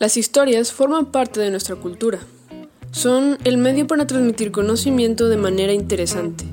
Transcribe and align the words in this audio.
Las 0.00 0.16
historias 0.16 0.72
forman 0.72 1.12
parte 1.12 1.40
de 1.40 1.50
nuestra 1.50 1.76
cultura. 1.76 2.20
Son 2.90 3.36
el 3.44 3.58
medio 3.58 3.86
para 3.86 4.06
transmitir 4.06 4.50
conocimiento 4.50 5.28
de 5.28 5.36
manera 5.36 5.74
interesante. 5.74 6.46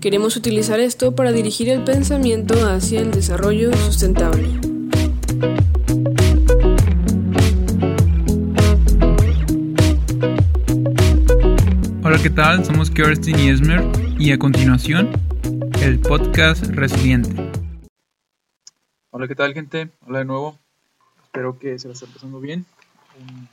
Queremos 0.00 0.36
utilizar 0.36 0.80
esto 0.80 1.14
para 1.14 1.30
dirigir 1.30 1.68
el 1.68 1.84
pensamiento 1.84 2.54
hacia 2.68 2.98
el 3.00 3.12
desarrollo 3.12 3.72
sustentable. 3.76 4.48
Hola, 12.02 12.18
¿qué 12.20 12.30
tal? 12.30 12.64
Somos 12.64 12.90
Kerstin 12.90 13.38
y 13.38 13.48
Esmer 13.50 13.84
y 14.18 14.32
a 14.32 14.40
continuación 14.40 15.08
el 15.82 16.00
podcast 16.00 16.64
Resiliente. 16.64 17.48
Hola, 19.12 19.28
¿qué 19.28 19.36
tal 19.36 19.54
gente? 19.54 19.88
Hola 20.04 20.18
de 20.18 20.24
nuevo. 20.24 20.61
Espero 21.32 21.58
que 21.58 21.78
se 21.78 21.88
la 21.88 21.94
estén 21.94 22.10
pasando 22.10 22.40
bien. 22.40 22.66
Un 23.18 23.48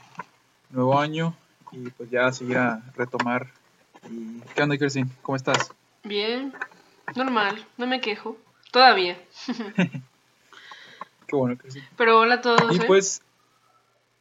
nuevo 0.68 1.00
año 1.00 1.34
y 1.72 1.88
pues 1.88 2.10
ya 2.10 2.30
seguir 2.30 2.58
a 2.58 2.82
retomar. 2.94 3.48
Y, 4.10 4.38
¿Qué 4.54 4.62
onda, 4.62 4.76
Kerstin? 4.76 5.10
¿Cómo 5.22 5.34
estás? 5.34 5.72
Bien, 6.04 6.52
normal, 7.16 7.66
no 7.78 7.86
me 7.86 8.02
quejo. 8.02 8.36
Todavía. 8.70 9.18
Qué 11.26 11.34
bueno, 11.34 11.56
Kerstin. 11.56 11.82
Pero 11.96 12.20
hola 12.20 12.34
a 12.34 12.40
todos. 12.42 12.76
Y 12.76 12.82
¿eh? 12.82 12.84
pues. 12.86 13.22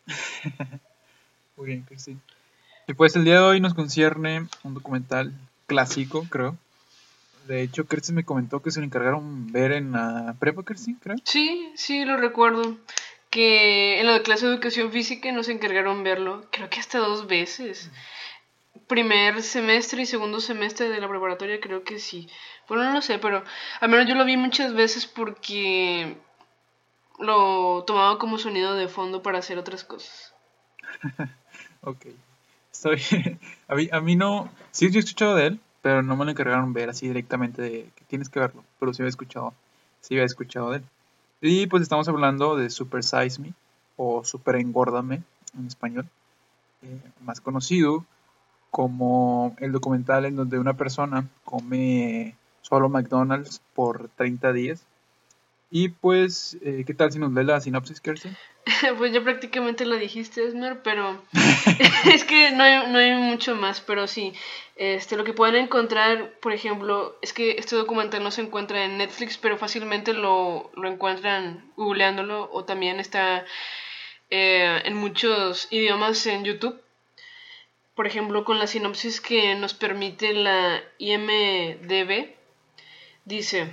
Muy 1.57 1.67
bien, 1.67 1.83
Kerstin. 1.83 2.21
Y 2.87 2.93
pues 2.93 3.13
el 3.17 3.25
día 3.25 3.41
de 3.41 3.43
hoy 3.43 3.59
nos 3.59 3.73
concierne 3.73 4.47
un 4.63 4.73
documental 4.73 5.33
clásico, 5.67 6.25
creo. 6.29 6.55
De 7.45 7.61
hecho, 7.61 7.85
Kerstin 7.85 8.15
me 8.15 8.23
comentó 8.23 8.61
que 8.61 8.71
se 8.71 8.79
lo 8.79 8.85
encargaron 8.85 9.51
ver 9.51 9.73
en 9.73 9.91
la 9.91 10.33
prepa, 10.39 10.63
Kerstin, 10.63 10.95
creo. 10.95 11.17
Sí, 11.25 11.73
sí, 11.75 12.05
lo 12.05 12.15
recuerdo. 12.15 12.77
Que 13.29 13.99
en 13.99 14.07
la 14.07 14.21
clase 14.23 14.45
de 14.45 14.53
educación 14.53 14.91
física 14.91 15.31
nos 15.31 15.49
encargaron 15.49 16.03
verlo, 16.03 16.45
creo 16.51 16.69
que 16.69 16.79
hasta 16.79 16.99
dos 16.99 17.27
veces. 17.27 17.91
Primer 18.87 19.43
semestre 19.43 20.01
y 20.01 20.05
segundo 20.05 20.39
semestre 20.39 20.89
de 20.89 20.99
la 20.99 21.07
preparatoria, 21.07 21.59
creo 21.59 21.83
que 21.83 21.99
sí. 21.99 22.27
Bueno, 22.67 22.85
no 22.85 22.93
lo 22.93 23.01
sé, 23.01 23.19
pero 23.19 23.43
al 23.81 23.89
menos 23.89 24.07
yo 24.07 24.15
lo 24.15 24.25
vi 24.25 24.35
muchas 24.35 24.73
veces 24.73 25.05
porque 25.05 26.17
lo 27.19 27.83
tomaba 27.85 28.17
como 28.17 28.37
sonido 28.37 28.75
de 28.75 28.87
fondo 28.87 29.21
para 29.21 29.39
hacer 29.39 29.57
otras 29.57 29.83
cosas. 29.83 30.33
Ok. 31.81 32.07
Bien. 32.83 33.39
A 33.67 33.75
mí, 33.75 33.89
a 33.91 33.99
mí 34.01 34.15
no. 34.15 34.49
Sí, 34.71 34.89
yo 34.89 34.99
he 34.99 35.03
escuchado 35.03 35.35
de 35.35 35.47
él, 35.47 35.59
pero 35.81 36.01
no 36.01 36.15
me 36.15 36.25
lo 36.25 36.31
encargaron 36.31 36.73
ver 36.73 36.89
así 36.89 37.07
directamente 37.07 37.61
de 37.61 37.89
que 37.95 38.03
tienes 38.05 38.29
que 38.29 38.39
verlo. 38.39 38.63
Pero 38.79 38.93
sí 38.93 39.01
había 39.01 39.09
escuchado. 39.09 39.53
Sí 40.01 40.15
había 40.15 40.25
escuchado 40.25 40.71
de 40.71 40.77
él. 40.77 40.83
Y 41.41 41.67
pues 41.67 41.83
estamos 41.83 42.07
hablando 42.09 42.57
de 42.57 42.69
Super 42.69 43.03
Size 43.03 43.41
Me 43.41 43.53
o 43.95 44.23
Super 44.25 44.57
Engórdame 44.57 45.23
en 45.57 45.67
español. 45.67 46.05
eh, 46.81 46.99
más 47.21 47.41
conocido 47.41 48.05
como 48.71 49.55
el 49.59 49.71
documental 49.71 50.25
en 50.25 50.35
donde 50.35 50.59
una 50.59 50.75
persona 50.75 51.27
come 51.43 52.35
solo 52.61 52.89
McDonald's 52.89 53.61
por 53.73 54.09
30 54.15 54.53
días. 54.53 54.83
Y 55.71 55.89
pues, 55.89 56.57
eh, 56.63 56.83
¿qué 56.85 56.93
tal 56.95 57.11
si 57.11 57.19
nos 57.19 57.31
lee 57.31 57.43
la 57.43 57.61
sinopsis, 57.61 58.01
Kirsten? 58.01 58.35
Pues 58.97 59.13
ya 59.13 59.21
prácticamente 59.21 59.85
lo 59.85 59.95
dijiste, 59.97 60.45
Esmer, 60.45 60.81
pero 60.83 61.21
es 62.13 62.23
que 62.23 62.51
no 62.51 62.63
hay, 62.63 62.91
no 62.91 62.97
hay 62.97 63.15
mucho 63.15 63.55
más, 63.55 63.81
pero 63.81 64.07
sí, 64.07 64.33
este, 64.75 65.15
lo 65.17 65.23
que 65.23 65.33
pueden 65.33 65.55
encontrar, 65.55 66.33
por 66.39 66.53
ejemplo, 66.53 67.17
es 67.21 67.33
que 67.33 67.51
este 67.57 67.75
documental 67.75 68.23
no 68.23 68.31
se 68.31 68.41
encuentra 68.41 68.83
en 68.83 68.97
Netflix, 68.97 69.37
pero 69.37 69.57
fácilmente 69.57 70.13
lo, 70.13 70.71
lo 70.75 70.89
encuentran 70.89 71.71
googleándolo 71.75 72.49
o 72.51 72.63
también 72.65 72.99
está 72.99 73.45
eh, 74.29 74.81
en 74.85 74.95
muchos 74.95 75.67
idiomas 75.71 76.25
en 76.27 76.43
YouTube. 76.43 76.79
Por 77.95 78.07
ejemplo, 78.07 78.45
con 78.45 78.59
la 78.59 78.67
sinopsis 78.67 79.19
que 79.19 79.55
nos 79.55 79.73
permite 79.73 80.33
la 80.33 80.81
IMDB, 80.99 82.29
dice, 83.25 83.69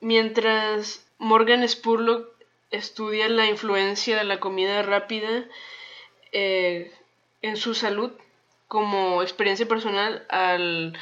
mientras 0.00 1.06
Morgan 1.18 1.66
Spurlock 1.68 2.28
estudia 2.70 3.28
la 3.28 3.46
influencia 3.46 4.16
de 4.16 4.24
la 4.24 4.40
comida 4.40 4.82
rápida 4.82 5.46
eh, 6.32 6.92
en 7.42 7.56
su 7.56 7.74
salud 7.74 8.12
como 8.66 9.22
experiencia 9.22 9.66
personal 9.66 10.26
al 10.28 10.96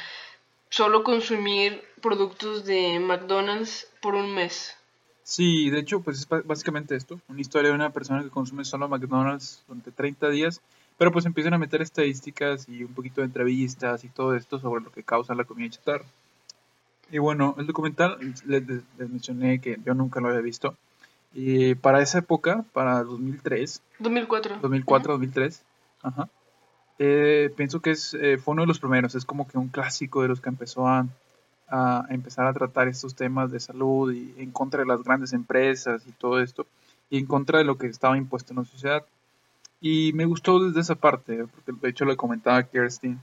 solo 0.69 1.03
consumir 1.03 1.83
productos 2.01 2.65
de 2.65 2.99
McDonald's 2.99 3.87
por 4.01 4.15
un 4.15 4.33
mes. 4.33 4.75
Sí, 5.23 5.69
de 5.69 5.79
hecho, 5.79 5.99
pues 5.99 6.19
es 6.19 6.27
básicamente 6.45 6.95
esto, 6.95 7.19
una 7.27 7.41
historia 7.41 7.69
de 7.69 7.75
una 7.75 7.89
persona 7.89 8.23
que 8.23 8.29
consume 8.29 8.63
solo 8.63 8.87
McDonald's 8.87 9.61
durante 9.67 9.91
30 9.91 10.29
días, 10.29 10.61
pero 10.97 11.11
pues 11.11 11.25
empiezan 11.25 11.53
a 11.53 11.57
meter 11.57 11.81
estadísticas 11.81 12.69
y 12.69 12.83
un 12.83 12.93
poquito 12.93 13.19
de 13.19 13.25
entrevistas 13.27 14.05
y 14.05 14.09
todo 14.09 14.35
esto 14.35 14.57
sobre 14.59 14.81
lo 14.81 14.91
que 14.91 15.03
causa 15.03 15.35
la 15.35 15.43
comida 15.43 15.69
chatarra. 15.69 16.05
Y 17.11 17.19
bueno, 17.19 17.55
el 17.57 17.67
documental, 17.67 18.17
les, 18.45 18.45
les- 18.67 18.83
mencioné 18.97 19.59
que 19.61 19.77
yo 19.85 19.93
nunca 19.93 20.19
lo 20.19 20.29
había 20.29 20.41
visto, 20.41 20.75
y 21.33 21.75
para 21.75 22.01
esa 22.01 22.19
época, 22.19 22.65
para 22.73 23.03
2003, 23.03 23.81
2004. 23.99 24.57
2004, 24.61 25.13
2003, 25.13 25.63
ajá, 26.03 26.29
eh, 26.99 27.51
pienso 27.55 27.79
que 27.79 27.91
es, 27.91 28.13
eh, 28.15 28.37
fue 28.37 28.53
uno 28.53 28.63
de 28.63 28.67
los 28.67 28.79
primeros, 28.79 29.15
es 29.15 29.25
como 29.25 29.47
que 29.47 29.57
un 29.57 29.67
clásico 29.69 30.21
de 30.21 30.27
los 30.29 30.41
que 30.41 30.49
empezó 30.49 30.87
a, 30.87 31.05
a 31.69 32.05
empezar 32.09 32.47
a 32.47 32.53
tratar 32.53 32.87
estos 32.87 33.13
temas 33.15 33.51
de 33.51 33.59
salud 33.59 34.11
y 34.13 34.33
en 34.37 34.51
contra 34.51 34.79
de 34.81 34.87
las 34.87 35.03
grandes 35.03 35.33
empresas 35.33 36.03
y 36.07 36.11
todo 36.11 36.39
esto, 36.41 36.65
y 37.09 37.19
en 37.19 37.25
contra 37.25 37.59
de 37.59 37.65
lo 37.65 37.77
que 37.77 37.87
estaba 37.87 38.17
impuesto 38.17 38.51
en 38.53 38.59
la 38.59 38.65
sociedad. 38.65 39.05
Y 39.79 40.11
me 40.13 40.25
gustó 40.25 40.59
desde 40.63 40.79
esa 40.81 40.95
parte, 40.95 41.45
porque 41.45 41.71
de 41.79 41.89
hecho 41.89 42.03
le 42.05 42.15
comentaba 42.17 42.57
a 42.57 42.63
Kerstin 42.63 43.19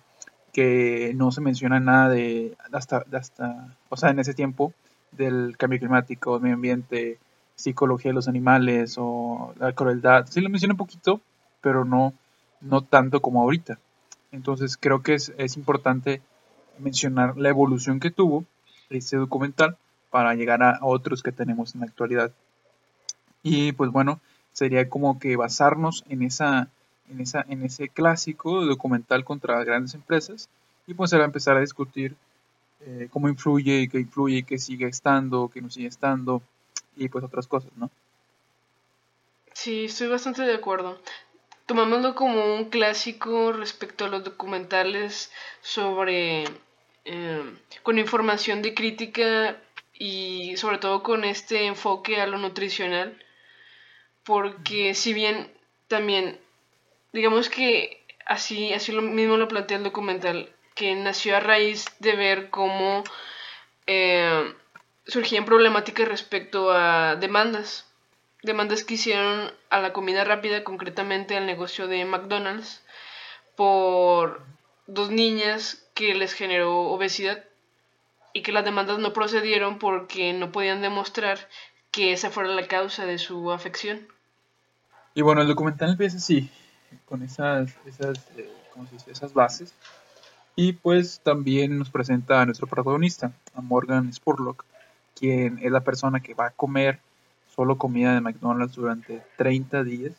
que 0.54 1.12
no 1.16 1.32
se 1.32 1.40
menciona 1.40 1.80
nada 1.80 2.08
de 2.08 2.56
hasta, 2.72 3.04
hasta, 3.12 3.76
o 3.88 3.96
sea, 3.96 4.10
en 4.10 4.20
ese 4.20 4.34
tiempo, 4.34 4.72
del 5.10 5.56
cambio 5.58 5.80
climático, 5.80 6.38
medio 6.40 6.54
ambiente, 6.54 7.18
psicología 7.56 8.10
de 8.10 8.14
los 8.14 8.28
animales 8.28 8.94
o 8.96 9.52
la 9.58 9.72
crueldad. 9.72 10.26
Sí 10.30 10.40
lo 10.40 10.48
menciona 10.48 10.74
un 10.74 10.78
poquito, 10.78 11.20
pero 11.60 11.84
no, 11.84 12.14
no 12.60 12.82
tanto 12.82 13.20
como 13.20 13.42
ahorita. 13.42 13.78
Entonces 14.30 14.76
creo 14.76 15.02
que 15.02 15.14
es, 15.14 15.32
es 15.38 15.56
importante 15.56 16.22
mencionar 16.78 17.36
la 17.36 17.48
evolución 17.48 18.00
que 18.00 18.10
tuvo 18.10 18.44
este 18.90 19.16
documental 19.16 19.76
para 20.10 20.34
llegar 20.34 20.62
a 20.62 20.78
otros 20.82 21.22
que 21.24 21.32
tenemos 21.32 21.74
en 21.74 21.80
la 21.80 21.86
actualidad. 21.86 22.30
Y 23.42 23.72
pues 23.72 23.90
bueno, 23.90 24.20
sería 24.52 24.88
como 24.88 25.18
que 25.18 25.36
basarnos 25.36 26.04
en 26.08 26.22
esa, 26.22 26.68
en 27.10 27.20
esa, 27.20 27.44
en 27.48 27.62
ese 27.62 27.88
clásico 27.88 28.64
documental 28.64 29.24
contra 29.24 29.62
grandes 29.64 29.94
empresas 29.94 30.48
y 30.86 30.94
pues 30.94 31.12
era 31.12 31.24
empezar 31.24 31.56
a 31.56 31.60
discutir 31.60 32.16
eh, 32.80 33.08
cómo 33.10 33.28
influye 33.28 33.80
y 33.80 33.88
qué 33.88 33.98
influye 33.98 34.38
y 34.38 34.42
qué 34.42 34.58
sigue 34.58 34.86
estando, 34.86 35.50
qué 35.52 35.60
no 35.60 35.70
sigue 35.70 35.88
estando 35.88 36.42
y 36.96 37.08
pues 37.08 37.24
otras 37.24 37.46
cosas, 37.46 37.70
¿no? 37.76 37.90
Sí, 39.52 39.86
estoy 39.86 40.08
bastante 40.08 40.42
de 40.42 40.54
acuerdo. 40.54 41.00
Tomámoslo 41.66 42.14
como 42.14 42.56
un 42.56 42.66
clásico 42.66 43.52
respecto 43.52 44.04
a 44.04 44.08
los 44.08 44.22
documentales 44.22 45.32
sobre 45.62 46.44
eh, 47.04 47.58
con 47.82 47.98
información 47.98 48.60
de 48.60 48.74
crítica 48.74 49.56
y 49.94 50.56
sobre 50.56 50.78
todo 50.78 51.02
con 51.02 51.24
este 51.24 51.66
enfoque 51.66 52.20
a 52.20 52.26
lo 52.26 52.38
nutricional, 52.38 53.16
porque 54.24 54.94
si 54.94 55.14
bien 55.14 55.50
también, 55.88 56.38
digamos 57.14 57.48
que 57.48 58.04
así, 58.26 58.74
así 58.74 58.92
lo 58.92 59.00
mismo 59.00 59.38
lo 59.38 59.48
plantea 59.48 59.78
el 59.78 59.84
documental, 59.84 60.50
que 60.74 60.94
nació 60.96 61.36
a 61.36 61.40
raíz 61.40 61.86
de 62.00 62.16
ver 62.16 62.50
cómo 62.50 63.04
eh, 63.86 64.52
surgían 65.06 65.46
problemáticas 65.46 66.08
respecto 66.08 66.72
a 66.72 67.16
demandas 67.16 67.86
demandas 68.42 68.84
que 68.84 68.94
hicieron 68.94 69.50
a 69.70 69.80
la 69.80 69.92
comida 69.92 70.22
rápida, 70.22 70.64
concretamente 70.64 71.36
al 71.36 71.46
negocio 71.46 71.88
de 71.88 72.04
McDonald's, 72.04 72.84
por 73.56 74.42
dos 74.86 75.10
niñas 75.10 75.88
que 75.94 76.14
les 76.14 76.34
generó 76.34 76.82
obesidad 76.90 77.42
y 78.34 78.42
que 78.42 78.52
las 78.52 78.64
demandas 78.64 78.98
no 78.98 79.14
procedieron 79.14 79.78
porque 79.78 80.34
no 80.34 80.52
podían 80.52 80.82
demostrar 80.82 81.38
que 81.90 82.12
esa 82.12 82.30
fuera 82.30 82.50
la 82.50 82.66
causa 82.68 83.06
de 83.06 83.18
su 83.18 83.50
afección. 83.50 84.06
Y 85.14 85.22
bueno, 85.22 85.40
el 85.40 85.48
documental 85.48 85.90
empieza 85.90 86.18
así, 86.18 86.50
con 87.06 87.22
esas, 87.22 87.74
esas, 87.86 88.18
eh, 88.36 88.50
¿cómo 88.72 88.86
esas 89.06 89.32
bases. 89.32 89.74
Y 90.56 90.74
pues 90.74 91.20
también 91.22 91.78
nos 91.78 91.90
presenta 91.90 92.40
a 92.40 92.46
nuestro 92.46 92.66
protagonista, 92.66 93.32
a 93.54 93.60
Morgan 93.60 94.12
Spurlock, 94.12 94.64
quien 95.18 95.58
es 95.60 95.70
la 95.70 95.80
persona 95.80 96.20
que 96.20 96.34
va 96.34 96.46
a 96.46 96.50
comer 96.50 97.00
solo 97.54 97.76
comida 97.76 98.14
de 98.14 98.20
McDonald's 98.20 98.74
durante 98.74 99.22
30 99.36 99.84
días. 99.84 100.12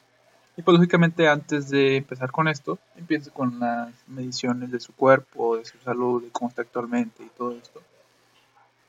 Y 0.57 0.61
pues 0.61 0.75
lógicamente 0.75 1.27
antes 1.27 1.69
de 1.69 1.97
empezar 1.97 2.31
con 2.31 2.47
esto, 2.47 2.79
empieza 2.95 3.31
con 3.31 3.59
las 3.59 3.93
mediciones 4.07 4.71
de 4.71 4.79
su 4.79 4.93
cuerpo, 4.93 5.57
de 5.57 5.65
su 5.65 5.77
salud, 5.79 6.23
de 6.23 6.29
cómo 6.29 6.49
está 6.49 6.61
actualmente 6.61 7.23
y 7.23 7.29
todo 7.37 7.51
esto. 7.51 7.81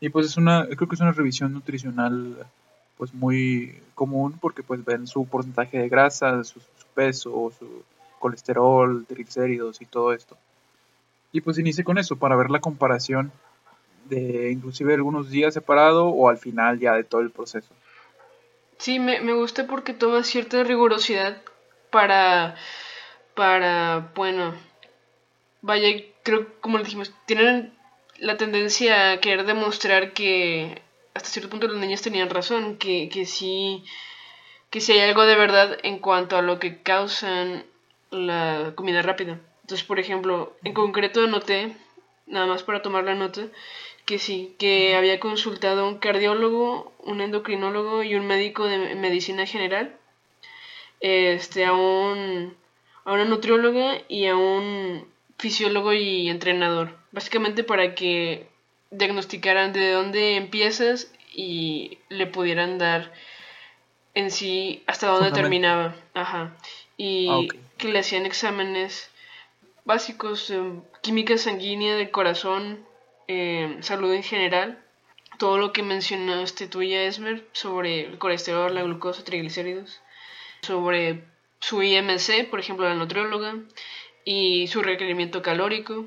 Y 0.01 0.09
pues 0.11 0.27
es 0.27 0.37
una, 0.37 0.67
creo 0.67 0.89
que 0.89 0.95
es 0.95 1.01
una 1.01 1.13
revisión 1.13 1.53
nutricional 1.53 2.47
pues 2.97 3.13
muy 3.13 3.83
común 3.95 4.39
porque 4.41 4.63
pues 4.63 4.85
ven 4.85 5.07
su 5.07 5.27
porcentaje 5.27 5.79
de 5.79 5.89
grasa, 5.89 6.45
su, 6.45 6.61
su 6.61 6.76
peso, 6.97 7.53
su 7.57 7.85
colesterol, 8.19 9.05
triglicéridos 9.07 9.81
y 9.81 9.87
todo 9.87 10.13
esto. 10.13 10.37
Y 11.33 11.43
pues 11.43 11.59
inicie 11.59 11.85
con 11.85 11.99
eso 11.99 12.17
para 12.17 12.35
ver 12.35 12.51
la 12.51 12.61
comparación 12.61 13.31
de 14.07 14.51
inclusive 14.51 14.95
algunos 14.95 15.31
días 15.31 15.55
separado 15.55 16.07
o 16.09 16.29
al 16.29 16.39
final 16.39 16.79
ya 16.79 16.95
de 16.95 17.05
todo 17.05 17.21
el 17.21 17.31
proceso. 17.31 17.75
Sí, 18.79 18.99
me, 18.99 19.21
me 19.21 19.33
gusta 19.33 19.67
porque 19.67 19.93
toma 19.93 20.23
cierta 20.23 20.63
rigurosidad 20.65 21.43
para, 21.91 22.57
para, 23.35 24.13
bueno, 24.15 24.55
vaya, 25.63 25.89
creo, 26.23 26.47
como 26.61 26.79
le 26.79 26.85
dijimos, 26.85 27.13
tienen 27.27 27.73
la 28.19 28.37
tendencia 28.37 29.13
a 29.13 29.21
querer 29.21 29.47
demostrar 29.47 30.13
que 30.13 30.83
hasta 31.15 31.29
cierto 31.29 31.51
punto 31.51 31.69
los 31.69 31.79
niños 31.79 32.03
tenían 32.03 32.31
razón, 32.31 32.77
que, 32.77 33.09
que 33.09 33.25
sí, 33.25 33.85
que 34.71 34.81
sí 34.81 34.93
hay 34.93 35.01
algo 35.01 35.25
de 35.25 35.37
verdad 35.37 35.79
en 35.83 35.99
cuanto 35.99 36.37
a 36.37 36.43
lo 36.43 36.59
que 36.59 36.83
causan 36.83 37.65
la 38.11 38.73
comida 38.75 39.03
rápida. 39.03 39.39
Entonces, 39.63 39.87
por 39.87 39.99
ejemplo, 39.99 40.57
en 40.65 40.75
concreto 40.75 41.25
anoté, 41.25 41.77
nada 42.27 42.47
más 42.47 42.63
para 42.63 42.83
tomar 42.83 43.05
la 43.05 43.15
nota, 43.15 43.47
que 44.05 44.19
sí, 44.19 44.55
que 44.59 44.95
había 44.95 45.19
consultado 45.19 45.83
a 45.83 45.89
un 45.89 45.99
cardiólogo, 45.99 46.93
un 47.01 47.21
endocrinólogo 47.21 48.03
y 48.05 48.15
un 48.15 48.27
médico 48.27 48.67
de 48.67 48.95
medicina 48.95 49.47
general, 49.47 49.97
este, 51.01 51.65
a 51.65 51.73
un, 51.73 52.57
a 53.05 53.13
una 53.13 53.25
nutrióloga 53.25 53.99
y 54.09 54.27
a 54.27 54.37
un 54.37 55.07
fisiólogo 55.39 55.93
y 55.93 56.29
entrenador, 56.31 56.97
básicamente 57.13 57.65
para 57.65 57.95
que 57.95 58.47
diagnosticaran 58.91 59.73
de 59.73 59.91
dónde 59.91 60.37
empiezas 60.37 61.13
y 61.35 61.99
le 62.09 62.27
pudieran 62.27 62.79
dar 62.79 63.13
en 64.17 64.31
sí 64.31 64.83
hasta 64.87 65.09
dónde 65.09 65.31
terminaba. 65.31 65.95
Ajá. 66.15 66.57
Y 66.97 67.29
ah, 67.29 67.55
que 67.77 67.89
le 67.89 67.99
hacían 67.99 68.25
exámenes 68.25 69.11
básicos, 69.85 70.53
química 71.03 71.37
sanguínea 71.37 71.95
del 71.97 72.11
corazón, 72.11 72.85
eh, 73.29 73.77
salud 73.81 74.13
en 74.15 74.23
general, 74.23 74.83
todo 75.39 75.59
lo 75.59 75.73
que 75.73 75.83
mencionaste 75.83 76.67
tú 76.67 76.83
ya, 76.83 77.03
Esmer, 77.03 77.47
sobre 77.53 78.07
el 78.07 78.19
colesterol, 78.19 78.75
la 78.75 78.83
glucosa, 78.83 79.23
triglicéridos, 79.23 80.01
sobre 80.63 81.23
su 81.61 81.83
IMC, 81.83 82.49
por 82.49 82.59
ejemplo, 82.59 82.89
la 82.89 82.95
nutrióloga, 82.95 83.55
y 84.25 84.67
su 84.69 84.83
requerimiento 84.83 85.43
calórico, 85.43 86.07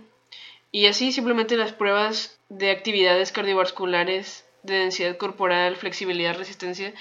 y 0.72 0.88
así 0.88 1.12
simplemente 1.12 1.58
las 1.58 1.74
pruebas 1.74 2.40
de 2.50 2.72
actividades 2.72 3.32
cardiovasculares, 3.32 4.46
de 4.64 4.74
densidad 4.74 5.16
corporal, 5.18 5.76
flexibilidad, 5.76 6.36
resistencia, 6.36 6.94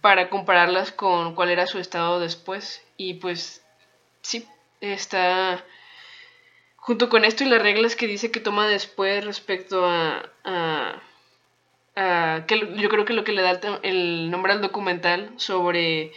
para 0.00 0.30
compararlas 0.30 0.92
con 0.92 1.34
cuál 1.34 1.50
era 1.50 1.66
su 1.66 1.78
estado 1.78 2.20
después. 2.20 2.84
Y 2.96 3.14
pues 3.14 3.64
sí, 4.22 4.46
está 4.80 5.64
junto 6.76 7.08
con 7.08 7.24
esto 7.24 7.44
y 7.44 7.48
las 7.48 7.62
reglas 7.62 7.96
que 7.96 8.06
dice 8.06 8.30
que 8.30 8.40
toma 8.40 8.66
después 8.66 9.24
respecto 9.24 9.84
a, 9.86 10.30
a, 10.44 11.02
que 12.46 12.74
yo 12.76 12.88
creo 12.88 13.04
que 13.04 13.12
lo 13.12 13.24
que 13.24 13.32
le 13.32 13.42
da 13.42 13.60
el, 13.82 14.30
nombre 14.30 14.52
al 14.52 14.62
documental 14.62 15.32
sobre 15.36 16.12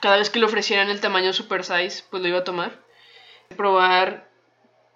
cada 0.00 0.16
vez 0.16 0.30
que 0.30 0.38
le 0.38 0.46
ofrecieran 0.46 0.90
el 0.90 1.00
tamaño 1.00 1.32
super 1.32 1.64
size, 1.64 2.04
pues 2.10 2.22
lo 2.22 2.28
iba 2.28 2.38
a 2.38 2.44
tomar. 2.44 2.80
Probar 3.56 4.28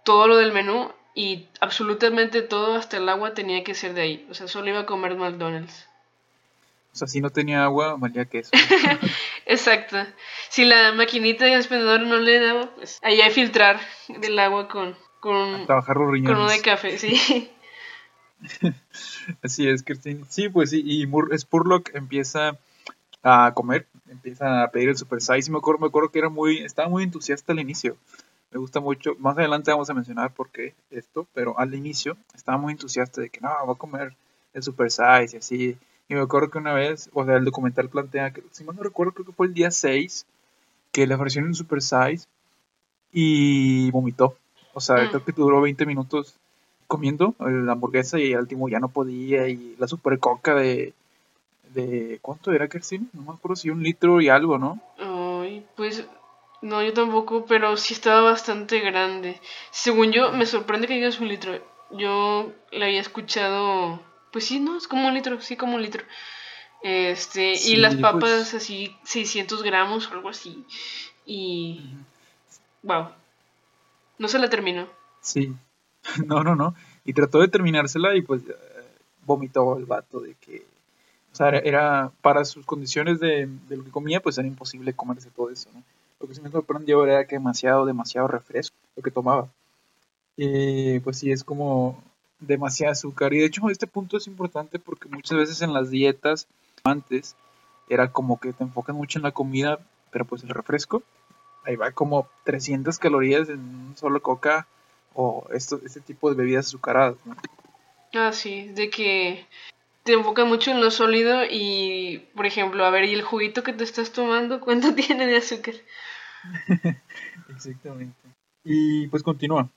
todo 0.04 0.26
lo 0.26 0.36
del 0.36 0.52
menú 0.52 0.92
y 1.14 1.46
absolutamente 1.60 2.42
todo, 2.42 2.74
hasta 2.74 2.96
el 2.96 3.08
agua, 3.08 3.34
tenía 3.34 3.64
que 3.64 3.74
ser 3.74 3.94
de 3.94 4.02
ahí. 4.02 4.26
O 4.30 4.34
sea, 4.34 4.48
solo 4.48 4.68
iba 4.68 4.80
a 4.80 4.86
comer 4.86 5.14
McDonald's. 5.14 5.89
O 6.92 6.96
sea, 6.96 7.06
si 7.06 7.20
no 7.20 7.30
tenía 7.30 7.64
agua, 7.64 7.96
valía 7.96 8.24
queso. 8.24 8.50
Exacto. 9.46 9.96
Si 10.48 10.64
la 10.64 10.92
maquinita 10.92 11.44
de 11.44 11.54
expendedor 11.54 12.00
no 12.00 12.16
le 12.18 12.40
daba, 12.40 12.74
pues 12.74 12.98
ahí 13.02 13.20
hay 13.20 13.30
filtrar 13.30 13.80
del 14.08 14.38
agua 14.38 14.68
con, 14.68 14.96
con, 15.20 15.66
trabajar 15.66 15.96
los 15.96 16.10
riñones. 16.10 16.36
con 16.36 16.44
uno 16.44 16.50
de 16.50 16.60
café, 16.60 16.98
sí. 16.98 17.50
Así 19.42 19.68
es, 19.68 19.82
Christine. 19.82 20.24
Sí, 20.28 20.48
pues 20.48 20.70
sí, 20.70 20.82
y 20.84 21.06
Spurlock 21.38 21.94
empieza 21.94 22.58
a 23.22 23.52
comer, 23.54 23.86
empieza 24.08 24.62
a 24.62 24.70
pedir 24.70 24.88
el 24.88 24.96
super 24.96 25.20
size. 25.20 25.50
Me 25.50 25.58
acuerdo, 25.58 25.80
me 25.80 25.86
acuerdo 25.88 26.10
que 26.10 26.18
era 26.18 26.28
muy, 26.28 26.58
estaba 26.58 26.88
muy 26.88 27.04
entusiasta 27.04 27.52
al 27.52 27.60
inicio. 27.60 27.96
Me 28.50 28.58
gusta 28.58 28.80
mucho. 28.80 29.14
Más 29.18 29.38
adelante 29.38 29.70
vamos 29.70 29.90
a 29.90 29.94
mencionar 29.94 30.32
por 30.32 30.50
qué 30.50 30.74
esto, 30.90 31.26
pero 31.34 31.58
al 31.58 31.74
inicio 31.74 32.16
estaba 32.34 32.58
muy 32.58 32.72
entusiasta 32.72 33.20
de 33.20 33.30
que 33.30 33.40
no, 33.40 33.48
va 33.48 33.72
a 33.72 33.76
comer 33.76 34.16
el 34.54 34.62
super 34.62 34.90
size 34.90 35.30
y 35.34 35.38
así. 35.38 35.78
Y 36.10 36.14
me 36.16 36.22
acuerdo 36.22 36.50
que 36.50 36.58
una 36.58 36.72
vez, 36.72 37.08
o 37.14 37.24
sea, 37.24 37.36
el 37.36 37.44
documental 37.44 37.88
plantea, 37.88 38.32
que, 38.32 38.42
si 38.50 38.64
mal 38.64 38.74
no 38.74 38.82
recuerdo, 38.82 39.12
creo 39.12 39.26
que 39.26 39.32
fue 39.32 39.46
el 39.46 39.54
día 39.54 39.70
6, 39.70 40.26
que 40.90 41.06
le 41.06 41.14
ofrecieron 41.14 41.50
un 41.50 41.54
super 41.54 41.80
size 41.80 42.26
y 43.12 43.92
vomitó. 43.92 44.36
O 44.74 44.80
sea, 44.80 44.96
mm. 44.96 45.08
creo 45.10 45.24
que 45.24 45.30
duró 45.30 45.60
20 45.60 45.86
minutos 45.86 46.34
comiendo 46.88 47.36
la 47.38 47.72
hamburguesa 47.72 48.18
y 48.18 48.32
al 48.32 48.40
último 48.40 48.68
ya 48.68 48.80
no 48.80 48.88
podía. 48.88 49.46
Y 49.46 49.76
la 49.78 49.86
super 49.86 50.18
coca 50.18 50.56
de, 50.56 50.94
de 51.74 52.18
¿cuánto 52.20 52.50
era, 52.50 52.66
Kerstin? 52.66 53.08
No 53.12 53.22
me 53.22 53.30
acuerdo 53.30 53.54
si 53.54 53.70
un 53.70 53.80
litro 53.80 54.20
y 54.20 54.30
algo, 54.30 54.58
¿no? 54.58 54.80
Ay, 54.98 55.64
pues 55.76 56.08
no, 56.60 56.82
yo 56.82 56.92
tampoco, 56.92 57.46
pero 57.46 57.76
sí 57.76 57.94
estaba 57.94 58.22
bastante 58.22 58.80
grande. 58.80 59.40
Según 59.70 60.10
yo, 60.10 60.32
me 60.32 60.46
sorprende 60.46 60.88
que 60.88 60.94
digas 60.94 61.20
un 61.20 61.28
litro. 61.28 61.52
Yo 61.92 62.50
la 62.72 62.86
había 62.86 63.00
escuchado 63.00 64.09
pues 64.32 64.46
sí, 64.46 64.60
¿no? 64.60 64.76
Es 64.76 64.88
como 64.88 65.08
un 65.08 65.14
litro, 65.14 65.40
sí, 65.40 65.56
como 65.56 65.76
un 65.76 65.82
litro. 65.82 66.04
Este, 66.82 67.54
y 67.54 67.76
las 67.76 67.94
pues. 67.94 68.02
papas 68.02 68.54
así, 68.54 68.96
600 69.04 69.62
gramos 69.62 70.08
o 70.08 70.12
algo 70.12 70.28
así. 70.28 70.64
Y. 71.26 71.82
Wow. 72.82 73.08
No 74.18 74.28
se 74.28 74.38
la 74.38 74.48
terminó. 74.50 74.86
Sí. 75.20 75.52
No, 76.26 76.42
no, 76.42 76.56
no. 76.56 76.74
Y 77.04 77.12
trató 77.12 77.40
de 77.40 77.48
terminársela 77.48 78.16
y 78.16 78.22
pues 78.22 78.42
vomitó 79.26 79.76
el 79.76 79.84
vato 79.84 80.20
de 80.20 80.34
que. 80.34 80.64
O 81.30 81.36
sea, 81.36 81.50
era, 81.50 82.10
para 82.22 82.44
sus 82.46 82.64
condiciones 82.64 83.20
de, 83.20 83.48
de, 83.68 83.76
lo 83.76 83.84
que 83.84 83.90
comía, 83.90 84.20
pues 84.20 84.38
era 84.38 84.48
imposible 84.48 84.94
comerse 84.94 85.30
todo 85.30 85.50
eso, 85.50 85.68
¿no? 85.74 85.82
Lo 86.18 86.26
que 86.26 86.34
sí 86.34 86.40
me 86.40 86.50
sorprendió 86.50 87.04
era 87.06 87.26
que 87.26 87.36
demasiado, 87.36 87.84
demasiado 87.84 88.28
refresco 88.28 88.76
lo 88.96 89.02
que 89.02 89.10
tomaba. 89.10 89.48
Y 90.36 91.00
pues 91.00 91.18
sí, 91.18 91.30
es 91.30 91.44
como 91.44 92.02
demasiado 92.40 92.92
azúcar. 92.92 93.32
Y 93.32 93.38
de 93.38 93.46
hecho 93.46 93.68
este 93.70 93.86
punto 93.86 94.16
es 94.16 94.26
importante 94.26 94.78
porque 94.78 95.08
muchas 95.08 95.38
veces 95.38 95.62
en 95.62 95.72
las 95.72 95.90
dietas 95.90 96.48
antes 96.84 97.36
era 97.88 98.12
como 98.12 98.38
que 98.40 98.52
te 98.52 98.64
enfocas 98.64 98.94
mucho 98.94 99.18
en 99.18 99.24
la 99.24 99.32
comida, 99.32 99.78
pero 100.10 100.24
pues 100.24 100.42
el 100.44 100.50
refresco, 100.50 101.02
ahí 101.64 101.76
va 101.76 101.90
como 101.92 102.28
300 102.44 102.98
calorías 102.98 103.48
en 103.48 103.60
un 103.60 103.96
solo 103.96 104.22
coca 104.22 104.66
o 105.14 105.46
esto, 105.52 105.80
este 105.84 106.00
tipo 106.00 106.30
de 106.30 106.36
bebidas 106.36 106.66
azucaradas. 106.66 107.16
Ah, 108.14 108.32
sí, 108.32 108.68
de 108.68 108.90
que 108.90 109.46
te 110.04 110.12
enfoca 110.12 110.44
mucho 110.44 110.70
en 110.70 110.80
lo 110.80 110.90
sólido 110.90 111.42
y, 111.48 112.26
por 112.34 112.46
ejemplo, 112.46 112.84
a 112.84 112.90
ver, 112.90 113.04
¿y 113.04 113.14
el 113.14 113.22
juguito 113.22 113.62
que 113.62 113.72
te 113.72 113.84
estás 113.84 114.12
tomando 114.12 114.60
cuánto 114.60 114.94
tiene 114.94 115.26
de 115.26 115.36
azúcar? 115.36 115.74
Exactamente. 117.48 118.16
Y 118.64 119.08
pues 119.08 119.22
continúa. 119.22 119.68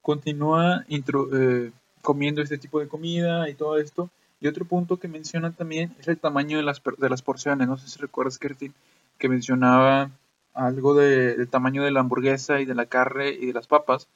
Continúa 0.00 0.84
intro, 0.88 1.28
eh, 1.32 1.72
comiendo 2.04 2.42
este 2.42 2.58
tipo 2.58 2.78
de 2.78 2.86
comida 2.86 3.48
y 3.48 3.54
todo 3.54 3.78
esto. 3.78 4.10
Y 4.40 4.46
otro 4.46 4.64
punto 4.66 4.98
que 4.98 5.08
menciona 5.08 5.50
también 5.50 5.96
es 5.98 6.06
el 6.06 6.18
tamaño 6.18 6.58
de 6.58 6.62
las, 6.62 6.80
de 6.98 7.08
las 7.08 7.22
porciones. 7.22 7.66
No 7.66 7.78
sé 7.78 7.88
si 7.88 7.98
recuerdas, 7.98 8.38
Kertin, 8.38 8.74
que 9.18 9.28
mencionaba 9.28 10.10
algo 10.52 10.94
del 10.94 11.48
tamaño 11.48 11.82
de 11.82 11.90
la 11.90 12.00
hamburguesa 12.00 12.60
y 12.60 12.66
de 12.66 12.74
la 12.74 12.86
carne 12.86 13.30
y 13.30 13.46
de 13.46 13.52
las 13.52 13.66
papas, 13.66 14.06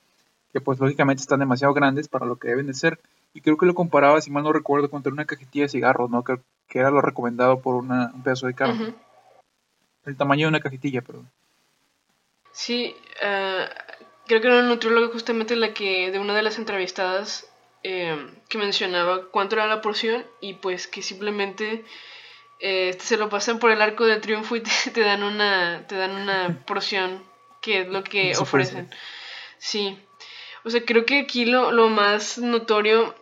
que 0.52 0.60
pues 0.60 0.78
lógicamente 0.78 1.22
están 1.22 1.40
demasiado 1.40 1.74
grandes 1.74 2.08
para 2.08 2.26
lo 2.26 2.36
que 2.36 2.48
deben 2.48 2.66
de 2.66 2.74
ser. 2.74 3.00
Y 3.34 3.40
creo 3.40 3.56
que 3.56 3.66
lo 3.66 3.74
comparaba, 3.74 4.20
si 4.20 4.30
mal 4.30 4.44
no 4.44 4.52
recuerdo, 4.52 4.90
contra 4.90 5.12
una 5.12 5.24
cajetilla 5.24 5.64
de 5.64 5.70
cigarros, 5.70 6.10
¿no? 6.10 6.22
Que, 6.22 6.38
que 6.68 6.78
era 6.78 6.90
lo 6.90 7.00
recomendado 7.00 7.60
por 7.60 7.74
una, 7.74 8.12
un 8.14 8.22
pedazo 8.22 8.46
de 8.46 8.54
carne. 8.54 8.94
El 10.04 10.16
tamaño 10.16 10.46
de 10.46 10.48
una 10.48 10.60
cajetilla, 10.60 11.02
perdón. 11.02 11.28
Sí, 12.52 12.94
uh, 13.22 13.64
creo 14.26 14.40
que 14.40 14.46
era 14.46 14.58
una 14.58 14.68
nutrióloga 14.68 15.08
justamente 15.12 15.56
la 15.56 15.72
que 15.72 16.10
de 16.10 16.18
una 16.18 16.34
de 16.34 16.42
las 16.42 16.58
entrevistadas 16.58 17.46
Em, 17.90 18.34
que 18.50 18.58
mencionaba 18.58 19.28
cuánto 19.30 19.56
era 19.56 19.66
la 19.66 19.80
porción 19.80 20.22
y 20.42 20.52
pues 20.52 20.86
que 20.86 21.00
simplemente 21.00 21.86
eh, 22.60 22.94
se 23.00 23.16
lo 23.16 23.30
pasan 23.30 23.58
por 23.58 23.70
el 23.70 23.80
arco 23.80 24.04
de 24.04 24.20
triunfo 24.20 24.56
y 24.56 24.62
te, 24.92 25.00
dan 25.00 25.22
una 25.22 25.86
te 25.86 25.94
dan 25.96 26.10
una 26.10 26.62
porción 26.66 27.24
que 27.62 27.80
es 27.80 27.88
lo 27.88 28.04
que 28.04 28.36
ofrecen. 28.38 28.90
Sí. 29.56 29.98
O 30.64 30.70
sea, 30.70 30.84
creo 30.84 31.06
que 31.06 31.20
aquí 31.20 31.46
lo, 31.46 31.72
lo 31.72 31.88
más 31.88 32.36
notorio 32.36 33.14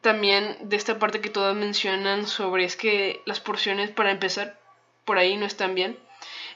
también 0.00 0.56
de 0.62 0.76
esta 0.76 0.98
parte 0.98 1.20
que 1.20 1.28
todas 1.28 1.54
mencionan 1.54 2.26
sobre 2.26 2.64
es 2.64 2.76
que 2.76 3.20
las 3.26 3.40
porciones 3.40 3.90
para 3.90 4.10
empezar 4.10 4.58
por 5.04 5.18
ahí 5.18 5.36
no 5.36 5.44
están 5.44 5.74
bien. 5.74 5.98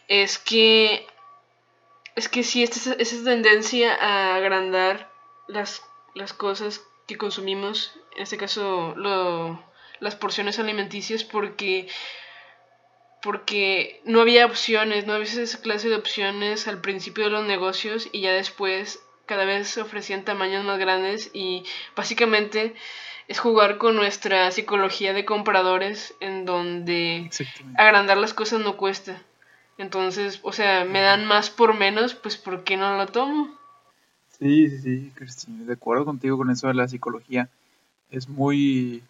Es 0.09 0.39
que 0.39 1.07
es 2.17 2.31
que 2.31 2.45
sí, 2.45 2.63
esta, 2.63 2.95
esa 2.95 3.25
tendencia 3.25 3.95
a 3.95 4.37
agrandar 4.37 5.13
las, 5.49 5.83
las 6.15 6.33
cosas 6.33 6.83
que 7.13 7.19
consumimos, 7.19 7.93
en 8.17 8.23
este 8.23 8.37
caso 8.37 8.95
lo, 8.97 9.63
las 10.01 10.17
porciones 10.17 10.59
alimenticias 10.59 11.25
porque 11.25 11.89
porque 13.23 14.01
no 14.05 14.21
había 14.21 14.47
opciones, 14.47 15.07
no 15.07 15.13
había 15.13 15.27
esa 15.27 15.61
clase 15.61 15.89
de 15.89 15.95
opciones 15.95 16.67
al 16.67 16.81
principio 16.81 17.25
de 17.25 17.31
los 17.31 17.47
negocios 17.47 18.09
y 18.11 18.23
ya 18.23 18.33
después 18.33 19.01
cada 19.27 19.45
vez 19.45 19.69
se 19.69 19.81
ofrecían 19.81 20.25
tamaños 20.25 20.65
más 20.65 20.81
grandes 20.81 21.31
y 21.33 21.63
básicamente 21.95 22.75
es 23.29 23.39
jugar 23.39 23.79
con 23.79 23.95
nuestra 23.95 24.51
psicología 24.51 25.13
de 25.13 25.25
compradores 25.25 26.15
en 26.19 26.45
donde 26.45 27.31
agrandar 27.77 28.17
las 28.17 28.35
cosas 28.35 28.61
no 28.61 28.77
cuesta. 28.77 29.23
Entonces, 29.79 30.41
o 30.43 30.53
sea, 30.53 30.85
me 30.85 31.01
dan 31.01 31.25
más 31.25 31.49
por 31.49 31.75
menos, 31.75 32.15
pues 32.15 32.37
¿por 32.37 32.65
qué 32.65 32.77
no 32.77 32.97
lo 32.97 33.07
tomo? 33.07 33.57
Sí, 34.43 34.69
sí, 34.71 34.79
sí, 34.81 35.13
Cristina, 35.15 35.65
de 35.65 35.75
acuerdo 35.75 36.05
contigo 36.05 36.37
con 36.37 36.51
eso 36.51 36.67
de 36.67 36.75
la 36.75 36.89
psicología. 36.89 37.49
Es 38.11 38.29
muy, 38.29 39.01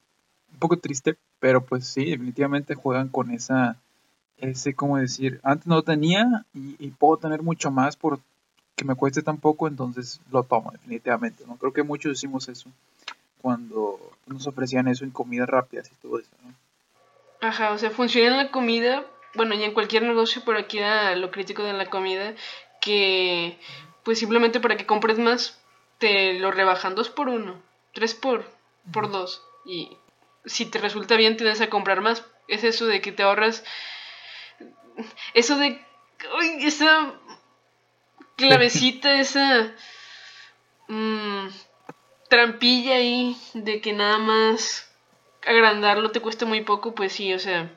un 0.53 0.59
poco 0.59 0.77
triste, 0.77 1.17
pero 1.41 1.65
pues 1.65 1.87
sí, 1.87 2.05
definitivamente 2.05 2.75
juegan 2.75 3.09
con 3.09 3.31
esa, 3.31 3.77
ese, 4.37 4.75
como 4.75 4.99
decir, 4.99 5.41
antes 5.43 5.67
no 5.67 5.81
tenía 5.81 6.45
y, 6.53 6.89
puedo 6.91 7.17
tener 7.17 7.43
mucho 7.43 7.71
más 7.71 7.97
por 7.97 8.21
que 8.77 8.85
me 8.85 8.95
cueste 8.95 9.23
tan 9.23 9.39
poco, 9.39 9.67
entonces 9.67 10.21
lo 10.31 10.43
tomo 10.43 10.71
definitivamente. 10.71 11.45
¿no? 11.47 11.57
Creo 11.57 11.73
que 11.73 11.83
muchos 11.83 12.13
decimos 12.13 12.51
eso 12.51 12.69
cuando 13.41 13.99
nos 14.27 14.47
ofrecían 14.47 14.87
eso 14.87 15.05
en 15.05 15.13
comidas 15.13 15.49
rápidas 15.49 15.91
y 15.91 15.95
todo 15.95 16.19
eso. 16.19 16.31
¿no? 16.45 16.53
Ajá, 17.41 17.73
o 17.73 17.79
sea, 17.79 17.89
funciona 17.89 18.29
en 18.29 18.37
la 18.37 18.51
comida, 18.51 19.07
bueno, 19.35 19.55
y 19.55 19.63
en 19.63 19.73
cualquier 19.73 20.03
negocio, 20.03 20.43
pero 20.45 20.59
aquí 20.59 20.77
era 20.77 21.17
lo 21.17 21.31
crítico 21.31 21.63
de 21.63 21.73
la 21.73 21.89
comida, 21.89 22.35
que 22.83 23.59
pues 24.03 24.19
simplemente 24.19 24.61
para 24.61 24.77
que 24.77 24.87
compres 24.87 25.19
más, 25.19 25.61
te 25.99 26.35
lo 26.35 26.51
rebajan 26.51 26.95
dos 26.95 27.09
por 27.09 27.29
uno, 27.29 27.63
tres 27.93 28.15
por, 28.15 28.51
por 28.93 29.11
dos, 29.11 29.43
y 29.65 29.97
si 30.45 30.67
te 30.67 30.79
resulta 30.79 31.17
bien 31.17 31.37
tienes 31.37 31.61
a 31.61 31.71
comprar 31.71 32.01
más. 32.01 32.25
Es 32.49 32.65
eso 32.65 32.87
de 32.87 33.01
que 33.01 33.13
te 33.13 33.23
ahorras, 33.23 33.65
eso 35.35 35.57
de, 35.57 35.81
uy, 36.39 36.67
esa 36.67 37.15
clavecita, 38.37 39.15
esa 39.21 39.73
mm, 40.89 41.49
trampilla 42.29 42.97
ahí 42.97 43.37
de 43.55 43.81
que 43.81 43.93
nada 43.93 44.19
más 44.19 44.91
agrandarlo 45.47 46.11
te 46.11 46.21
cuesta 46.21 46.47
muy 46.47 46.63
poco, 46.63 46.95
pues 46.95 47.13
sí, 47.13 47.33
o 47.33 47.39
sea, 47.39 47.71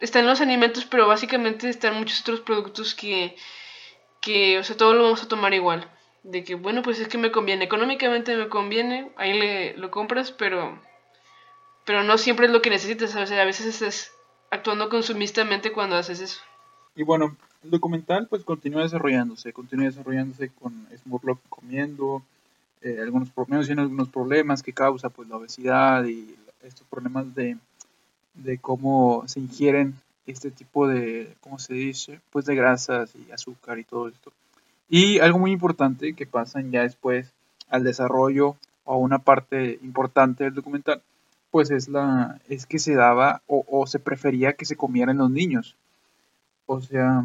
están 0.00 0.26
los 0.26 0.40
alimentos, 0.40 0.84
pero 0.84 1.06
básicamente 1.06 1.68
están 1.68 1.94
muchos 1.94 2.20
otros 2.22 2.40
productos 2.40 2.94
que, 2.94 3.36
que, 4.22 4.58
o 4.58 4.64
sea, 4.64 4.76
todo 4.76 4.94
lo 4.94 5.02
vamos 5.02 5.22
a 5.22 5.28
tomar 5.28 5.52
igual. 5.52 5.86
De 6.22 6.44
que, 6.44 6.54
bueno, 6.54 6.82
pues 6.82 7.00
es 7.00 7.08
que 7.08 7.18
me 7.18 7.32
conviene, 7.32 7.64
económicamente 7.64 8.36
me 8.36 8.48
conviene, 8.48 9.10
ahí 9.16 9.38
le, 9.38 9.76
lo 9.76 9.90
compras, 9.90 10.32
pero, 10.32 10.78
pero 11.84 12.04
no 12.04 12.16
siempre 12.16 12.46
es 12.46 12.52
lo 12.52 12.62
que 12.62 12.70
necesitas, 12.70 13.14
o 13.14 13.26
sea, 13.26 13.42
a 13.42 13.44
veces 13.44 13.66
estás 13.66 14.12
actuando 14.50 14.88
consumistamente 14.88 15.72
cuando 15.72 15.96
haces 15.96 16.20
eso. 16.20 16.40
Y 16.94 17.02
bueno, 17.02 17.36
el 17.64 17.70
documental 17.70 18.28
pues 18.28 18.44
continúa 18.44 18.82
desarrollándose, 18.82 19.52
continúa 19.52 19.86
desarrollándose 19.86 20.50
con 20.50 20.86
Smurlock 20.96 21.40
comiendo, 21.48 22.22
eh, 22.82 22.98
algunos 23.02 23.30
problemas, 23.30 23.68
algunos 23.68 24.08
problemas 24.08 24.62
que 24.62 24.72
causa 24.72 25.08
pues 25.10 25.28
la 25.28 25.36
obesidad 25.36 26.04
y 26.04 26.36
estos 26.62 26.86
problemas 26.86 27.34
de 27.34 27.56
de 28.34 28.58
cómo 28.58 29.24
se 29.26 29.40
ingieren 29.40 29.94
este 30.26 30.50
tipo 30.50 30.86
de, 30.86 31.34
¿cómo 31.40 31.58
se 31.58 31.74
dice? 31.74 32.20
Pues 32.30 32.44
de 32.44 32.54
grasas 32.54 33.12
y 33.14 33.30
azúcar 33.32 33.78
y 33.78 33.84
todo 33.84 34.08
esto. 34.08 34.32
Y 34.88 35.20
algo 35.20 35.38
muy 35.38 35.52
importante 35.52 36.14
que 36.14 36.26
pasan 36.26 36.70
ya 36.70 36.82
después 36.82 37.32
al 37.68 37.84
desarrollo 37.84 38.56
o 38.84 38.94
a 38.94 38.96
una 38.96 39.18
parte 39.18 39.78
importante 39.82 40.44
del 40.44 40.54
documental, 40.54 41.02
pues 41.50 41.70
es 41.70 41.88
la 41.88 42.40
es 42.48 42.66
que 42.66 42.78
se 42.78 42.94
daba 42.94 43.42
o, 43.46 43.86
se 43.86 43.98
prefería 43.98 44.54
que 44.54 44.64
se 44.64 44.76
comieran 44.76 45.18
los 45.18 45.30
niños. 45.30 45.76
O 46.66 46.80
sea, 46.80 47.24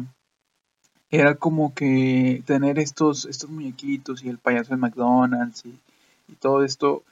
era 1.10 1.34
como 1.36 1.74
que 1.74 2.42
tener 2.46 2.78
estos, 2.78 3.24
estos 3.26 3.50
muñequitos 3.50 4.22
y 4.22 4.28
el 4.28 4.38
payaso 4.38 4.70
de 4.70 4.76
McDonald's 4.80 5.64
y, 5.64 5.78
y 6.28 6.34
todo 6.34 6.64
esto 6.64 7.02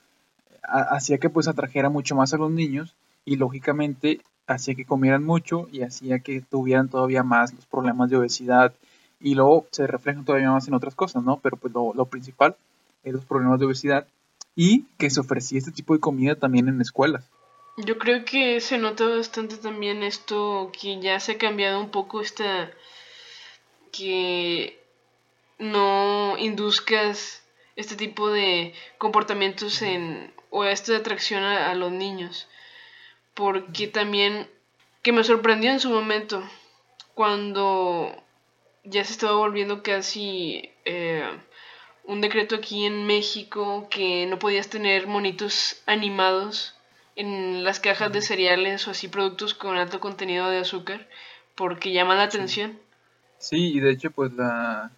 hacía 0.63 1.19
que 1.19 1.31
pues 1.31 1.49
atrajera 1.49 1.89
mucho 1.91 2.15
más 2.15 2.35
a 2.35 2.39
los 2.39 2.51
niños 2.51 2.95
y 3.25 3.37
lógicamente 3.37 4.21
hacía 4.47 4.75
que 4.75 4.85
comieran 4.85 5.25
mucho 5.25 5.69
y 5.73 5.83
hacía 5.83 6.21
que 6.21 6.41
tuvieran 6.41 6.89
todavía 6.89 7.23
más 7.23 7.53
los 7.53 7.67
problemas 7.67 8.11
de 8.11 8.17
obesidad 8.17 8.73
y 9.21 9.35
luego 9.35 9.67
se 9.71 9.87
reflejan 9.87 10.25
todavía 10.25 10.51
más 10.51 10.69
en 10.69 10.75
otras 10.75 10.95
cosas, 10.95 11.23
¿no? 11.23 11.41
Pero 11.41 11.57
pues 11.57 11.73
lo, 11.75 12.05
principal 12.07 12.57
es 13.03 13.13
los 13.13 13.25
problemas 13.25 13.59
de 13.59 13.67
obesidad 13.67 14.07
y 14.55 14.85
que 14.99 15.11
se 15.11 15.21
ofrecía 15.21 15.59
este 15.59 15.73
tipo 15.73 15.95
de 15.95 16.01
comida 16.01 16.35
también 16.37 16.69
en 16.69 16.81
escuelas. 16.81 17.25
Yo 17.79 17.99
creo 17.99 18.25
que 18.25 18.61
se 18.61 18.79
nota 18.79 19.07
bastante 19.07 19.57
también 19.57 20.03
esto 20.03 20.71
que 20.79 21.01
ya 21.01 21.21
se 21.21 21.33
ha 21.33 21.39
cambiado 21.39 21.81
un 21.81 21.91
poco 21.91 22.21
esta 22.21 22.71
que 23.93 24.79
no 25.59 26.39
induzcas 26.39 27.43
este 27.77 27.97
tipo 27.97 28.31
de 28.31 28.73
comportamientos 28.99 29.83
en 29.83 30.33
o 30.51 30.65
esta 30.65 30.97
atracción 30.97 31.43
a 31.43 31.75
los 31.75 31.93
niños 31.93 32.49
porque 33.37 33.87
también 33.87 34.49
que 35.03 35.13
me 35.13 35.23
sorprendió 35.23 35.71
en 35.71 35.79
su 35.79 35.91
momento 35.91 36.43
cuando 37.15 38.11
ya 38.83 39.05
se 39.05 39.13
estaba 39.13 39.37
volviendo 39.37 39.83
casi 39.83 40.71
eh, 40.85 41.23
un 42.05 42.23
decreto 42.23 42.57
aquí 42.57 42.87
en 42.87 43.07
México 43.07 43.89
que 43.91 44.27
no 44.27 44.39
podías 44.39 44.69
tener 44.69 45.07
monitos 45.07 45.83
animados 45.87 46.75
en 47.15 47.63
las 47.63 47.79
cajas 47.79 48.11
de 48.11 48.23
cereales 48.23 48.89
o 48.89 48.93
así 48.93 49.09
productos 49.09 49.53
con 49.55 49.77
alto 49.77 50.01
contenido 50.01 50.49
de 50.49 50.59
azúcar 50.59 51.07
porque 51.55 51.93
llaman 51.93 52.17
la 52.17 52.25
atención. 52.25 52.79
Sí, 53.39 53.75
y 53.75 53.81
de 53.81 53.91
hecho 53.91 54.11
pues 54.11 54.33
la, 54.33 54.91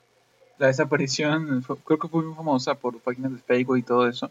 la 0.59 0.68
desaparición, 0.68 1.64
creo 1.85 1.99
que 1.99 2.09
fue 2.09 2.23
muy 2.23 2.37
famosa 2.37 2.76
por 2.76 3.00
páginas 3.00 3.33
de 3.33 3.38
Facebook 3.38 3.78
y 3.78 3.83
todo 3.83 4.09
eso, 4.09 4.30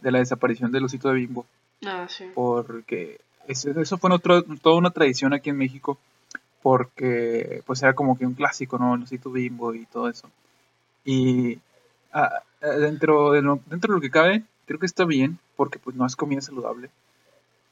de 0.00 0.10
la 0.10 0.18
desaparición 0.18 0.72
del 0.72 0.84
osito 0.84 1.08
de 1.08 1.14
bimbo. 1.14 1.46
Ah, 1.86 2.06
sí. 2.08 2.24
Porque 2.34 3.20
eso, 3.48 3.98
fue 3.98 4.10
toda 4.18 4.76
una 4.76 4.90
tradición 4.90 5.32
aquí 5.32 5.50
en 5.50 5.58
México, 5.58 5.98
porque 6.62 7.62
pues 7.66 7.82
era 7.82 7.94
como 7.94 8.16
que 8.16 8.26
un 8.26 8.34
clásico, 8.34 8.78
¿no? 8.78 8.94
El 8.94 9.02
osito 9.02 9.30
bimbo 9.30 9.74
y 9.74 9.84
todo 9.86 10.08
eso. 10.08 10.30
Y 11.04 11.58
ah, 12.12 12.42
ah, 12.62 12.66
dentro, 12.66 13.32
de 13.32 13.42
lo, 13.42 13.60
dentro 13.66 13.92
de 13.92 13.98
lo 13.98 14.00
que 14.00 14.10
cabe, 14.10 14.42
creo 14.66 14.78
que 14.78 14.86
está 14.86 15.04
bien, 15.04 15.38
porque 15.56 15.78
pues 15.78 15.94
no 15.94 16.06
es 16.06 16.16
comida 16.16 16.40
saludable, 16.40 16.88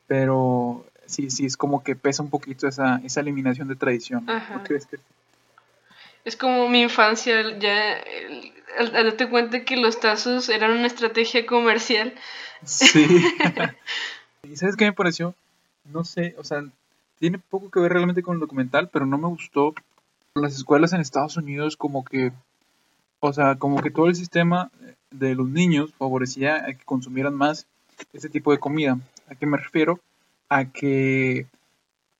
pero 0.06 0.84
sí, 1.06 1.30
sí, 1.30 1.46
es 1.46 1.56
como 1.56 1.82
que 1.82 1.96
pesa 1.96 2.22
un 2.22 2.30
poquito 2.30 2.68
esa, 2.68 3.00
esa 3.04 3.20
eliminación 3.20 3.68
de 3.68 3.76
tradición. 3.76 4.26
crees 4.64 4.86
que... 4.86 4.98
Es 6.24 6.36
como 6.36 6.68
mi 6.68 6.82
infancia, 6.82 7.58
ya 7.58 7.96
al, 8.78 8.92
darte 8.92 9.28
cuenta 9.28 9.64
que 9.64 9.76
los 9.76 9.98
tazos 9.98 10.48
eran 10.48 10.72
una 10.72 10.86
estrategia 10.86 11.46
comercial. 11.46 12.14
Sí. 12.64 13.06
¿Y 14.42 14.56
sabes 14.56 14.76
qué 14.76 14.84
me 14.84 14.92
pareció? 14.92 15.34
No 15.84 16.04
sé, 16.04 16.34
o 16.38 16.44
sea, 16.44 16.64
tiene 17.18 17.38
poco 17.38 17.70
que 17.70 17.80
ver 17.80 17.92
realmente 17.92 18.22
con 18.22 18.34
el 18.34 18.40
documental, 18.40 18.88
pero 18.88 19.06
no 19.06 19.18
me 19.18 19.28
gustó. 19.28 19.74
Las 20.34 20.54
escuelas 20.54 20.92
en 20.92 21.00
Estados 21.00 21.36
Unidos 21.36 21.76
como 21.76 22.04
que, 22.04 22.32
o 23.20 23.32
sea, 23.32 23.56
como 23.56 23.82
que 23.82 23.90
todo 23.90 24.08
el 24.08 24.14
sistema 24.14 24.70
de 25.10 25.34
los 25.34 25.48
niños 25.48 25.92
favorecía 25.94 26.64
a 26.64 26.74
que 26.74 26.84
consumieran 26.84 27.34
más 27.34 27.66
este 28.12 28.28
tipo 28.28 28.52
de 28.52 28.58
comida. 28.58 28.98
¿A 29.28 29.34
qué 29.34 29.46
me 29.46 29.58
refiero? 29.58 30.00
A 30.48 30.64
que, 30.66 31.46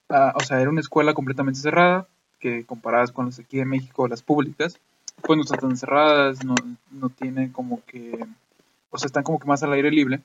o 0.08 0.40
sea, 0.40 0.60
era 0.60 0.70
una 0.70 0.80
escuela 0.80 1.14
completamente 1.14 1.60
cerrada, 1.60 2.06
que 2.38 2.64
comparadas 2.64 3.12
con 3.12 3.26
las 3.26 3.38
aquí 3.38 3.58
de 3.58 3.64
México, 3.64 4.08
las 4.08 4.22
públicas, 4.22 4.78
pues 5.22 5.36
no 5.36 5.42
están 5.42 5.60
tan 5.60 5.76
cerradas, 5.76 6.44
no, 6.44 6.54
no 6.90 7.08
tienen 7.08 7.50
como 7.50 7.82
que, 7.84 8.26
o 8.90 8.98
sea, 8.98 9.06
están 9.06 9.22
como 9.22 9.38
que 9.38 9.46
más 9.46 9.62
al 9.62 9.72
aire 9.72 9.90
libre 9.90 10.20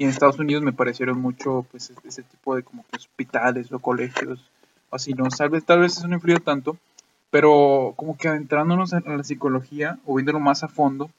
y 0.00 0.04
en 0.04 0.08
Estados 0.08 0.38
Unidos 0.38 0.62
me 0.62 0.72
parecieron 0.72 1.20
mucho 1.20 1.66
pues 1.70 1.92
ese 2.04 2.22
tipo 2.22 2.56
de 2.56 2.62
como 2.62 2.86
hospitales 2.96 3.70
o 3.70 3.78
colegios 3.78 4.40
o 4.88 4.96
así 4.96 5.12
no 5.12 5.28
tal 5.28 5.50
vez 5.50 5.62
tal 5.62 5.80
vez 5.80 5.98
eso 5.98 6.08
no 6.08 6.14
influye 6.14 6.40
tanto 6.40 6.78
pero 7.30 7.92
como 7.96 8.16
que 8.16 8.28
adentrándonos 8.28 8.94
en 8.94 9.18
la 9.18 9.22
psicología 9.22 9.98
o 10.06 10.14
viéndolo 10.14 10.40
más 10.40 10.62
a 10.62 10.68
fondo 10.68 11.10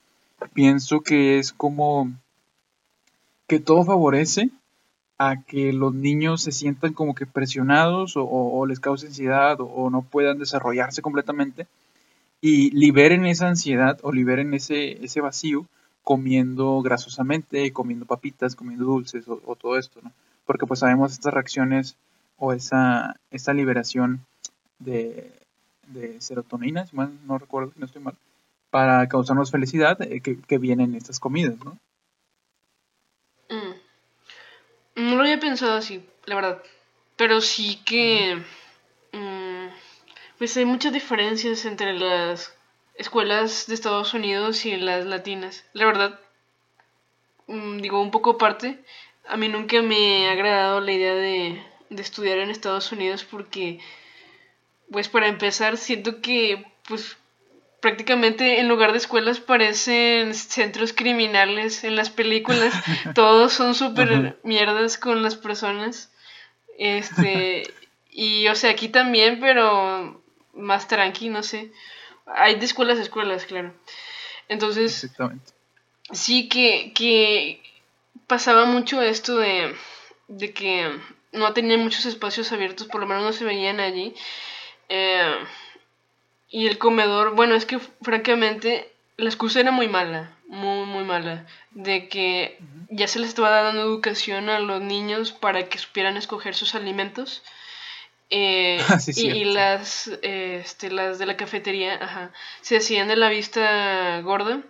pienso 0.53 1.01
que 1.01 1.37
es 1.37 1.53
como 1.53 2.11
que 3.45 3.59
todo 3.59 3.83
favorece 3.83 4.49
a 5.19 5.43
que 5.43 5.73
los 5.73 5.93
niños 5.93 6.41
se 6.41 6.51
sientan 6.51 6.93
como 6.93 7.13
que 7.13 7.27
presionados 7.27 8.13
o, 8.15 8.65
les 8.65 8.79
cause 8.79 9.05
ansiedad 9.05 9.57
o, 9.59 9.91
no 9.91 10.01
puedan 10.01 10.39
desarrollarse 10.39 11.03
completamente 11.03 11.67
y 12.41 12.71
liberen 12.71 13.27
esa 13.27 13.47
ansiedad 13.47 13.99
o 14.01 14.11
liberen 14.11 14.55
ese, 14.55 15.05
ese 15.05 15.21
vacío 15.21 15.67
comiendo 16.03 16.81
grasosamente, 16.81 17.71
comiendo 17.73 18.05
papitas, 18.05 18.55
comiendo 18.55 18.85
dulces 18.85 19.25
o, 19.27 19.55
todo 19.55 19.77
esto, 19.77 19.99
¿no? 20.01 20.11
Porque 20.45 20.65
pues 20.65 20.79
sabemos 20.79 21.11
estas 21.11 21.33
reacciones 21.33 21.97
o 22.37 22.53
esa, 22.53 23.15
liberación 23.53 24.25
de, 24.79 25.31
serotonina, 26.19 26.85
si 26.87 26.95
mal 26.95 27.11
no 27.25 27.37
recuerdo, 27.37 27.71
si 27.73 27.79
no 27.79 27.85
estoy 27.85 28.01
mal, 28.01 28.15
para 28.69 29.07
causarnos 29.07 29.51
felicidad 29.51 30.01
eh, 30.01 30.21
que, 30.21 30.39
que, 30.39 30.57
vienen 30.57 30.95
estas 30.95 31.19
comidas, 31.19 31.57
¿no? 31.63 31.77
Mm. 33.49 35.09
No 35.09 35.15
lo 35.15 35.21
había 35.21 35.39
pensado 35.39 35.75
así, 35.75 36.03
la 36.25 36.35
verdad. 36.35 36.63
Pero 37.15 37.41
sí 37.41 37.79
que... 37.85 38.41
Mm, 39.13 39.67
pues 40.37 40.57
hay 40.57 40.65
muchas 40.65 40.91
diferencias 40.91 41.65
entre 41.65 41.93
las 41.93 42.51
escuelas 42.95 43.67
de 43.67 43.73
Estados 43.73 44.13
Unidos 44.13 44.65
y 44.65 44.75
las 44.77 45.05
latinas. 45.05 45.65
La 45.73 45.85
verdad, 45.85 46.19
mm, 47.47 47.77
digo 47.77 48.01
un 48.01 48.11
poco 48.11 48.31
aparte, 48.31 48.79
a 49.27 49.37
mí 49.37 49.47
nunca 49.47 49.81
me 49.81 50.27
ha 50.27 50.31
agradado 50.31 50.81
la 50.81 50.91
idea 50.91 51.13
de, 51.13 51.63
de 51.89 52.01
estudiar 52.01 52.37
en 52.39 52.49
Estados 52.49 52.91
Unidos 52.91 53.23
porque, 53.23 53.79
pues 54.91 55.09
para 55.09 55.27
empezar, 55.27 55.77
siento 55.77 56.21
que 56.21 56.65
pues 56.87 57.17
prácticamente 57.81 58.59
en 58.59 58.69
lugar 58.69 58.91
de 58.91 58.99
escuelas 58.99 59.39
parecen 59.39 60.33
centros 60.33 60.93
criminales 60.93 61.83
en 61.83 61.95
las 61.95 62.09
películas. 62.09 62.73
Todos 63.15 63.51
son 63.53 63.75
súper 63.75 64.37
mierdas 64.43 64.97
con 64.97 65.21
las 65.23 65.35
personas. 65.35 66.11
Este, 66.77 67.63
y 68.09 68.47
o 68.47 68.55
sea, 68.55 68.71
aquí 68.71 68.87
también, 68.87 69.39
pero 69.41 70.21
más 70.53 70.87
tranqui, 70.87 71.29
no 71.29 71.43
sé. 71.43 71.71
Hay 72.35 72.55
de 72.55 72.65
escuelas 72.65 72.99
a 72.99 73.01
escuelas, 73.01 73.45
claro. 73.45 73.73
Entonces, 74.47 75.09
sí 76.11 76.49
que, 76.49 76.91
que 76.93 77.61
pasaba 78.27 78.65
mucho 78.65 79.01
esto 79.01 79.37
de, 79.37 79.75
de 80.27 80.53
que 80.53 80.91
no 81.31 81.53
tenían 81.53 81.81
muchos 81.81 82.05
espacios 82.05 82.51
abiertos, 82.51 82.87
por 82.87 83.01
lo 83.01 83.07
menos 83.07 83.23
no 83.23 83.33
se 83.33 83.45
veían 83.45 83.79
allí. 83.79 84.13
Eh, 84.89 85.35
y 86.49 86.67
el 86.67 86.77
comedor, 86.77 87.33
bueno, 87.35 87.55
es 87.55 87.65
que 87.65 87.79
francamente 88.01 88.91
la 89.17 89.29
excusa 89.29 89.61
era 89.61 89.71
muy 89.71 89.87
mala, 89.87 90.35
muy, 90.47 90.85
muy 90.85 91.05
mala, 91.05 91.45
de 91.71 92.09
que 92.09 92.59
ya 92.89 93.07
se 93.07 93.19
les 93.19 93.29
estaba 93.29 93.61
dando 93.61 93.81
educación 93.81 94.49
a 94.49 94.59
los 94.59 94.81
niños 94.81 95.31
para 95.31 95.69
que 95.69 95.77
supieran 95.77 96.17
escoger 96.17 96.55
sus 96.55 96.75
alimentos. 96.75 97.41
Eh, 98.31 98.79
ah, 98.89 98.97
y, 99.15 99.43
las, 99.45 100.07
este, 100.21 100.89
las 100.89 101.19
de 101.19 101.25
la 101.25 101.37
cafetería 101.37 101.95
ajá, 101.95 102.31
se 102.61 102.77
hacían 102.77 103.07
de 103.07 103.17
la 103.17 103.29
vista 103.29 104.21
gorda 104.21 104.61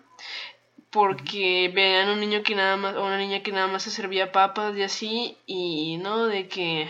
porque 0.90 1.72
vean 1.74 2.10
un 2.10 2.20
niño 2.20 2.44
que 2.44 2.56
nada 2.56 2.76
más 2.76 2.96
o 2.96 3.06
una 3.06 3.18
niña 3.18 3.44
que 3.44 3.52
nada 3.52 3.68
más 3.68 3.84
se 3.84 3.92
servía 3.92 4.32
papas 4.32 4.76
y 4.76 4.84
así 4.84 5.38
y 5.46 5.98
no 5.98 6.26
de 6.26 6.48
que 6.48 6.90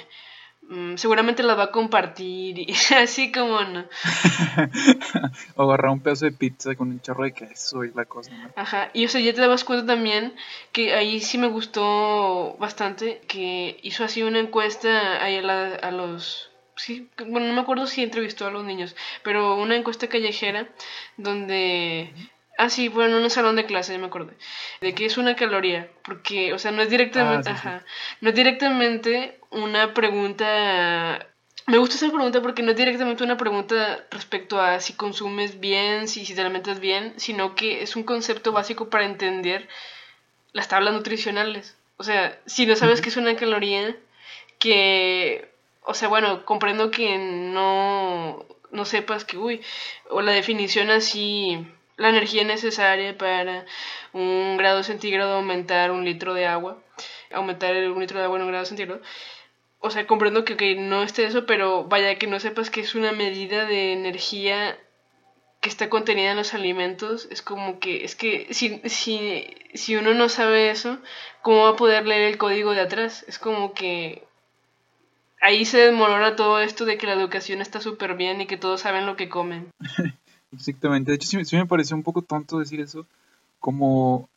Mm, 0.71 0.95
seguramente 0.95 1.43
las 1.43 1.57
va 1.57 1.63
a 1.63 1.71
compartir 1.71 2.59
y 2.59 2.73
así 2.95 3.31
como 3.31 3.59
no. 3.61 3.83
o 5.55 5.63
agarrar 5.63 5.91
un 5.91 5.99
pedazo 5.99 6.25
de 6.25 6.31
pizza 6.31 6.75
con 6.75 6.89
un 6.89 7.01
chorro 7.01 7.25
de 7.25 7.33
queso 7.33 7.83
y 7.83 7.91
la 7.91 8.05
cosa. 8.05 8.31
Ajá, 8.55 8.89
y 8.93 9.03
o 9.03 9.09
sea, 9.09 9.19
ya 9.19 9.33
te 9.33 9.41
dabas 9.41 9.65
cuenta 9.65 9.85
también 9.85 10.33
que 10.71 10.93
ahí 10.93 11.19
sí 11.19 11.37
me 11.37 11.47
gustó 11.47 12.55
bastante 12.57 13.19
que 13.27 13.79
hizo 13.83 14.05
así 14.05 14.23
una 14.23 14.39
encuesta 14.39 15.21
ahí 15.21 15.37
a, 15.39 15.75
a 15.75 15.91
los 15.91 16.50
sí, 16.81 17.09
bueno, 17.27 17.47
no 17.47 17.53
me 17.53 17.61
acuerdo 17.61 17.87
si 17.87 18.03
entrevistó 18.03 18.47
a 18.47 18.51
los 18.51 18.63
niños, 18.63 18.95
pero 19.23 19.55
una 19.55 19.75
encuesta 19.75 20.07
callejera 20.07 20.67
donde 21.17 22.13
Ah, 22.57 22.69
sí, 22.69 22.89
bueno, 22.89 23.17
en 23.17 23.23
un 23.23 23.29
salón 23.31 23.55
de 23.55 23.65
clase, 23.65 23.93
ya 23.93 23.97
me 23.97 24.05
acordé. 24.05 24.33
De 24.81 24.93
que 24.93 25.05
es 25.05 25.17
una 25.17 25.35
caloría, 25.35 25.89
porque, 26.03 26.53
o 26.53 26.59
sea, 26.59 26.71
no 26.71 26.83
es 26.83 26.89
directamente, 26.91 27.49
ah, 27.49 27.53
ajá, 27.53 27.85
no 28.19 28.29
es 28.29 28.35
directamente 28.35 29.39
una 29.49 29.95
pregunta 29.95 31.25
me 31.67 31.77
gusta 31.77 31.95
esa 31.95 32.09
pregunta 32.09 32.41
porque 32.41 32.63
no 32.63 32.71
es 32.71 32.77
directamente 32.77 33.23
una 33.23 33.37
pregunta 33.37 34.05
respecto 34.09 34.59
a 34.59 34.79
si 34.79 34.93
consumes 34.93 35.59
bien, 35.59 36.07
si, 36.07 36.25
si 36.25 36.33
te 36.33 36.41
alimentas 36.41 36.79
bien, 36.79 37.13
sino 37.17 37.55
que 37.55 37.83
es 37.83 37.95
un 37.95 38.03
concepto 38.03 38.51
básico 38.51 38.89
para 38.89 39.05
entender 39.05 39.69
las 40.53 40.67
tablas 40.67 40.93
nutricionales. 40.93 41.77
O 41.97 42.03
sea, 42.03 42.39
si 42.45 42.65
no 42.65 42.75
sabes 42.75 42.99
qué 42.99 43.09
es 43.09 43.17
una 43.17 43.35
caloría, 43.35 43.95
que, 44.59 45.50
o 45.83 45.93
sea, 45.93 46.07
bueno, 46.07 46.45
comprendo 46.45 46.91
que 46.91 47.17
no, 47.17 48.45
no 48.71 48.85
sepas 48.85 49.25
que, 49.25 49.37
uy, 49.37 49.61
o 50.09 50.21
la 50.21 50.31
definición 50.31 50.89
así 50.89 51.67
la 51.97 52.09
energía 52.09 52.43
necesaria 52.43 53.17
para 53.17 53.65
un 54.13 54.57
grado 54.57 54.83
centígrado 54.83 55.35
aumentar 55.35 55.91
un 55.91 56.03
litro 56.03 56.33
de 56.33 56.47
agua, 56.47 56.81
aumentar 57.31 57.75
un 57.75 57.99
litro 57.99 58.19
de 58.19 58.25
agua 58.25 58.37
en 58.37 58.43
un 58.43 58.49
grado 58.49 58.65
centígrado. 58.65 59.01
O 59.79 59.89
sea, 59.89 60.05
comprendo 60.07 60.45
que 60.45 60.75
no 60.75 61.03
esté 61.03 61.25
eso, 61.25 61.45
pero 61.45 61.85
vaya 61.85 62.15
que 62.15 62.27
no 62.27 62.39
sepas 62.39 62.69
que 62.69 62.81
es 62.81 62.95
una 62.95 63.11
medida 63.11 63.65
de 63.65 63.93
energía 63.93 64.77
que 65.61 65.69
está 65.69 65.89
contenida 65.89 66.31
en 66.31 66.37
los 66.37 66.55
alimentos, 66.55 67.27
es 67.29 67.43
como 67.43 67.79
que, 67.79 68.03
es 68.03 68.15
que 68.15 68.47
si, 68.51 68.81
si, 68.85 69.55
si 69.75 69.95
uno 69.95 70.13
no 70.15 70.27
sabe 70.27 70.71
eso, 70.71 70.97
¿cómo 71.43 71.63
va 71.63 71.69
a 71.69 71.75
poder 71.75 72.07
leer 72.07 72.23
el 72.23 72.37
código 72.39 72.73
de 72.73 72.81
atrás? 72.81 73.23
Es 73.27 73.37
como 73.37 73.73
que 73.73 74.23
ahí 75.41 75.65
se 75.65 75.79
desmorona 75.79 76.35
todo 76.35 76.61
esto 76.61 76.85
de 76.85 76.97
que 76.97 77.07
la 77.07 77.13
educación 77.13 77.61
está 77.61 77.81
súper 77.81 78.15
bien 78.15 78.39
y 78.41 78.47
que 78.47 78.57
todos 78.57 78.81
saben 78.81 79.05
lo 79.05 79.15
que 79.15 79.27
comen. 79.29 79.67
Exactamente. 80.53 81.11
De 81.11 81.15
hecho, 81.15 81.27
sí, 81.27 81.55
me 81.55 81.65
pareció 81.65 81.95
un 81.95 82.03
poco 82.03 82.21
tonto 82.21 82.59
decir 82.59 82.79
eso. 82.79 83.05
Como, 83.59 84.29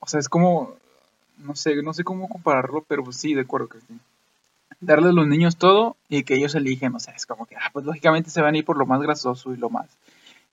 o 0.00 0.06
sea, 0.06 0.20
es 0.20 0.28
como, 0.28 0.74
no 1.38 1.54
sé, 1.54 1.82
no 1.82 1.94
sé 1.94 2.04
cómo 2.04 2.28
compararlo, 2.28 2.84
pero 2.86 3.04
pues 3.04 3.16
sí, 3.16 3.34
de 3.34 3.42
acuerdo, 3.42 3.68
Cristina. 3.68 4.00
Darle 4.80 5.08
a 5.08 5.12
los 5.12 5.26
niños 5.26 5.56
todo 5.56 5.96
y 6.08 6.22
que 6.22 6.34
ellos 6.34 6.54
eligen, 6.54 6.94
o 6.94 7.00
sea, 7.00 7.14
es 7.14 7.26
como 7.26 7.46
que, 7.46 7.56
ah, 7.56 7.70
pues 7.72 7.84
lógicamente 7.84 8.30
se 8.30 8.40
van 8.40 8.54
a 8.54 8.58
ir 8.58 8.64
por 8.64 8.78
lo 8.78 8.86
más 8.86 9.00
grasoso 9.00 9.52
y 9.52 9.56
lo 9.56 9.70
más, 9.70 9.88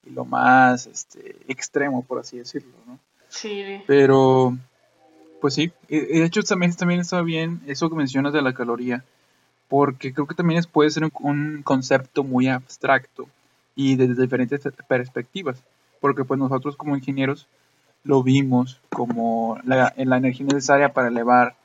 y 0.04 0.10
lo 0.10 0.24
más, 0.24 0.86
este, 0.86 1.36
extremo, 1.46 2.02
por 2.02 2.18
así 2.18 2.38
decirlo, 2.38 2.72
¿no? 2.86 2.98
Sí. 3.28 3.82
Pero, 3.86 4.56
pues 5.40 5.54
sí, 5.54 5.70
de 5.88 6.24
hecho 6.24 6.42
también, 6.42 6.74
también 6.74 7.00
está 7.00 7.22
bien 7.22 7.60
eso 7.66 7.88
que 7.88 7.94
mencionas 7.94 8.32
de 8.32 8.42
la 8.42 8.52
caloría, 8.52 9.04
porque 9.68 10.12
creo 10.12 10.26
que 10.26 10.34
también 10.34 10.62
puede 10.70 10.90
ser 10.90 11.08
un 11.20 11.62
concepto 11.62 12.24
muy 12.24 12.48
abstracto 12.48 13.28
y 13.74 13.96
desde 13.96 14.22
diferentes 14.22 14.60
perspectivas, 14.88 15.62
porque 16.00 16.24
pues 16.24 16.38
nosotros 16.38 16.76
como 16.76 16.96
ingenieros 16.96 17.46
lo 18.04 18.22
vimos 18.22 18.80
como 18.88 19.58
la, 19.64 19.92
la 19.96 20.16
energía 20.16 20.46
necesaria 20.46 20.92
para 20.92 21.08
elevar 21.08 21.56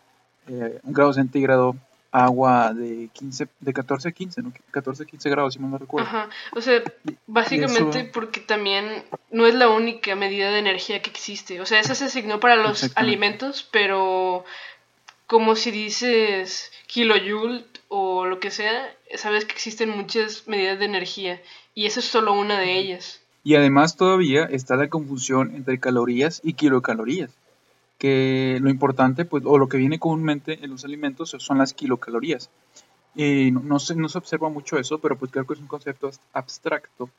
eh, 0.47 0.79
un 0.83 0.93
grado 0.93 1.13
centígrado 1.13 1.75
agua 2.11 2.73
de 2.73 3.09
15, 3.13 3.47
de 3.61 3.73
14 3.73 4.09
a 4.09 4.11
15, 4.11 4.41
¿no? 4.41 4.53
14 4.71 5.03
a 5.03 5.05
15 5.05 5.29
grados, 5.29 5.53
si 5.53 5.59
no 5.59 5.67
me 5.69 5.77
recuerdo. 5.77 6.09
Ajá, 6.09 6.29
o 6.53 6.59
sea, 6.59 6.81
básicamente 7.25 8.03
porque 8.03 8.41
también 8.41 9.03
no 9.29 9.45
es 9.45 9.55
la 9.55 9.69
única 9.69 10.13
medida 10.15 10.51
de 10.51 10.59
energía 10.59 11.01
que 11.01 11.09
existe, 11.09 11.61
o 11.61 11.65
sea, 11.65 11.79
esa 11.79 11.95
se 11.95 12.05
asignó 12.05 12.41
para 12.41 12.57
los 12.57 12.91
alimentos, 12.95 13.67
pero 13.71 14.43
como 15.31 15.55
si 15.55 15.71
dices 15.71 16.73
kilojoule 16.87 17.63
o 17.87 18.25
lo 18.25 18.41
que 18.41 18.51
sea, 18.51 18.93
sabes 19.15 19.45
que 19.45 19.53
existen 19.53 19.89
muchas 19.89 20.45
medidas 20.45 20.77
de 20.77 20.83
energía 20.83 21.41
y 21.73 21.85
esa 21.85 22.01
es 22.01 22.05
solo 22.05 22.33
una 22.33 22.59
de 22.59 22.77
ellas. 22.77 23.21
Y 23.41 23.55
además 23.55 23.95
todavía 23.95 24.43
está 24.43 24.75
la 24.75 24.89
confusión 24.89 25.55
entre 25.55 25.79
calorías 25.79 26.41
y 26.43 26.51
kilocalorías, 26.55 27.31
que 27.97 28.57
lo 28.59 28.69
importante, 28.69 29.23
pues, 29.23 29.43
o 29.45 29.57
lo 29.57 29.69
que 29.69 29.77
viene 29.77 29.99
comúnmente 29.99 30.59
en 30.65 30.69
los 30.69 30.83
alimentos 30.83 31.33
son 31.39 31.59
las 31.59 31.73
kilocalorías. 31.73 32.49
Y 33.15 33.51
no, 33.51 33.79
se, 33.79 33.95
no 33.95 34.09
se 34.09 34.17
observa 34.17 34.49
mucho 34.49 34.77
eso, 34.77 34.99
pero 34.99 35.17
pues 35.17 35.31
creo 35.31 35.47
que 35.47 35.53
es 35.53 35.61
un 35.61 35.67
concepto 35.67 36.11
abstracto 36.33 37.09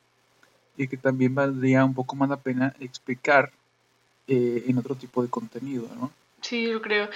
y 0.76 0.86
que 0.86 0.98
también 0.98 1.34
valdría 1.34 1.82
un 1.82 1.94
poco 1.94 2.14
más 2.14 2.28
la 2.28 2.36
pena 2.36 2.76
explicar 2.78 3.52
eh, 4.26 4.64
en 4.66 4.76
otro 4.76 4.96
tipo 4.96 5.22
de 5.22 5.30
contenido, 5.30 5.88
¿no? 5.98 6.12
Sí, 6.42 6.68
yo 6.68 6.82
creo. 6.82 7.08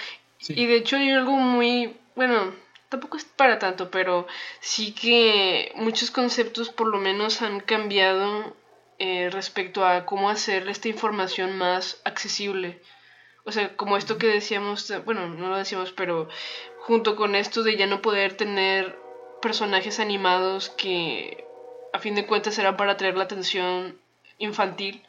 Y 0.49 0.65
de 0.65 0.75
hecho 0.75 0.97
hay 0.97 1.11
algo 1.11 1.31
muy, 1.33 1.97
bueno, 2.15 2.53
tampoco 2.89 3.17
es 3.17 3.25
para 3.25 3.59
tanto, 3.59 3.91
pero 3.91 4.27
sí 4.59 4.93
que 4.93 5.71
muchos 5.75 6.11
conceptos 6.11 6.69
por 6.69 6.87
lo 6.87 6.99
menos 6.99 7.41
han 7.41 7.59
cambiado 7.59 8.55
eh, 8.99 9.29
respecto 9.31 9.85
a 9.85 10.05
cómo 10.05 10.29
hacer 10.29 10.67
esta 10.69 10.87
información 10.87 11.57
más 11.57 12.01
accesible. 12.03 12.81
O 13.45 13.51
sea, 13.51 13.75
como 13.75 13.97
esto 13.97 14.17
que 14.17 14.27
decíamos, 14.27 14.91
bueno, 15.05 15.27
no 15.29 15.49
lo 15.49 15.57
decíamos, 15.57 15.91
pero 15.91 16.27
junto 16.79 17.15
con 17.15 17.35
esto 17.35 17.63
de 17.63 17.77
ya 17.77 17.87
no 17.87 18.01
poder 18.01 18.35
tener 18.35 18.97
personajes 19.41 19.99
animados 19.99 20.69
que 20.69 21.45
a 21.93 21.99
fin 21.99 22.15
de 22.15 22.25
cuentas 22.25 22.57
eran 22.57 22.77
para 22.77 22.93
atraer 22.93 23.15
la 23.15 23.23
atención 23.23 23.99
infantil, 24.37 25.03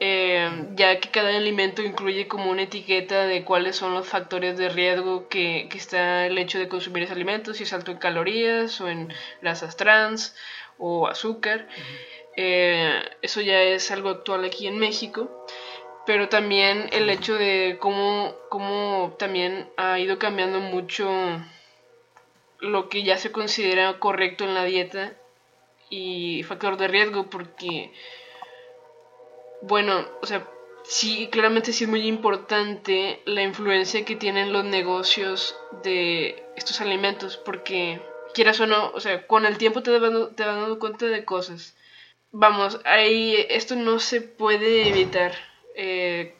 eh, 0.00 0.50
ya 0.76 0.98
que 0.98 1.10
cada 1.10 1.28
alimento 1.36 1.82
incluye 1.82 2.26
como 2.26 2.50
una 2.50 2.62
etiqueta 2.62 3.26
de 3.26 3.44
cuáles 3.44 3.76
son 3.76 3.92
los 3.92 4.08
factores 4.08 4.56
de 4.56 4.70
riesgo 4.70 5.28
que, 5.28 5.68
que 5.70 5.76
está 5.76 6.26
el 6.26 6.38
hecho 6.38 6.58
de 6.58 6.68
consumir 6.68 7.02
ese 7.02 7.12
alimento, 7.12 7.52
si 7.52 7.64
es 7.64 7.72
alto 7.74 7.90
en 7.90 7.98
calorías 7.98 8.80
o 8.80 8.88
en 8.88 9.12
grasas 9.42 9.76
trans 9.76 10.34
o 10.78 11.06
azúcar. 11.06 11.68
Eh, 12.36 13.02
eso 13.20 13.42
ya 13.42 13.60
es 13.60 13.90
algo 13.90 14.08
actual 14.08 14.44
aquí 14.44 14.66
en 14.66 14.78
México. 14.78 15.46
Pero 16.06 16.30
también 16.30 16.88
el 16.92 17.10
hecho 17.10 17.34
de 17.36 17.76
cómo, 17.78 18.34
cómo 18.48 19.14
también 19.18 19.68
ha 19.76 19.98
ido 19.98 20.18
cambiando 20.18 20.60
mucho 20.60 21.08
lo 22.58 22.88
que 22.88 23.02
ya 23.02 23.18
se 23.18 23.32
considera 23.32 23.98
correcto 23.98 24.44
en 24.44 24.54
la 24.54 24.64
dieta 24.64 25.12
y 25.90 26.42
factor 26.44 26.78
de 26.78 26.88
riesgo 26.88 27.28
porque 27.28 27.92
bueno, 29.62 30.06
o 30.22 30.26
sea, 30.26 30.46
sí, 30.84 31.28
claramente 31.30 31.72
sí 31.72 31.84
es 31.84 31.90
muy 31.90 32.06
importante 32.06 33.20
la 33.24 33.42
influencia 33.42 34.04
que 34.04 34.16
tienen 34.16 34.52
los 34.52 34.64
negocios 34.64 35.56
de 35.82 36.42
estos 36.56 36.80
alimentos, 36.80 37.36
porque 37.36 38.00
quieras 38.34 38.60
o 38.60 38.66
no, 38.66 38.90
o 38.92 39.00
sea, 39.00 39.26
con 39.26 39.46
el 39.46 39.58
tiempo 39.58 39.82
te 39.82 39.98
vas, 39.98 40.34
te 40.36 40.44
dando 40.44 40.78
cuenta 40.78 41.06
de 41.06 41.24
cosas. 41.24 41.76
Vamos, 42.32 42.80
ahí 42.84 43.34
esto 43.48 43.74
no 43.76 43.98
se 43.98 44.20
puede 44.20 44.88
evitar. 44.88 45.32
Eh, 45.74 46.34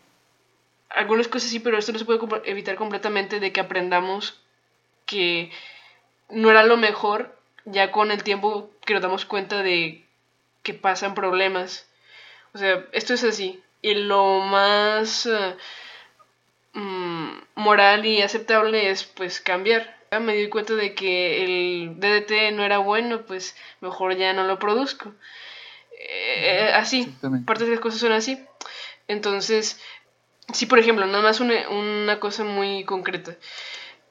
algunas 0.88 1.28
cosas 1.28 1.50
sí, 1.50 1.60
pero 1.60 1.78
esto 1.78 1.92
no 1.92 1.98
se 1.98 2.04
puede 2.04 2.20
evitar 2.44 2.76
completamente 2.76 3.40
de 3.40 3.52
que 3.52 3.60
aprendamos 3.60 4.40
que 5.06 5.50
no 6.28 6.50
era 6.50 6.62
lo 6.62 6.76
mejor, 6.76 7.36
ya 7.64 7.90
con 7.90 8.10
el 8.10 8.22
tiempo 8.22 8.70
que 8.84 8.94
nos 8.94 9.02
damos 9.02 9.24
cuenta 9.24 9.62
de 9.62 10.04
que 10.62 10.74
pasan 10.74 11.14
problemas. 11.14 11.89
O 12.54 12.58
sea, 12.58 12.86
esto 12.92 13.14
es 13.14 13.24
así. 13.24 13.62
Y 13.82 13.94
lo 13.94 14.40
más 14.40 15.26
eh, 15.26 15.56
mm, 16.74 17.30
moral 17.54 18.04
y 18.06 18.22
aceptable 18.22 18.90
es 18.90 19.04
pues 19.04 19.40
cambiar. 19.40 19.98
Me 20.20 20.34
di 20.34 20.48
cuenta 20.48 20.74
de 20.74 20.94
que 20.94 21.44
el 21.44 22.00
DDT 22.00 22.52
no 22.52 22.64
era 22.64 22.78
bueno, 22.78 23.22
pues 23.22 23.56
mejor 23.80 24.16
ya 24.16 24.32
no 24.32 24.44
lo 24.44 24.58
produzco. 24.58 25.14
Eh, 25.92 26.72
así, 26.74 27.14
partes 27.46 27.68
de 27.68 27.74
las 27.74 27.80
cosas 27.80 28.00
son 28.00 28.12
así. 28.12 28.44
Entonces, 29.06 29.80
sí, 30.52 30.66
por 30.66 30.80
ejemplo, 30.80 31.06
nada 31.06 31.22
más 31.22 31.40
una, 31.40 31.68
una 31.68 32.18
cosa 32.18 32.42
muy 32.42 32.84
concreta. 32.84 33.36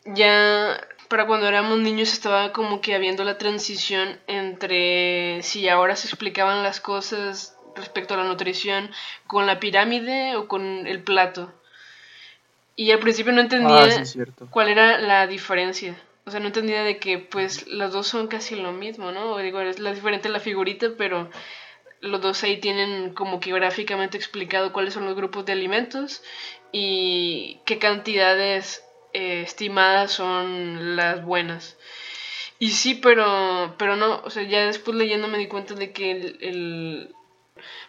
Ya 0.05 0.79
para 1.09 1.25
cuando 1.27 1.47
éramos 1.47 1.79
niños 1.79 2.13
estaba 2.13 2.53
como 2.53 2.79
que 2.81 2.95
habiendo 2.95 3.23
la 3.23 3.37
transición 3.37 4.19
entre 4.27 5.41
si 5.43 5.67
ahora 5.67 5.95
se 5.95 6.07
explicaban 6.07 6.63
las 6.63 6.79
cosas 6.79 7.58
respecto 7.79 8.13
a 8.13 8.17
la 8.17 8.23
nutrición 8.23 8.91
con 9.27 9.45
la 9.47 9.59
pirámide 9.59 10.35
o 10.35 10.47
con 10.47 10.87
el 10.87 11.01
plato. 11.01 11.51
Y 12.75 12.91
al 12.91 12.99
principio 12.99 13.33
no 13.33 13.41
entendía 13.41 13.83
ah, 13.83 14.45
cuál 14.49 14.69
era 14.69 14.99
la 14.99 15.27
diferencia. 15.27 15.99
O 16.25 16.31
sea, 16.31 16.39
no 16.39 16.47
entendía 16.47 16.83
de 16.83 16.97
que 16.97 17.17
pues 17.17 17.67
las 17.67 17.91
dos 17.91 18.07
son 18.07 18.27
casi 18.27 18.55
lo 18.55 18.71
mismo, 18.71 19.11
¿no? 19.11 19.37
digo, 19.39 19.59
es 19.61 19.79
la 19.79 19.93
diferente 19.93 20.29
la 20.29 20.39
figurita, 20.39 20.89
pero 20.97 21.29
los 22.01 22.21
dos 22.21 22.43
ahí 22.43 22.57
tienen 22.57 23.13
como 23.13 23.39
que 23.39 23.51
gráficamente 23.51 24.17
explicado 24.17 24.71
cuáles 24.71 24.93
son 24.93 25.05
los 25.05 25.15
grupos 25.15 25.45
de 25.45 25.53
alimentos 25.53 26.23
y 26.71 27.59
qué 27.65 27.79
cantidades 27.79 28.83
eh, 29.13 29.41
estimadas 29.41 30.11
son 30.11 30.95
las 30.95 31.23
buenas. 31.23 31.77
Y 32.59 32.71
sí, 32.71 32.95
pero, 32.95 33.75
pero 33.77 33.95
no, 33.95 34.21
o 34.23 34.29
sea, 34.29 34.43
ya 34.43 34.65
después 34.65 34.95
leyendo 34.97 35.27
me 35.27 35.37
di 35.37 35.47
cuenta 35.47 35.75
de 35.75 35.91
que 35.93 36.11
el, 36.11 37.15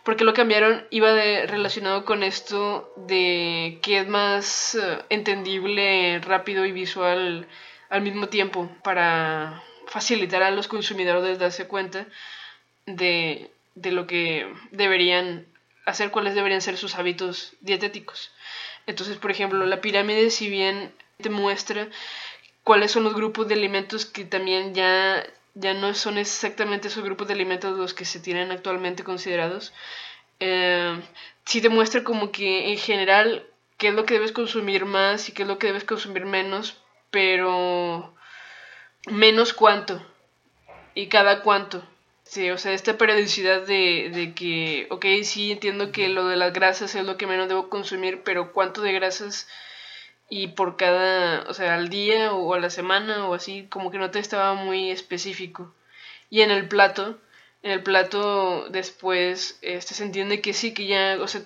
porque 0.05 0.25
lo 0.25 0.35
cambiaron 0.35 0.87
iba 0.91 1.13
relacionado 1.13 2.05
con 2.05 2.23
esto 2.23 2.93
de 2.97 3.79
que 3.83 4.01
es 4.01 4.09
más 4.09 4.75
eh, 4.75 4.99
entendible, 5.09 6.21
rápido 6.21 6.65
y 6.67 6.73
visual 6.73 7.47
al 7.89 8.03
mismo 8.03 8.29
tiempo 8.29 8.71
para 8.83 9.63
facilitar 9.87 10.43
a 10.43 10.51
los 10.51 10.69
consumidores 10.69 11.39
darse 11.39 11.67
cuenta 11.67 12.07
de, 12.87 13.51
de 13.75 13.93
lo 13.93 14.07
que 14.07 14.53
deberían 14.71 15.47
hacer, 15.87 16.11
cuáles 16.11 16.35
deberían 16.35 16.61
ser 16.61 16.77
sus 16.77 16.95
hábitos 16.95 17.55
dietéticos. 17.61 18.31
Entonces, 18.87 19.17
por 19.19 19.31
ejemplo, 19.31 19.67
la 19.67 19.81
pirámide, 19.81 20.31
si 20.31 20.49
bien 20.49 20.93
te 21.21 21.31
muestra 21.31 21.89
cuáles 22.65 22.93
son 22.93 23.05
los 23.05 23.15
grupos 23.15 23.49
de 23.49 23.55
alimentos 23.55 24.07
que 24.07 24.25
también 24.25 24.75
ya, 24.75 25.25
ya 25.55 25.75
no 25.75 25.95
son 25.95 26.19
exactamente 26.19 26.89
esos 26.89 27.05
grupos 27.05 27.29
de 27.29 27.35
alimentos 27.35 27.77
los 27.77 27.95
que 27.95 28.05
se 28.05 28.21
tienen 28.21 28.53
actualmente 28.53 29.05
considerados, 29.05 29.73
eh, 30.41 31.01
sí 31.45 31.61
te 31.61 31.69
muestra 31.69 32.05
como 32.05 32.33
que 32.33 32.71
en 32.73 32.79
general 32.79 33.47
qué 33.77 33.89
es 33.89 33.95
lo 33.95 34.05
que 34.05 34.15
debes 34.15 34.33
consumir 34.33 34.85
más 34.85 35.29
y 35.29 35.33
qué 35.33 35.43
es 35.43 35.49
lo 35.49 35.59
que 35.59 35.69
debes 35.69 35.85
consumir 35.85 36.27
menos, 36.27 36.77
pero 37.11 38.15
menos 39.07 39.53
cuánto 39.53 40.01
y 40.95 41.09
cada 41.09 41.43
cuánto. 41.43 41.83
Sí, 42.25 42.49
o 42.51 42.59
sea, 42.59 42.73
esta 42.73 42.97
periodicidad 42.97 43.63
de, 43.67 44.11
de 44.15 44.35
que, 44.35 44.87
ok, 44.91 45.05
sí 45.25 45.51
entiendo 45.51 45.91
que 45.91 46.09
lo 46.09 46.29
de 46.29 46.37
las 46.37 46.53
grasas 46.53 46.95
es 46.95 47.05
lo 47.05 47.17
que 47.17 47.27
menos 47.27 47.49
debo 47.49 47.69
consumir, 47.69 48.23
pero 48.23 48.53
cuánto 48.53 48.83
de 48.83 48.93
grasas 48.93 49.49
y 50.31 50.49
por 50.49 50.77
cada, 50.77 51.43
o 51.49 51.55
sea, 51.55 51.75
al 51.75 51.91
día 51.91 52.33
o 52.33 52.55
a 52.55 52.61
la 52.61 52.71
semana 52.71 53.29
o 53.29 53.35
así, 53.35 53.67
como 53.69 53.91
que 53.91 53.99
no 53.99 54.11
te 54.11 54.21
estaba 54.21 54.55
muy 54.55 54.91
específico. 54.91 55.75
Y 56.31 56.43
en 56.43 56.53
el 56.53 56.69
plato, 56.69 57.19
en 57.63 57.73
el 57.73 57.83
plato 57.83 58.69
después 58.71 59.59
este, 59.61 59.95
se 59.95 60.05
entiende 60.05 60.41
que 60.41 60.55
sí, 60.55 60.73
que 60.73 60.87
ya, 60.87 61.19
o 61.21 61.27
sea, 61.27 61.43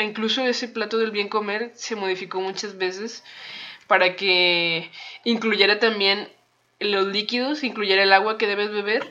incluso 0.00 0.44
ese 0.44 0.68
plato 0.68 0.98
del 0.98 1.12
bien 1.12 1.28
comer 1.28 1.70
se 1.74 1.94
modificó 1.94 2.40
muchas 2.40 2.76
veces 2.76 3.22
para 3.86 4.16
que 4.16 4.90
incluyera 5.22 5.78
también 5.78 6.28
los 6.80 7.06
líquidos, 7.06 7.62
incluyera 7.62 8.02
el 8.02 8.12
agua 8.12 8.36
que 8.36 8.48
debes 8.48 8.70
beber 8.70 9.06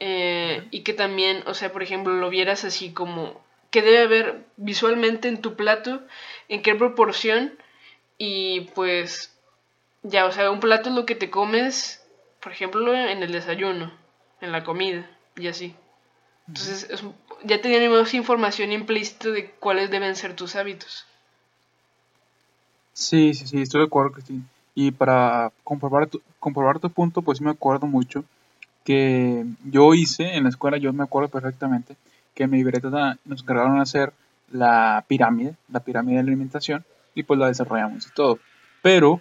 eh, 0.00 0.66
y 0.72 0.80
que 0.80 0.94
también, 0.94 1.44
o 1.46 1.54
sea, 1.54 1.72
por 1.72 1.84
ejemplo, 1.84 2.12
lo 2.14 2.28
vieras 2.28 2.64
así 2.64 2.92
como 2.92 3.40
que 3.70 3.82
debe 3.82 4.02
haber 4.02 4.44
visualmente 4.56 5.28
en 5.28 5.40
tu 5.40 5.54
plato, 5.54 6.02
en 6.48 6.62
qué 6.62 6.74
proporción 6.74 7.56
y 8.24 8.60
pues 8.76 9.32
ya, 10.04 10.26
o 10.26 10.30
sea, 10.30 10.52
un 10.52 10.60
plato 10.60 10.90
es 10.90 10.94
lo 10.94 11.04
que 11.06 11.16
te 11.16 11.28
comes, 11.28 12.00
por 12.40 12.52
ejemplo, 12.52 12.94
en 12.94 13.20
el 13.20 13.32
desayuno, 13.32 13.92
en 14.40 14.52
la 14.52 14.62
comida 14.62 15.10
y 15.34 15.48
así. 15.48 15.74
Entonces, 16.46 16.88
ya 17.42 17.60
tenemos 17.60 18.14
información 18.14 18.70
implícita 18.70 19.30
de 19.30 19.50
cuáles 19.50 19.90
deben 19.90 20.14
ser 20.14 20.36
tus 20.36 20.54
hábitos. 20.54 21.04
Sí, 22.92 23.34
sí, 23.34 23.48
sí, 23.48 23.60
estoy 23.60 23.80
de 23.80 23.86
acuerdo, 23.86 24.12
Cristina. 24.12 24.44
Y 24.76 24.92
para 24.92 25.50
comprobar 25.64 26.06
tu, 26.06 26.22
comprobar 26.38 26.78
tu 26.78 26.90
punto, 26.90 27.22
pues 27.22 27.38
sí 27.38 27.44
me 27.44 27.50
acuerdo 27.50 27.88
mucho 27.88 28.24
que 28.84 29.44
yo 29.64 29.94
hice 29.94 30.36
en 30.36 30.44
la 30.44 30.50
escuela, 30.50 30.76
yo 30.76 30.92
me 30.92 31.02
acuerdo 31.02 31.28
perfectamente, 31.28 31.96
que 32.36 32.44
en 32.44 32.50
mi 32.50 32.58
libreta 32.58 33.18
nos 33.24 33.42
encargaron 33.42 33.80
hacer 33.80 34.12
la 34.52 35.04
pirámide, 35.08 35.56
la 35.72 35.80
pirámide 35.80 36.14
de 36.14 36.20
alimentación, 36.20 36.84
y 37.14 37.22
pues 37.22 37.38
la 37.38 37.48
desarrollamos 37.48 38.06
y 38.06 38.10
todo. 38.14 38.38
Pero 38.82 39.20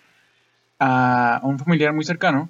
a 0.80 1.40
un 1.44 1.60
familiar 1.60 1.94
muy 1.94 2.04
cercano, 2.04 2.50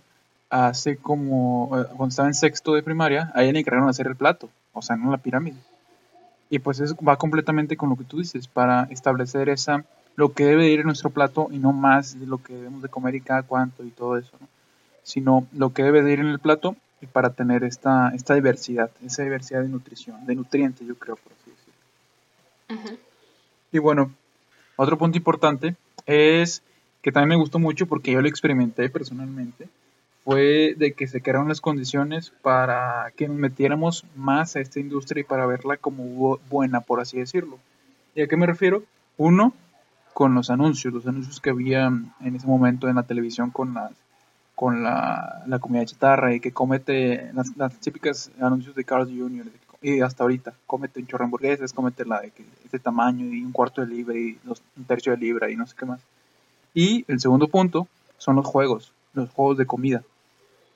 hace 0.49 0.97
como, 0.97 1.69
eh, 1.80 1.86
cuando 1.95 2.10
estaba 2.10 2.27
en 2.27 2.34
sexto 2.34 2.73
de 2.73 2.84
primaria, 2.84 3.32
a 3.34 3.43
ella 3.43 3.54
le 3.54 3.60
encargaron 3.60 3.89
hacer 3.89 4.08
el 4.08 4.15
plato, 4.15 4.49
o 4.73 4.82
sea, 4.82 4.95
no 4.95 5.12
la 5.12 5.17
pirámide. 5.17 5.58
Y 6.49 6.60
pues 6.60 6.80
eso 6.80 6.95
va 7.08 7.15
completamente 7.17 7.77
con 7.77 7.89
lo 7.89 7.95
que 7.95 8.04
tú 8.04 8.19
dices, 8.19 8.47
para 8.47 8.84
establecer 8.89 9.49
esa, 9.49 9.86
lo 10.15 10.34
que 10.34 10.45
debe 10.45 10.69
ir 10.69 10.82
en 10.82 10.86
nuestro 10.86 11.10
plato 11.10 11.47
y 11.51 11.58
no 11.58 11.71
más 11.71 12.19
de 12.19 12.25
lo 12.25 12.43
que 12.43 12.54
debemos 12.54 12.82
de 12.82 12.89
comer 12.89 13.15
y 13.15 13.21
cada 13.21 13.43
cuánto 13.43 13.84
y 13.84 13.89
todo 13.91 14.17
eso, 14.17 14.32
¿no? 14.39 14.47
sino 15.04 15.47
lo 15.54 15.73
que 15.73 15.84
debe 15.84 16.04
de 16.04 16.13
ir 16.13 16.19
en 16.19 16.27
el 16.27 16.39
plato 16.39 16.75
y 17.01 17.08
para 17.08 17.32
tener 17.32 17.63
esta, 17.63 18.10
esta 18.13 18.36
diversidad, 18.36 18.91
esa 19.04 19.23
diversidad 19.23 19.62
de 19.62 19.69
nutrición, 19.69 20.25
de 20.25 20.36
nutrientes, 20.36 20.88
yo 20.88 20.95
creo, 20.95 21.15
por 21.15 21.34
así 21.34 21.51
decirlo. 22.69 22.97
Y 23.71 23.80
bueno, 23.80 24.12
otro 24.82 24.98
punto 24.98 25.17
importante 25.17 25.76
es 26.06 26.63
que 27.02 27.12
también 27.12 27.30
me 27.30 27.36
gustó 27.36 27.60
mucho 27.60 27.86
porque 27.86 28.12
yo 28.12 28.22
lo 28.22 28.28
experimenté 28.28 28.89
personalmente, 28.89 29.67
fue 30.24 30.76
de 30.78 30.94
que 30.94 31.08
se 31.08 31.22
crearon 31.22 31.48
las 31.48 31.62
condiciones 31.62 32.32
para 32.41 33.12
que 33.15 33.28
nos 33.28 33.38
metiéramos 33.38 34.06
más 34.15 34.56
a 34.56 34.60
esta 34.60 34.80
industria 34.80 35.22
y 35.22 35.24
para 35.24 35.46
verla 35.46 35.78
como 35.78 36.38
buena, 36.50 36.82
por 36.82 37.00
así 37.00 37.17
decirlo. 37.17 37.58
¿Y 38.13 38.22
a 38.22 38.28
qué 38.28 38.38
me 38.38 38.46
refiero? 38.46 38.84
Uno, 39.17 39.54
con 40.13 40.36
los 40.36 40.50
anuncios, 40.50 40.94
los 40.94 41.08
anuncios 41.08 41.39
que 41.39 41.50
había 41.50 41.88
en 41.88 42.36
ese 42.36 42.46
momento 42.46 42.88
en 42.88 42.96
la 42.96 43.04
televisión 43.04 43.50
con 43.50 43.74
las 43.74 43.91
con 44.54 44.84
la, 44.84 45.41
la 45.48 45.58
comida 45.58 45.84
chatarra 45.86 46.36
y 46.36 46.39
que 46.39 46.52
comete 46.52 47.32
las, 47.34 47.58
las, 47.58 47.80
típicas 47.80 48.30
anuncios 48.39 48.76
de 48.76 48.84
Carl 48.84 49.08
Jr. 49.08 49.48
y 49.82 50.02
hasta 50.02 50.24
ahorita, 50.24 50.54
comete 50.67 51.00
un 51.00 51.08
chorro 51.08 51.24
de 51.24 51.26
hamburguesas, 51.26 51.74
comete 51.74 52.06
la 52.06 52.22
de 52.22 52.32
este 52.63 52.80
tamaño 52.80 53.26
y 53.26 53.44
un 53.44 53.52
cuarto 53.52 53.82
de 53.82 53.88
libra 53.88 54.15
y 54.15 54.38
un 54.46 54.86
tercio 54.86 55.12
de 55.12 55.17
libra 55.17 55.50
y 55.50 55.56
no 55.56 55.65
sé 55.65 55.76
qué 55.78 55.86
más. 55.86 56.02
Y 56.74 57.04
el 57.08 57.20
segundo 57.20 57.48
punto 57.48 57.88
son 58.17 58.36
los 58.36 58.46
juegos, 58.46 58.94
los 59.13 59.30
juegos 59.32 59.58
de 59.58 59.65
comida. 59.65 60.04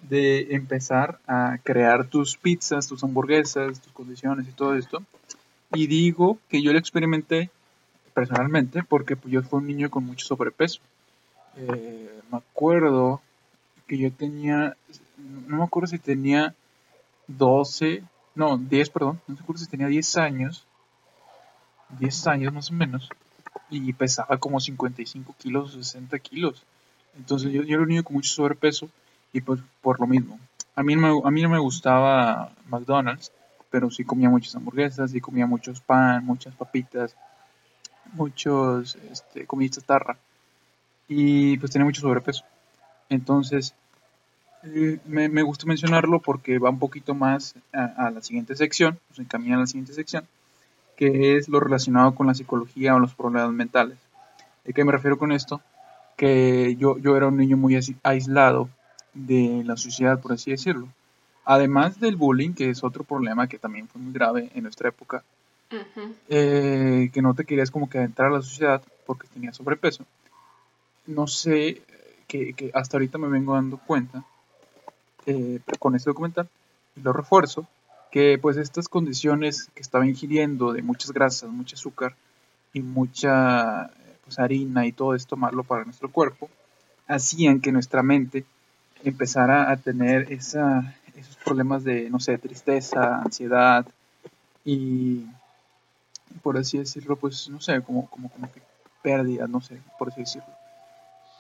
De 0.01 0.55
empezar 0.55 1.19
a 1.27 1.57
crear 1.63 2.07
tus 2.07 2.37
pizzas, 2.37 2.87
tus 2.87 3.03
hamburguesas, 3.03 3.79
tus 3.79 3.93
condiciones 3.93 4.47
y 4.47 4.51
todo 4.51 4.75
esto. 4.75 5.03
Y 5.73 5.87
digo 5.87 6.37
que 6.49 6.61
yo 6.61 6.73
lo 6.73 6.79
experimenté 6.79 7.49
personalmente 8.13 8.83
porque 8.83 9.15
pues, 9.15 9.31
yo 9.31 9.43
fui 9.43 9.59
un 9.59 9.67
niño 9.67 9.89
con 9.89 10.05
mucho 10.05 10.25
sobrepeso. 10.25 10.81
Eh, 11.57 12.21
me 12.31 12.37
acuerdo 12.37 13.21
que 13.87 13.97
yo 13.97 14.11
tenía, 14.11 14.75
no 15.47 15.57
me 15.57 15.63
acuerdo 15.63 15.87
si 15.87 15.99
tenía 15.99 16.55
12, 17.27 18.03
no, 18.35 18.57
10, 18.57 18.89
perdón, 18.89 19.21
no 19.27 19.35
me 19.35 19.41
acuerdo 19.41 19.63
si 19.63 19.69
tenía 19.69 19.87
10 19.87 20.17
años, 20.17 20.65
10 21.99 22.27
años 22.27 22.53
más 22.53 22.69
o 22.69 22.73
menos, 22.73 23.09
y 23.69 23.91
pesaba 23.93 24.37
como 24.37 24.59
55 24.59 25.35
kilos, 25.37 25.73
60 25.73 26.19
kilos. 26.19 26.63
Entonces 27.17 27.51
yo, 27.51 27.63
yo 27.63 27.75
era 27.75 27.83
un 27.83 27.89
niño 27.89 28.03
con 28.03 28.15
mucho 28.15 28.33
sobrepeso 28.33 28.89
y 29.33 29.41
pues 29.41 29.61
por 29.81 29.99
lo 29.99 30.07
mismo. 30.07 30.39
A 30.75 30.83
mí, 30.83 30.93
a 30.93 31.31
mí 31.31 31.41
no 31.41 31.49
me 31.49 31.59
gustaba 31.59 32.51
McDonald's, 32.67 33.31
pero 33.69 33.89
sí 33.89 34.03
comía 34.03 34.29
muchas 34.29 34.55
hamburguesas, 34.55 35.11
sí 35.11 35.21
comía 35.21 35.45
muchos 35.45 35.79
pan, 35.79 36.25
muchas 36.25 36.53
papitas. 36.55 37.15
muchos 38.13 38.95
este, 39.11 39.45
comida 39.45 39.81
tarra 39.85 40.17
y 41.07 41.57
pues 41.57 41.71
tenía 41.71 41.85
mucho 41.85 42.01
sobrepeso. 42.01 42.43
Entonces, 43.09 43.75
me, 45.05 45.29
me, 45.29 45.41
gusta 45.43 45.65
mencionarlo 45.65 46.19
porque 46.19 46.59
va 46.59 46.69
un 46.69 46.79
poquito 46.79 47.13
más 47.13 47.55
a, 47.73 48.09
la 48.09 48.21
siguiente 48.21 48.55
sección, 48.55 48.99
se 49.13 49.21
encamina 49.21 49.57
a 49.57 49.59
la 49.59 49.67
siguiente 49.67 49.93
sección, 49.93 50.25
que 50.95 51.37
es 51.37 51.47
lo 51.49 51.59
relacionado 51.59 52.15
con 52.15 52.27
la 52.27 52.33
psicología 52.33 52.95
o 52.95 52.99
los 52.99 53.13
problemas 53.13 53.51
mentales. 53.51 53.97
¿De 54.63 54.73
qué 54.73 54.83
me 54.83 54.91
refiero 54.91 55.17
con 55.17 55.31
esto? 55.31 55.61
Que 56.17 56.75
yo, 56.77 56.97
yo 56.97 57.15
era 57.15 57.27
un 57.27 57.37
niño 57.37 57.57
muy 57.57 57.77
aislado 58.03 58.69
de 59.13 59.63
la 59.65 59.77
sociedad, 59.77 60.19
por 60.19 60.33
así 60.33 60.51
decirlo. 60.51 60.87
Además 61.43 61.99
del 61.99 62.15
bullying, 62.15 62.53
que 62.53 62.69
es 62.69 62.83
otro 62.83 63.03
problema 63.03 63.47
que 63.47 63.59
también 63.59 63.87
fue 63.87 64.01
muy 64.01 64.13
grave 64.13 64.49
en 64.55 64.63
nuestra 64.63 64.89
época, 64.89 65.23
eh, 66.29 67.09
que 67.13 67.21
no 67.21 67.33
te 67.33 67.45
querías 67.45 67.69
como 67.69 67.89
que 67.89 67.99
adentrar 67.99 68.29
a 68.29 68.35
la 68.35 68.41
sociedad 68.41 68.81
porque 69.05 69.27
tenías 69.27 69.55
sobrepeso. 69.55 70.05
No 71.05 71.27
sé, 71.27 71.83
que, 72.27 72.53
que 72.53 72.71
hasta 72.73 72.97
ahorita 72.97 73.19
me 73.19 73.27
vengo 73.27 73.53
dando 73.53 73.77
cuenta 73.77 74.23
eh, 75.25 75.59
con 75.79 75.95
este 75.95 76.09
documental 76.09 76.49
y 76.95 77.01
lo 77.01 77.13
refuerzo, 77.13 77.67
que 78.11 78.37
pues 78.41 78.57
estas 78.57 78.87
condiciones 78.87 79.69
que 79.75 79.81
estaba 79.81 80.05
ingiriendo 80.05 80.71
de 80.71 80.81
muchas 80.81 81.11
grasas, 81.11 81.49
mucho 81.49 81.75
azúcar 81.75 82.15
y 82.73 82.81
mucha 82.81 83.91
pues, 84.23 84.39
harina 84.39 84.85
y 84.85 84.91
todo 84.91 85.15
esto 85.15 85.35
malo 85.35 85.63
para 85.63 85.83
nuestro 85.83 86.11
cuerpo, 86.11 86.49
hacían 87.07 87.61
que 87.61 87.71
nuestra 87.71 88.03
mente 88.03 88.45
empezara 89.03 89.71
a 89.71 89.77
tener 89.77 90.31
esos 90.31 91.35
problemas 91.43 91.83
de, 91.83 92.09
no 92.09 92.19
sé, 92.19 92.37
tristeza, 92.37 93.21
ansiedad 93.21 93.85
y, 94.63 95.25
por 96.41 96.57
así 96.57 96.77
decirlo, 96.77 97.15
pues, 97.15 97.49
no 97.49 97.61
sé, 97.61 97.81
como, 97.81 98.09
como, 98.09 98.29
como 98.29 98.51
que 98.51 98.61
pérdida, 99.01 99.47
no 99.47 99.61
sé, 99.61 99.79
por 99.99 100.09
así 100.09 100.21
decirlo. 100.21 100.49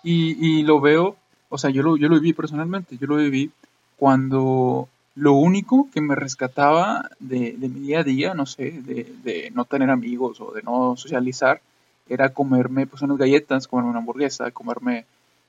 Y, 0.03 0.59
y 0.59 0.63
lo 0.63 0.79
veo, 0.79 1.15
o 1.49 1.57
sea, 1.57 1.71
yo 1.71 1.81
lo, 1.81 1.97
yo 1.97 2.07
lo 2.07 2.15
viví 2.15 2.33
personalmente, 2.33 2.97
yo 2.97 3.07
lo 3.07 3.15
viví 3.15 3.51
cuando 3.97 4.89
lo 5.15 5.33
único 5.33 5.89
que 5.93 6.01
me 6.01 6.15
rescataba 6.15 7.09
de, 7.19 7.55
mi 7.57 7.79
día 7.79 7.99
a 8.01 8.03
día, 8.03 8.33
no 8.33 8.45
sé, 8.45 8.71
de, 8.71 9.51
no 9.53 9.65
tener 9.65 9.89
amigos 9.89 10.41
o 10.41 10.51
de 10.51 10.61
no 10.61 10.95
socializar, 10.97 11.61
era 12.07 12.29
comerme 12.29 12.85
pues 12.85 13.01
unas 13.01 13.17
galletas, 13.17 13.67
comerme 13.67 13.91
una 13.91 13.99
hamburguesa, 13.99 14.51
comerme 14.51 15.05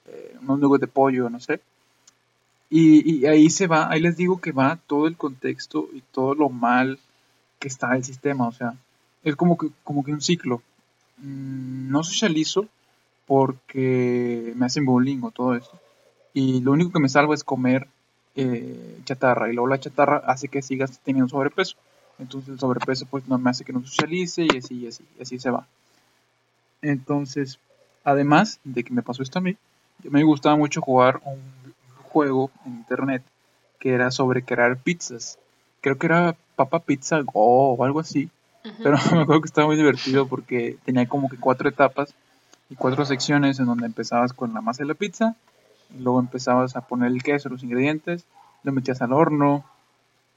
eh, 0.07 0.37
unos 0.41 0.59
nubes 0.61 0.81
de 0.81 0.87
pollo, 0.87 1.29
no 1.29 1.41
sé. 1.41 1.61
Y, 2.71 3.19
y, 3.19 3.27
ahí 3.27 3.51
se 3.51 3.67
va, 3.67 3.91
ahí 3.91 4.01
les 4.01 4.17
digo 4.17 4.41
que 4.41 4.53
va 4.53 4.79
todo 4.87 5.07
el 5.07 5.17
contexto 5.17 5.89
y 5.93 6.01
todo 6.01 6.35
lo 6.35 6.49
mal 6.49 6.99
que 7.59 7.69
está 7.69 7.95
el 7.97 8.05
sistema, 8.05 8.49
o 8.49 8.53
sea, 8.53 8.75
es 9.23 9.37
como 9.37 9.59
que, 9.59 9.69
como 9.85 10.05
que 10.05 10.13
un 10.13 10.21
ciclo. 10.21 10.63
Mm, 11.19 11.91
no 11.91 12.05
socializo 12.05 12.69
porque 13.27 14.53
me 14.57 14.67
hacen 14.67 14.87
bullying 14.87 15.21
o 15.23 15.31
todo 15.33 15.55
eso. 15.55 15.73
Y 16.33 16.61
lo 16.61 16.73
único 16.73 16.93
que 16.93 17.01
me 17.01 17.09
salva 17.09 17.35
es 17.35 17.45
comer 17.45 17.89
eh, 18.37 19.01
chatarra 19.05 19.49
y 19.49 19.55
luego 19.55 19.69
la 19.69 19.81
chatarra 19.81 20.19
hace 20.27 20.49
que 20.49 20.63
sigas 20.63 21.01
teniendo 21.01 21.29
sobrepeso. 21.29 21.77
Entonces 22.19 22.51
el 22.51 22.59
sobrepeso 22.59 23.07
pues 23.07 23.27
no 23.27 23.39
me 23.39 23.51
hace 23.51 23.65
que 23.65 23.73
no 23.73 23.85
socialice 23.85 24.45
y 24.45 24.59
así 24.59 24.75
y 24.77 24.87
así, 24.87 25.05
y 25.19 25.23
así 25.23 25.39
se 25.39 25.51
va. 25.51 25.67
Entonces, 26.83 27.59
además 28.05 28.61
de 28.65 28.85
que 28.85 28.93
me 28.93 29.03
pasó 29.03 29.23
esto 29.23 29.39
a 29.39 29.43
mí, 29.43 29.57
me 30.05 30.23
gustaba 30.23 30.57
mucho 30.57 30.81
jugar 30.81 31.21
un 31.25 31.41
juego 32.05 32.51
en 32.65 32.75
internet 32.75 33.23
que 33.79 33.93
era 33.93 34.11
sobre 34.11 34.43
crear 34.43 34.77
pizzas. 34.77 35.39
Creo 35.81 35.99
que 35.99 36.07
era 36.07 36.37
Papa 36.57 36.81
Pizza 36.81 37.21
Go 37.21 37.75
o 37.75 37.85
algo 37.85 38.01
así. 38.01 38.31
Pero 38.83 38.97
me 39.13 39.23
acuerdo 39.23 39.41
que 39.43 39.47
estaba 39.47 39.67
muy 39.67 39.77
divertido 39.77 40.27
porque 40.27 40.77
tenía 40.85 41.07
como 41.07 41.29
que 41.29 41.37
cuatro 41.37 41.69
etapas 41.69 42.15
y 42.69 42.75
cuatro 42.75 43.05
secciones 43.05 43.59
en 43.59 43.67
donde 43.67 43.87
empezabas 43.87 44.33
con 44.33 44.53
la 44.55 44.61
masa 44.61 44.83
de 44.83 44.89
la 44.89 44.95
pizza, 44.95 45.37
luego 45.99 46.21
empezabas 46.21 46.77
a 46.77 46.87
poner 46.87 47.11
el 47.11 47.23
queso, 47.23 47.49
los 47.49 47.63
ingredientes, 47.63 48.25
lo 48.63 48.73
metías 48.73 49.03
al 49.03 49.13
horno 49.13 49.65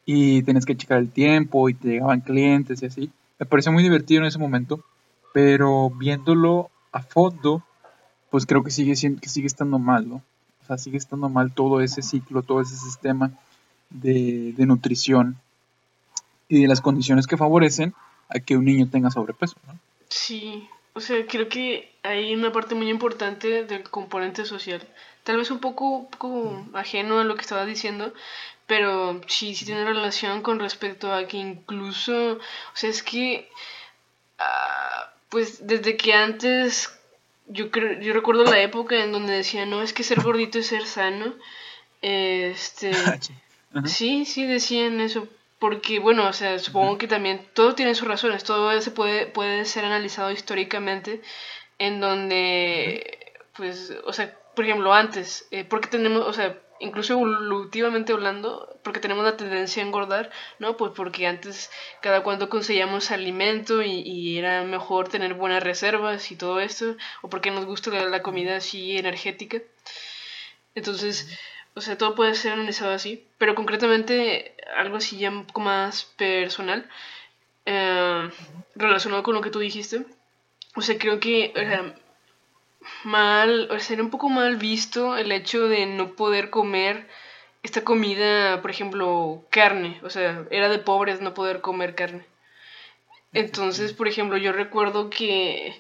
y 0.06 0.44
tenías 0.44 0.66
que 0.66 0.78
checar 0.78 1.00
el 1.00 1.12
tiempo 1.12 1.70
y 1.70 1.74
te 1.74 1.90
llegaban 1.90 2.22
clientes 2.22 2.82
y 2.82 2.86
así. 2.86 3.12
Me 3.40 3.46
pareció 3.46 3.72
muy 3.72 3.84
divertido 3.84 4.22
en 4.22 4.28
ese 4.28 4.40
momento, 4.40 4.84
pero 5.34 5.90
viéndolo 5.90 6.70
a 6.92 7.02
fondo, 7.02 7.64
pues 8.30 8.46
creo 8.46 8.64
que 8.64 8.72
sigue, 8.72 8.94
que 9.20 9.30
sigue 9.30 9.48
estando 9.48 9.80
mal, 9.80 10.08
¿no? 10.08 10.16
O 10.64 10.66
sea, 10.68 10.78
sigue 10.78 10.98
estando 10.98 11.30
mal 11.30 11.54
todo 11.54 11.82
ese 11.82 12.02
ciclo, 12.02 12.44
todo 12.44 12.62
ese 12.62 12.76
sistema 12.76 13.32
de, 13.90 14.54
de 14.56 14.66
nutrición 14.66 15.38
y 16.48 16.62
de 16.62 16.68
las 16.68 16.82
condiciones 16.82 17.28
que 17.28 17.38
favorecen 17.38 17.94
a 18.30 18.40
que 18.40 18.58
un 18.58 18.66
niño 18.66 18.88
tenga 18.90 19.12
sobrepeso, 19.12 19.56
¿no? 19.68 19.78
Sí, 20.10 20.68
o 21.00 21.02
sea, 21.02 21.26
creo 21.26 21.48
que 21.48 21.90
hay 22.04 22.36
una 22.36 22.52
parte 22.52 22.76
muy 22.76 22.90
importante 22.90 23.64
del 23.64 23.84
componente 23.90 24.44
social. 24.44 24.86
Tal 25.24 25.38
vez 25.38 25.50
un 25.50 25.60
poco, 25.60 26.10
poco 26.10 26.66
ajeno 26.74 27.20
a 27.20 27.24
lo 27.24 27.36
que 27.36 27.42
estaba 27.42 27.66
diciendo, 27.66 28.14
pero 28.68 29.22
sí, 29.26 29.56
sí 29.56 29.64
tiene 29.64 29.86
relación 29.86 30.42
con 30.42 30.60
respecto 30.60 31.14
a 31.14 31.26
que 31.26 31.38
incluso, 31.38 32.34
o 32.34 32.76
sea, 32.76 32.90
es 32.90 33.02
que, 33.02 33.50
ah, 34.40 35.14
pues 35.30 35.66
desde 35.66 35.96
que 35.96 36.14
antes, 36.14 36.94
yo, 37.48 37.72
creo, 37.72 37.98
yo 38.02 38.12
recuerdo 38.12 38.44
la 38.44 38.60
época 38.60 39.02
en 39.02 39.14
donde 39.14 39.32
decían, 39.32 39.70
no, 39.70 39.82
es 39.82 39.94
que 39.94 40.04
ser 40.04 40.22
gordito 40.22 40.60
es 40.60 40.68
ser 40.68 40.86
sano. 40.86 41.34
Este, 42.02 42.92
sí, 43.86 44.26
sí 44.26 44.46
decían 44.46 45.00
eso, 45.00 45.30
porque 45.60 46.00
bueno, 46.00 46.28
o 46.28 46.34
sea, 46.34 46.58
supongo 46.60 46.98
que 46.98 47.08
también 47.08 47.46
todo 47.54 47.76
tiene 47.76 47.96
sus 47.96 48.08
razones, 48.08 48.44
todo 48.44 48.80
se 48.82 48.92
puede, 48.92 49.28
puede 49.28 49.66
ser 49.66 49.86
analizado 49.86 50.32
históricamente, 50.32 51.22
en 51.80 52.00
donde, 52.00 53.20
pues, 53.56 53.94
o 54.06 54.14
sea, 54.14 54.38
por 54.56 54.66
ejemplo, 54.66 54.94
antes, 54.94 55.48
eh, 55.52 55.66
porque 55.66 55.90
tenemos, 55.90 56.26
o 56.28 56.34
sea, 56.34 56.58
incluso 56.80 57.14
evolutivamente 57.14 58.14
hablando, 58.14 58.80
porque 58.84 59.00
tenemos 59.00 59.24
la 59.26 59.38
tendencia 59.38 59.84
a 59.84 59.86
engordar, 59.86 60.32
¿no? 60.60 60.78
Pues 60.78 60.94
porque 60.96 61.28
antes 61.28 61.70
cada 62.02 62.24
cuando 62.24 62.50
conseguíamos 62.50 63.12
alimento 63.12 63.82
y, 63.84 64.38
era 64.38 64.64
mejor 64.64 65.10
tener 65.10 65.34
buenas 65.34 65.64
reservas 65.64 66.32
y 66.32 66.36
todo 66.38 66.60
esto, 66.60 66.96
o 67.22 67.30
porque 67.30 67.52
nos 67.52 67.66
gusta 67.66 67.92
la 67.92 68.22
comida 68.22 68.58
así 68.58 68.98
energética. 68.98 69.62
Entonces, 70.76 71.38
o 71.76 71.82
sea, 71.82 71.98
todo 71.98 72.16
puede 72.16 72.36
ser 72.36 72.54
analizado 72.54 72.92
así, 72.92 73.26
pero 73.38 73.56
concretamente 73.56 74.56
algo 74.78 74.98
así 74.98 75.18
ya 75.18 75.30
un 75.30 75.46
poco 75.46 75.62
más 75.62 76.06
personal, 76.18 76.90
eh, 77.66 78.30
relacionado 78.76 79.24
con 79.24 79.36
lo 79.36 79.42
que 79.42 79.52
tú 79.52 79.60
dijiste. 79.60 80.06
O 80.76 80.82
sea, 80.82 80.98
creo 80.98 81.20
que 81.20 81.54
mal, 83.04 83.70
o 83.72 83.80
sea, 83.80 84.02
un 84.02 84.10
poco 84.10 84.30
mal 84.30 84.58
visto 84.58 85.18
el 85.18 85.32
hecho 85.32 85.68
de 85.68 85.86
no 85.86 86.16
poder 86.16 86.50
comer 86.50 87.08
esta 87.64 87.84
comida, 87.84 88.62
por 88.62 88.72
ejemplo, 88.72 89.44
carne. 89.50 90.00
O 90.04 90.10
sea, 90.10 90.46
era 90.52 90.70
de 90.70 90.80
pobres 90.80 91.22
no 91.22 91.34
poder 91.34 91.62
comer 91.62 91.96
carne. 91.96 92.26
Entonces, 93.34 93.94
por 93.94 94.08
ejemplo, 94.08 94.38
yo 94.38 94.52
recuerdo 94.52 95.10
que 95.10 95.80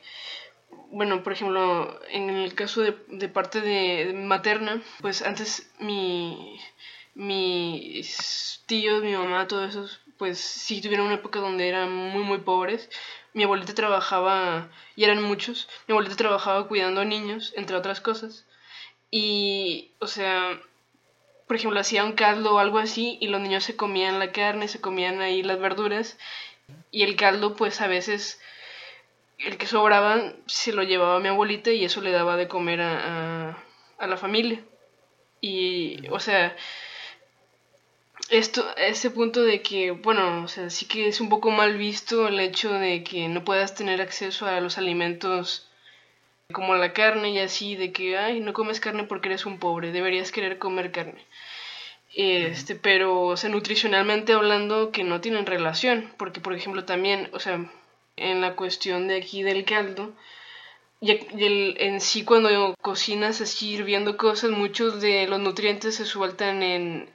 bueno, 0.91 1.23
por 1.23 1.34
ejemplo, 1.34 1.99
en 2.10 2.30
el 2.30 2.56
caso 2.56 2.82
de, 2.82 2.95
de 3.08 3.30
parte 3.30 3.62
de, 3.62 4.13
materna, 4.13 4.82
pues 5.02 5.21
antes 5.21 5.71
mi, 5.80 6.60
mis 7.15 8.63
tíos, 8.65 9.04
mi 9.04 9.13
mamá, 9.13 9.47
todos 9.47 9.69
esos, 9.69 10.02
pues 10.17 10.39
sí 10.39 10.82
tuvieron 10.82 11.08
una 11.08 11.15
época 11.15 11.39
donde 11.39 11.67
eran 11.67 11.93
muy, 11.93 12.23
muy 12.23 12.39
pobres. 12.39 12.89
Mi 13.34 13.43
abuelita 13.43 13.73
trabajaba, 13.73 14.69
y 14.95 15.04
eran 15.04 15.21
muchos, 15.23 15.69
mi 15.88 15.93
abuelita 15.93 16.15
trabajaba 16.15 16.67
cuidando 16.67 17.02
a 17.02 17.06
niños, 17.06 17.54
entre 17.56 17.75
otras 17.75 18.02
cosas. 18.02 18.45
Y, 19.12 19.91
o 19.99 20.08
sea, 20.08 20.60
por 21.47 21.56
ejemplo, 21.56 21.80
hacía 21.80 22.04
un 22.04 22.13
caldo 22.13 22.56
o 22.56 22.60
algo 22.60 22.80
así 22.80 23.17
y 23.21 23.28
los 23.28 23.41
niños 23.41 23.63
se 23.63 23.75
comían 23.75 24.19
la 24.19 24.32
carne, 24.32 24.67
se 24.67 24.82
comían 24.82 25.21
ahí 25.21 25.41
las 25.43 25.60
verduras 25.60 26.17
y 26.91 27.04
el 27.04 27.15
caldo 27.15 27.56
pues 27.56 27.82
a 27.82 27.88
veces 27.88 28.39
el 29.39 29.58
que 29.58 29.67
sobraba 29.67 30.34
se 30.45 30.73
lo 30.73 30.84
llevaba 30.84 31.17
a 31.17 31.19
mi 31.19 31.30
abuelita 31.30 31.71
y 31.71 31.86
eso 31.86 32.02
le 32.02 32.12
daba 32.12 32.36
de 32.38 32.47
comer 32.47 32.82
a, 32.82 33.58
a, 33.97 34.08
la 34.08 34.17
familia. 34.17 34.63
Y, 35.41 36.08
o 36.10 36.19
sea, 36.19 36.56
esto, 38.30 38.65
ese 38.78 39.10
punto 39.12 39.43
de 39.43 39.62
que, 39.62 39.91
bueno, 39.91 40.43
o 40.43 40.47
sea, 40.47 40.69
sí 40.69 40.86
que 40.88 41.08
es 41.08 41.21
un 41.21 41.30
poco 41.30 41.52
mal 41.52 41.78
visto 41.78 42.28
el 42.28 42.39
hecho 42.39 42.73
de 42.73 43.04
que 43.04 43.28
no 43.30 43.43
puedas 43.43 43.75
tener 43.75 44.02
acceso 44.02 44.45
a 44.45 44.60
los 44.60 44.78
alimentos 44.78 45.69
como 46.52 46.75
la 46.75 46.93
carne 46.93 47.32
y 47.32 47.39
así, 47.39 47.75
de 47.75 47.91
que, 47.91 48.17
ay, 48.17 48.39
no 48.39 48.54
comes 48.54 48.80
carne 48.80 49.04
porque 49.04 49.30
eres 49.30 49.45
un 49.45 49.60
pobre, 49.60 49.91
deberías 49.91 50.32
querer 50.32 50.58
comer 50.58 50.91
carne. 50.91 51.23
Este, 52.15 52.75
pero, 52.75 53.21
o 53.21 53.38
sea, 53.38 53.49
nutricionalmente 53.49 54.34
hablando, 54.34 54.91
que 54.91 55.04
no 55.04 55.21
tienen 55.21 55.45
relación, 55.45 56.12
porque, 56.17 56.41
por 56.41 56.54
ejemplo, 56.54 56.86
también, 56.86 57.30
o 57.34 57.39
sea, 57.39 57.69
en 58.20 58.42
la 58.42 58.56
cuestión 58.56 59.08
de 59.08 59.18
aquí 59.18 59.44
del 59.44 59.66
caldo. 59.66 60.14
Y, 61.02 61.12
el, 61.12 61.76
en 61.80 62.02
sí 62.02 62.24
cuando 62.26 62.76
cocinas 62.82 63.42
así 63.42 63.72
hirviendo 63.72 64.18
cosas, 64.18 64.52
muchos 64.52 65.02
de 65.02 65.28
los 65.28 65.40
nutrientes 65.40 65.96
se 65.96 66.06
sueltan 66.06 66.62
en, 66.64 67.10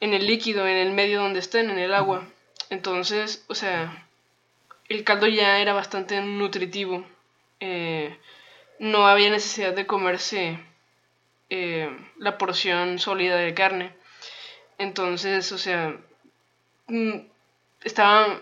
en 0.00 0.14
el 0.14 0.26
líquido, 0.26 0.66
en 0.66 0.76
el 0.76 0.92
medio 0.92 1.20
donde 1.20 1.40
están, 1.40 1.70
en 1.70 1.78
el 1.78 1.94
agua. 1.94 2.26
Entonces, 2.70 3.44
o 3.48 3.54
sea, 3.54 4.06
el 4.88 5.04
caldo 5.04 5.26
ya 5.26 5.60
era 5.60 5.72
bastante 5.72 6.20
nutritivo. 6.20 7.04
Eh, 7.60 8.16
no 8.78 9.06
había 9.06 9.30
necesidad 9.30 9.74
de 9.74 9.86
comerse 9.86 10.58
eh, 11.50 11.96
la 12.18 12.38
porción 12.38 12.98
sólida 12.98 13.36
de 13.36 13.54
carne. 13.54 13.92
Entonces, 14.78 15.52
o 15.52 15.58
sea, 15.58 15.96
mm, 16.88 17.18
estaban, 17.82 18.40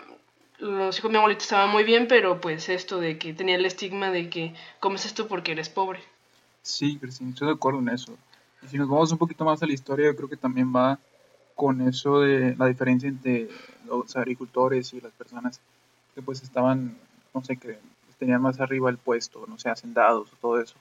los 0.59 0.97
hijos 0.97 1.09
de 1.09 1.13
mi 1.13 1.17
abuelita 1.17 1.43
estaban 1.43 1.69
muy 1.69 1.83
bien, 1.83 2.07
pero 2.07 2.39
pues 2.41 2.69
esto 2.69 2.99
de 2.99 3.17
que 3.17 3.33
tenía 3.33 3.55
el 3.55 3.65
estigma 3.65 4.11
de 4.11 4.29
que 4.29 4.53
comes 4.79 5.05
esto 5.05 5.27
porque 5.27 5.51
eres 5.51 5.69
pobre. 5.69 5.99
Sí, 6.61 6.97
Cristina, 6.97 7.31
estoy 7.31 7.47
de 7.47 7.53
acuerdo 7.53 7.79
en 7.79 7.89
eso. 7.89 8.17
Y 8.63 8.67
si 8.67 8.77
nos 8.77 8.89
vamos 8.89 9.11
un 9.11 9.17
poquito 9.17 9.45
más 9.45 9.61
a 9.61 9.67
la 9.67 9.73
historia, 9.73 10.07
yo 10.07 10.15
creo 10.15 10.29
que 10.29 10.37
también 10.37 10.73
va 10.75 10.99
con 11.55 11.81
eso 11.81 12.19
de 12.19 12.55
la 12.57 12.67
diferencia 12.67 13.07
entre 13.07 13.49
los 13.85 14.15
agricultores 14.15 14.93
y 14.93 15.01
las 15.01 15.11
personas 15.13 15.61
que 16.13 16.21
pues 16.21 16.43
estaban, 16.43 16.97
no 17.33 17.43
sé, 17.43 17.57
que 17.57 17.77
tenían 18.17 18.41
más 18.41 18.59
arriba 18.59 18.89
el 18.89 18.97
puesto, 18.97 19.45
no 19.47 19.57
sé, 19.57 19.69
hacendados 19.69 20.31
o 20.33 20.35
todo 20.37 20.61
eso. 20.61 20.75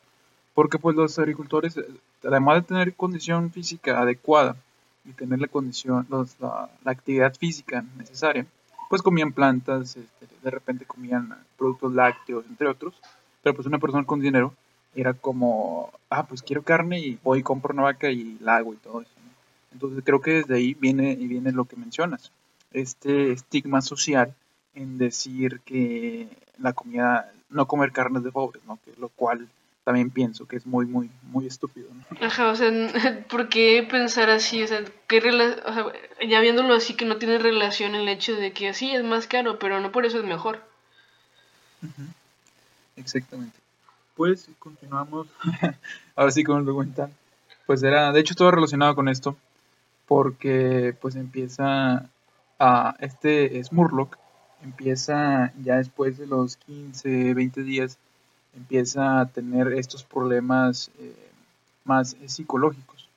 Porque 0.54 0.78
pues 0.78 0.96
los 0.96 1.18
agricultores, 1.18 1.78
además 2.22 2.56
de 2.56 2.62
tener 2.62 2.94
condición 2.94 3.50
física 3.50 4.00
adecuada 4.00 4.56
y 5.04 5.12
tener 5.12 5.40
la 5.40 5.48
condición, 5.48 6.06
la, 6.40 6.70
actividad 6.84 7.34
física 7.34 7.84
necesaria, 7.96 8.46
pues 8.94 9.02
comían 9.02 9.32
plantas, 9.32 9.96
este, 9.96 10.28
de 10.40 10.50
repente 10.52 10.84
comían 10.84 11.36
productos 11.58 11.92
lácteos, 11.94 12.44
entre 12.48 12.68
otros. 12.68 12.94
Pero 13.42 13.56
pues 13.56 13.66
una 13.66 13.80
persona 13.80 14.06
con 14.06 14.20
dinero 14.20 14.54
era 14.94 15.14
como, 15.14 15.90
ah, 16.10 16.28
pues 16.28 16.42
quiero 16.42 16.62
carne 16.62 17.00
y 17.00 17.18
voy 17.24 17.40
y 17.40 17.42
compro 17.42 17.74
una 17.74 17.82
vaca 17.82 18.08
y 18.12 18.38
la 18.38 18.54
hago 18.54 18.72
y 18.72 18.76
todo 18.76 19.00
eso. 19.00 19.10
Entonces 19.72 20.04
creo 20.06 20.20
que 20.20 20.34
desde 20.34 20.54
ahí 20.54 20.74
viene, 20.74 21.10
y 21.10 21.26
viene 21.26 21.50
lo 21.50 21.64
que 21.64 21.74
mencionas, 21.74 22.30
este 22.72 23.32
estigma 23.32 23.82
social 23.82 24.32
en 24.76 24.96
decir 24.96 25.58
que 25.64 26.28
la 26.58 26.72
comida, 26.72 27.32
no 27.50 27.66
comer 27.66 27.90
carnes 27.90 28.22
de 28.22 28.30
pobres, 28.30 28.62
¿no? 28.64 28.78
Que 28.84 28.92
lo 29.00 29.08
cual 29.08 29.48
también 29.84 30.10
pienso 30.10 30.46
que 30.46 30.56
es 30.56 30.66
muy, 30.66 30.86
muy, 30.86 31.10
muy 31.22 31.46
estúpido, 31.46 31.88
¿no? 31.92 32.26
Ajá, 32.26 32.50
o 32.50 32.56
sea, 32.56 32.70
¿por 33.28 33.48
qué 33.48 33.86
pensar 33.88 34.30
así? 34.30 34.62
O 34.62 34.66
sea, 34.66 34.82
¿qué 35.06 35.18
o 35.18 35.74
sea, 35.74 35.86
ya 36.26 36.40
viéndolo 36.40 36.74
así 36.74 36.94
que 36.94 37.04
no 37.04 37.18
tiene 37.18 37.38
relación 37.38 37.94
el 37.94 38.08
hecho 38.08 38.34
de 38.34 38.52
que 38.52 38.68
así 38.68 38.94
es 38.94 39.04
más 39.04 39.26
caro, 39.26 39.58
pero 39.58 39.80
no 39.80 39.92
por 39.92 40.06
eso 40.06 40.18
es 40.18 40.24
mejor. 40.24 40.60
Exactamente. 42.96 43.58
Pues 44.16 44.48
continuamos, 44.58 45.26
ahora 46.16 46.30
sí 46.30 46.44
con 46.44 46.60
el 46.60 46.64
documental. 46.64 47.10
Pues 47.66 47.82
era, 47.82 48.12
de 48.12 48.20
hecho 48.20 48.34
todo 48.34 48.50
relacionado 48.50 48.94
con 48.94 49.08
esto, 49.08 49.36
porque 50.06 50.96
pues 51.00 51.16
empieza 51.16 52.08
a, 52.58 52.96
este 53.00 53.62
Smurlock, 53.62 54.16
empieza 54.62 55.52
ya 55.62 55.76
después 55.76 56.16
de 56.16 56.26
los 56.26 56.56
15, 56.56 57.34
20 57.34 57.62
días, 57.62 57.98
empieza 58.56 59.20
a 59.20 59.26
tener 59.26 59.72
estos 59.72 60.04
problemas 60.04 60.90
eh, 60.98 61.14
más 61.84 62.16
psicológicos, 62.26 63.08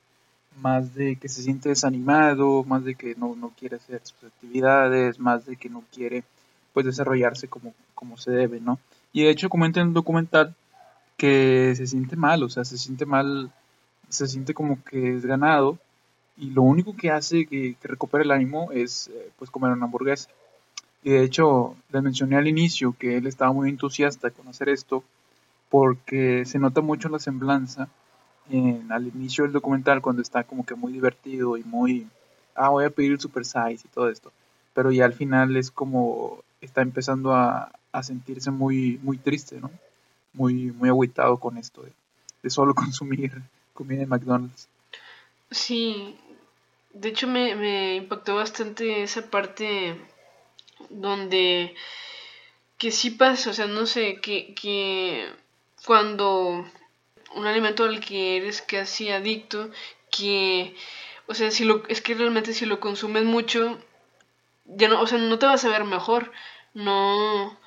más 0.60 0.94
de 0.94 1.16
que 1.16 1.28
se 1.28 1.42
siente 1.42 1.68
desanimado, 1.68 2.64
más 2.64 2.84
de 2.84 2.94
que 2.94 3.14
no, 3.16 3.34
no, 3.36 3.50
quiere 3.50 3.76
hacer 3.76 4.00
sus 4.04 4.24
actividades, 4.24 5.18
más 5.18 5.46
de 5.46 5.56
que 5.56 5.68
no 5.68 5.82
quiere 5.92 6.24
pues 6.72 6.86
desarrollarse 6.86 7.48
como, 7.48 7.72
como 7.94 8.16
se 8.16 8.30
debe, 8.30 8.60
¿no? 8.60 8.78
Y 9.12 9.22
de 9.22 9.30
hecho 9.30 9.48
comenta 9.48 9.80
en 9.80 9.88
un 9.88 9.94
documental 9.94 10.54
que 11.16 11.74
se 11.76 11.86
siente 11.86 12.16
mal, 12.16 12.42
o 12.42 12.48
sea, 12.48 12.64
se 12.64 12.78
siente 12.78 13.06
mal, 13.06 13.50
se 14.08 14.26
siente 14.26 14.54
como 14.54 14.82
que 14.84 15.16
es 15.16 15.24
ganado 15.24 15.78
y 16.36 16.50
lo 16.50 16.62
único 16.62 16.94
que 16.94 17.10
hace 17.10 17.46
que, 17.46 17.74
que 17.80 17.88
recupere 17.88 18.24
el 18.24 18.30
ánimo 18.30 18.70
es 18.72 19.08
eh, 19.08 19.30
pues 19.38 19.50
comer 19.50 19.72
una 19.72 19.86
hamburguesa. 19.86 20.28
Y 21.02 21.10
de 21.10 21.22
hecho, 21.22 21.76
les 21.90 22.02
mencioné 22.02 22.36
al 22.36 22.48
inicio 22.48 22.94
que 22.98 23.16
él 23.16 23.26
estaba 23.26 23.52
muy 23.52 23.68
entusiasta 23.68 24.30
con 24.30 24.48
hacer 24.48 24.68
esto 24.68 25.04
porque 25.70 26.44
se 26.44 26.58
nota 26.58 26.80
mucho 26.80 27.08
la 27.08 27.18
semblanza 27.18 27.88
en, 28.50 28.90
al 28.90 29.08
inicio 29.08 29.44
del 29.44 29.52
documental 29.52 30.00
cuando 30.00 30.22
está 30.22 30.44
como 30.44 30.64
que 30.64 30.74
muy 30.74 30.92
divertido 30.92 31.56
y 31.56 31.64
muy, 31.64 32.06
ah, 32.54 32.70
voy 32.70 32.84
a 32.84 32.90
pedir 32.90 33.12
el 33.12 33.20
super 33.20 33.44
size 33.44 33.82
y 33.84 33.88
todo 33.92 34.08
esto. 34.08 34.32
Pero 34.74 34.92
ya 34.92 35.04
al 35.04 35.12
final 35.12 35.56
es 35.56 35.70
como 35.70 36.42
está 36.60 36.82
empezando 36.82 37.34
a, 37.34 37.72
a 37.92 38.02
sentirse 38.02 38.50
muy, 38.50 38.98
muy 39.02 39.18
triste, 39.18 39.60
¿no? 39.60 39.70
Muy, 40.32 40.72
muy 40.72 40.88
agüitado 40.88 41.38
con 41.38 41.56
esto 41.58 41.82
de, 41.82 41.92
de 42.42 42.50
solo 42.50 42.74
consumir 42.74 43.42
comida 43.74 44.00
de 44.00 44.06
McDonald's. 44.06 44.68
Sí, 45.50 46.16
de 46.92 47.10
hecho 47.10 47.26
me, 47.26 47.54
me 47.54 47.96
impactó 47.96 48.36
bastante 48.36 49.02
esa 49.02 49.30
parte 49.30 49.96
donde 50.90 51.74
que 52.76 52.90
sí 52.90 53.10
pasa, 53.10 53.50
o 53.50 53.52
sea, 53.52 53.66
no 53.66 53.86
sé, 53.86 54.20
que, 54.20 54.54
que 54.54 55.28
cuando 55.88 56.66
un 57.34 57.46
alimento 57.46 57.84
al 57.84 58.00
que 58.00 58.36
eres 58.36 58.60
casi 58.60 59.08
adicto, 59.08 59.70
que, 60.10 60.76
o 61.26 61.32
sea, 61.32 61.50
si 61.50 61.64
lo, 61.64 61.82
es 61.88 62.02
que 62.02 62.12
realmente 62.14 62.52
si 62.52 62.66
lo 62.66 62.78
consumes 62.78 63.24
mucho, 63.24 63.78
ya 64.66 64.88
no, 64.88 65.00
o 65.00 65.06
sea, 65.06 65.16
no 65.16 65.38
te 65.38 65.46
vas 65.46 65.64
a 65.64 65.70
ver 65.70 65.84
mejor, 65.84 66.30
no, 66.74 67.58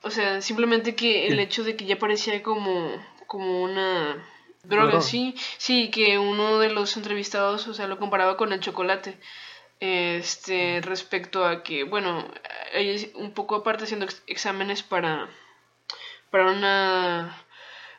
o 0.00 0.10
sea, 0.10 0.40
simplemente 0.40 0.94
que 0.94 1.26
el 1.26 1.38
hecho 1.38 1.64
de 1.64 1.76
que 1.76 1.84
ya 1.84 1.98
parecía 1.98 2.42
como, 2.42 2.90
como 3.26 3.62
una 3.62 4.26
droga, 4.62 5.02
sí, 5.02 5.34
sí, 5.58 5.90
que 5.90 6.18
uno 6.18 6.58
de 6.60 6.70
los 6.70 6.96
entrevistados, 6.96 7.68
o 7.68 7.74
sea, 7.74 7.88
lo 7.88 7.98
comparaba 7.98 8.38
con 8.38 8.54
el 8.54 8.60
chocolate, 8.60 9.18
este, 9.80 10.80
respecto 10.80 11.44
a 11.44 11.62
que, 11.62 11.84
bueno, 11.84 12.26
un 13.16 13.32
poco 13.32 13.56
aparte 13.56 13.84
haciendo 13.84 14.06
exámenes 14.26 14.82
para, 14.82 15.28
para 16.30 16.50
una 16.50 17.44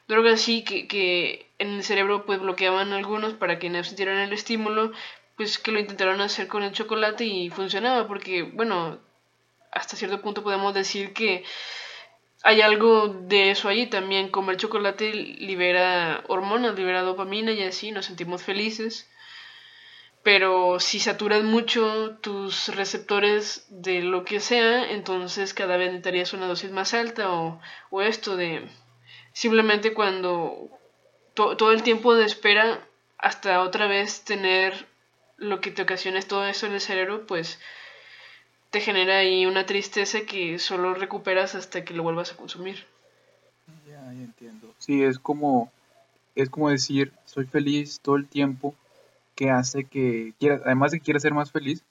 droga 0.07 0.33
así 0.33 0.63
que, 0.63 0.87
que 0.87 1.49
en 1.59 1.75
el 1.75 1.83
cerebro 1.83 2.25
pues 2.25 2.39
bloqueaban 2.39 2.93
algunos 2.93 3.33
para 3.33 3.59
que 3.59 3.69
no 3.69 3.83
sintieran 3.83 4.19
el 4.19 4.33
estímulo, 4.33 4.91
pues 5.35 5.59
que 5.59 5.71
lo 5.71 5.79
intentaron 5.79 6.21
hacer 6.21 6.47
con 6.47 6.63
el 6.63 6.71
chocolate 6.71 7.25
y 7.25 7.49
funcionaba, 7.49 8.07
porque, 8.07 8.43
bueno, 8.43 8.99
hasta 9.71 9.95
cierto 9.95 10.21
punto 10.21 10.43
podemos 10.43 10.73
decir 10.73 11.13
que 11.13 11.43
hay 12.43 12.61
algo 12.61 13.09
de 13.09 13.51
eso 13.51 13.69
ahí 13.69 13.87
también. 13.87 14.29
Comer 14.29 14.57
chocolate 14.57 15.13
libera 15.13 16.23
hormonas, 16.27 16.75
libera 16.75 17.01
dopamina 17.01 17.51
y 17.51 17.63
así 17.63 17.91
nos 17.91 18.05
sentimos 18.05 18.43
felices. 18.43 19.09
Pero 20.27 20.81
si 20.81 20.99
saturas 20.99 21.41
mucho 21.45 22.17
tus 22.19 22.67
receptores 22.75 23.65
de 23.69 24.01
lo 24.01 24.25
que 24.25 24.41
sea, 24.41 24.91
entonces 24.91 25.53
cada 25.53 25.77
vez 25.77 25.87
necesitarías 25.87 26.33
una 26.33 26.47
dosis 26.47 26.69
más 26.69 26.93
alta 26.93 27.31
o, 27.31 27.61
o 27.91 28.01
esto 28.01 28.35
de 28.35 28.67
simplemente 29.31 29.93
cuando 29.93 30.69
todo 31.33 31.71
el 31.71 31.81
tiempo 31.81 32.13
de 32.13 32.25
espera 32.25 32.85
hasta 33.17 33.61
otra 33.61 33.87
vez 33.87 34.25
tener 34.25 34.87
lo 35.37 35.61
que 35.61 35.71
te 35.71 35.83
ocasiona 35.83 36.21
todo 36.21 36.45
eso 36.45 36.65
en 36.65 36.73
el 36.73 36.81
cerebro, 36.81 37.25
pues 37.25 37.57
te 38.69 38.81
genera 38.81 39.19
ahí 39.19 39.45
una 39.45 39.65
tristeza 39.65 40.25
que 40.25 40.59
solo 40.59 40.93
recuperas 40.93 41.55
hasta 41.55 41.85
que 41.85 41.93
lo 41.93 42.03
vuelvas 42.03 42.33
a 42.33 42.35
consumir. 42.35 42.85
Ya, 43.87 44.03
ya 44.11 44.23
entiendo. 44.25 44.75
Sí, 44.77 45.03
es 45.03 45.19
como, 45.19 45.71
es 46.35 46.49
como 46.49 46.69
decir, 46.69 47.13
soy 47.23 47.45
feliz 47.45 48.01
todo 48.01 48.17
el 48.17 48.27
tiempo, 48.27 48.75
que 49.37 49.51
hace 49.51 49.85
que 49.85 50.33
quiera, 50.39 50.59
además 50.65 50.91
de 50.91 50.97
que 50.97 51.05
quiera 51.05 51.19
ser 51.19 51.33
más 51.33 51.51
feliz, 51.51 51.83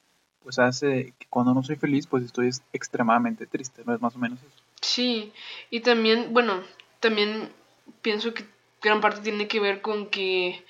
pues 0.42 0.58
hace 0.58 1.14
que 1.18 1.26
cuando 1.30 1.54
no 1.54 1.62
soy 1.62 1.76
feliz, 1.76 2.06
pues 2.06 2.24
estoy 2.24 2.50
extremadamente 2.72 3.46
triste, 3.46 3.82
¿no 3.86 3.94
es 3.94 4.00
más 4.02 4.16
o 4.16 4.18
menos 4.18 4.40
eso? 4.40 4.62
Sí, 4.82 5.32
y 5.70 5.80
también, 5.80 6.34
bueno, 6.34 6.62
también 7.00 7.50
pienso 8.02 8.34
que 8.34 8.44
gran 8.82 9.00
parte 9.00 9.20
tiene 9.22 9.46
que 9.46 9.60
ver 9.60 9.80
con 9.80 10.08
que 10.08 10.64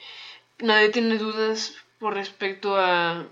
nadie 0.59 0.91
tiene 0.91 1.19
dudas 1.19 1.75
por 1.99 2.15
respecto 2.15 2.77
a 2.77 3.27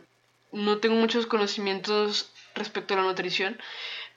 no 0.53 0.79
tengo 0.79 0.97
muchos 0.97 1.27
conocimientos 1.27 2.33
respecto 2.55 2.95
a 2.95 2.99
la 2.99 3.03
nutrición, 3.03 3.59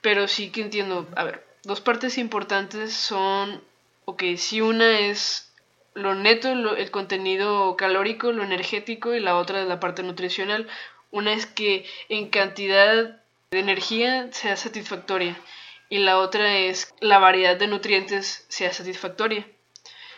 pero 0.02 0.28
sí 0.28 0.52
que 0.52 0.62
entiendo, 0.62 1.08
a 1.16 1.24
ver, 1.26 1.46
dos 1.63 1.82
partes 1.82 2.18
importantes 2.18 2.94
son, 2.94 3.62
ok, 4.06 4.24
si 4.38 4.62
una 4.62 5.00
es 5.00 5.46
lo 5.98 6.13
neto, 6.13 6.50
el 6.52 6.91
contenido 6.91 7.75
calórico, 7.75 8.31
lo 8.31 8.43
energético, 8.43 9.15
y 9.15 9.19
la 9.19 9.35
otra 9.35 9.62
es 9.62 9.67
la 9.67 9.79
parte 9.79 10.04
nutricional. 10.04 10.67
Una 11.10 11.33
es 11.33 11.48
que 11.48 11.85
en 12.08 12.29
cantidad 12.29 13.19
de 13.50 13.60
energía 13.60 14.31
sea 14.31 14.58
satisfactoria 14.58 15.35
y 15.89 16.00
la 16.00 16.19
otra 16.19 16.58
es 16.58 16.93
la 17.00 17.17
variedad 17.17 17.58
de 17.58 17.67
nutrientes 17.67 18.45
sea 18.48 18.73
satisfactoria. 18.73 19.48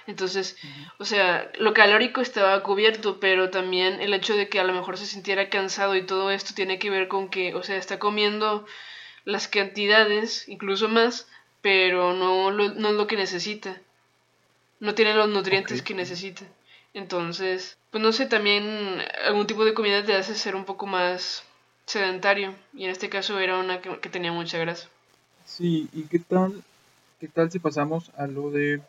Entonces, 0.05 0.57
o 0.97 1.05
sea, 1.05 1.49
lo 1.59 1.73
calórico 1.73 2.19
estaba 2.19 2.61
cubierto, 2.63 3.19
pero 3.21 3.49
también 3.49 4.01
el 4.01 4.13
hecho 4.13 4.35
de 4.35 4.49
que 4.49 4.59
a 4.59 4.63
lo 4.63 4.73
mejor 4.73 4.97
se 4.97 5.05
sintiera 5.05 5.49
cansado 5.49 5.95
y 5.95 6.05
todo 6.05 6.31
esto 6.31 6.53
tiene 6.55 6.79
que 6.79 6.89
ver 6.89 7.07
con 7.07 7.29
que, 7.29 7.53
o 7.55 7.63
sea, 7.63 7.77
está 7.77 7.99
comiendo 7.99 8.65
las 9.23 9.47
cantidades, 9.47 10.49
incluso 10.49 10.89
más, 10.89 11.27
pero 11.61 12.13
no, 12.13 12.51
no 12.51 12.89
es 12.89 12.95
lo 12.95 13.07
que 13.07 13.15
necesita. 13.15 13.79
No 14.79 14.95
tiene 14.95 15.13
los 15.13 15.29
nutrientes 15.29 15.81
que 15.81 15.93
necesita. 15.93 16.45
Entonces, 16.93 17.77
pues 17.91 18.01
no 18.01 18.11
sé, 18.11 18.25
también 18.25 19.01
algún 19.25 19.47
tipo 19.47 19.65
de 19.65 19.73
comida 19.73 20.03
te 20.03 20.15
hace 20.15 20.35
ser 20.35 20.55
un 20.55 20.65
poco 20.65 20.87
más 20.87 21.43
sedentario. 21.85 22.55
Y 22.73 22.85
en 22.85 22.91
este 22.91 23.09
caso 23.09 23.39
era 23.39 23.59
una 23.59 23.81
que, 23.81 24.09
tenía 24.09 24.31
mucha 24.31 24.57
grasa. 24.57 24.87
Sí, 25.45 25.89
¿y 25.93 26.03
qué 26.03 26.19
tal, 26.19 26.63
qué 27.19 27.27
tal 27.27 27.51
si 27.51 27.59
pasamos 27.59 28.11
a 28.17 28.27
lo 28.27 28.51
de 28.51 28.81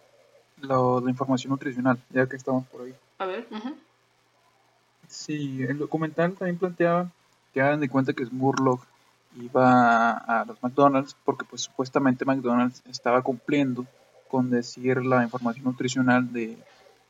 lo, 0.61 1.01
la 1.01 1.11
información 1.11 1.51
nutricional, 1.51 1.99
ya 2.11 2.27
que 2.27 2.37
estamos 2.37 2.67
por 2.69 2.83
ahí? 2.83 2.95
A 3.19 3.27
ver. 3.27 3.47
ujú. 3.51 3.75
Sí, 5.09 5.63
el 5.63 5.79
documental 5.79 6.35
también 6.35 6.59
planteaba 6.59 7.11
que 7.53 7.61
hagan 7.61 7.81
de 7.81 7.89
cuenta 7.89 8.13
que 8.13 8.25
Smurlock 8.25 8.87
iba 9.41 10.13
a 10.13 10.45
los 10.45 10.63
McDonald's 10.63 11.17
porque 11.25 11.45
pues 11.45 11.63
supuestamente 11.63 12.25
McDonald's 12.25 12.83
estaba 12.89 13.23
cumpliendo 13.23 13.87
decir 14.39 15.05
la 15.05 15.23
información 15.23 15.65
nutricional 15.65 16.33
de, 16.33 16.57